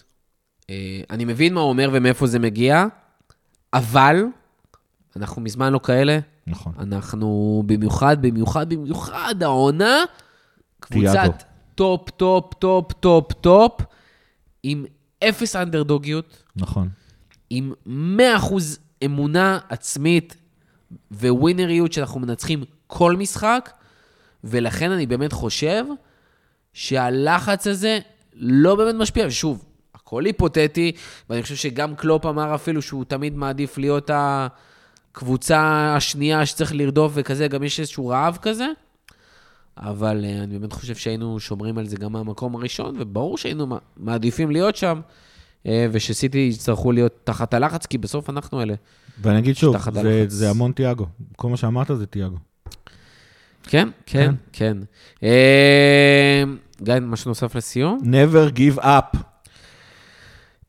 אה, 0.70 1.02
אני 1.10 1.26
מבין 1.26 1.54
מה 1.54 1.62
הוא 1.62 1.70
אומר 1.70 1.89
ומאיפה 1.94 2.28
זה 2.28 2.39
מגיע, 2.39 2.86
אבל 3.74 4.24
אנחנו 5.16 5.42
מזמן 5.42 5.74
לא 5.74 5.80
כאלה. 5.84 6.20
נכון. 6.48 6.74
אנחנו 6.80 7.64
במיוחד, 7.66 8.22
במיוחד, 8.22 8.70
במיוחד 8.70 9.44
העונה. 9.44 10.04
קבוצת 10.80 11.44
top, 11.76 12.09
top, 12.09 12.53
top, 12.53 12.93
top, 12.93 13.34
top, 13.34 13.82
עם 14.63 14.86
אפס 15.24 15.55
אנדרדוגיות, 15.55 16.43
נכון. 16.55 16.89
עם 17.49 17.74
100% 18.17 18.53
אמונה 19.05 19.59
עצמית 19.69 20.36
וווינריות 21.11 21.93
שאנחנו 21.93 22.19
מנצחים 22.19 22.63
כל 22.88 23.15
משחק, 23.15 23.69
ולכן 24.43 24.91
אני 24.91 25.05
באמת 25.05 25.34
חושב 25.34 25.86
שהלחץ 26.74 27.67
הזה 27.67 27.99
לא 28.34 28.76
באמת 28.76 28.95
משפיע. 28.95 29.28
ושוב, 29.28 29.65
הכל 29.95 30.26
היפותטי, 30.26 30.91
ואני 31.30 31.43
חושב 31.43 31.55
שגם 31.55 31.95
קלופ 31.95 32.26
אמר 32.26 32.55
אפילו 32.55 32.82
שהוא 32.82 33.05
תמיד 33.05 33.36
מעדיף 33.36 33.78
להיות 33.78 34.09
הקבוצה 34.13 35.93
השנייה 35.95 36.45
שצריך 36.45 36.74
לרדוף 36.76 37.11
וכזה, 37.15 37.47
גם 37.47 37.63
יש 37.63 37.80
איזשהו 37.80 38.07
רעב 38.07 38.38
כזה. 38.41 38.67
אבל 39.78 40.26
אה, 40.26 40.43
אני 40.43 40.59
באמת 40.59 40.74
חושב 40.74 40.95
שהיינו 40.95 41.39
שומרים 41.39 41.78
על 41.78 41.88
זה 41.88 41.97
גם 41.97 42.11
מהמקום 42.11 42.55
הראשון, 42.55 42.95
וברור 42.99 43.38
שהיינו 43.38 43.67
מע- 43.67 43.78
מעדיפים 43.97 44.51
להיות 44.51 44.76
שם, 44.76 45.01
אה, 45.67 45.88
ושסיטי 45.91 46.49
יצטרכו 46.53 46.91
להיות 46.91 47.13
תחת 47.24 47.53
הלחץ, 47.53 47.86
כי 47.86 47.97
בסוף 47.97 48.30
אנחנו 48.30 48.61
אלה. 48.61 48.74
ואני 49.22 49.39
אגיד 49.39 49.55
שוב, 49.55 49.76
זה. 49.93 50.26
זה 50.28 50.49
המון 50.49 50.72
תיאגו. 50.72 51.05
כל 51.36 51.49
מה 51.49 51.57
שאמרת 51.57 51.88
זה 51.97 52.05
תיאגו. 52.05 52.38
כן, 53.63 53.89
כן, 54.05 54.34
כן. 54.53 54.78
אה, 55.24 56.43
גיא, 56.84 56.93
משהו 57.01 57.30
נוסף 57.30 57.55
לסיום? 57.55 57.99
never 58.03 58.57
give 58.57 58.80
up. 58.84 59.17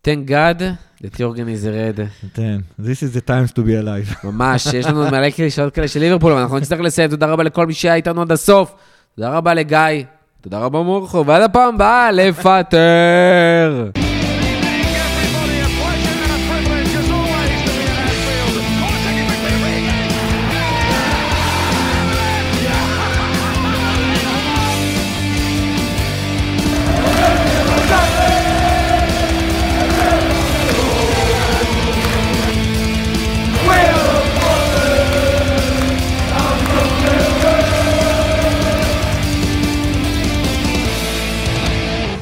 Thank 0.07 0.28
God 0.28 0.61
that 1.03 1.14
Jorgen 1.16 1.48
is 1.48 1.64
red. 1.64 2.00
כן, 2.34 2.61
this 2.80 2.82
is 2.82 3.16
the 3.16 3.28
times 3.28 3.53
to 3.53 3.59
be 3.59 3.84
alive. 3.84 4.26
ממש, 4.26 4.66
יש 4.74 4.86
לנו 4.86 5.11
מלא 5.11 5.30
קלישאות 5.30 5.74
כאלה 5.74 5.88
של 5.88 6.00
ליברפול, 6.00 6.32
אבל 6.32 6.40
אנחנו 6.40 6.59
נצטרך 6.59 6.80
לסיים. 6.80 7.11
תודה 7.11 7.26
רבה 7.26 7.42
לכל 7.42 7.66
מי 7.66 7.74
שהיה 7.74 7.94
איתנו 7.94 8.22
עד 8.22 8.32
הסוף. 8.32 8.74
תודה 9.16 9.30
רבה 9.30 9.54
לגיא. 9.54 10.04
תודה 10.40 10.58
רבה 10.58 10.82
מורכו, 10.82 11.26
ועד 11.26 11.42
הפעם 11.42 11.74
הבאה, 11.74 12.10
לפטר. 12.12 13.90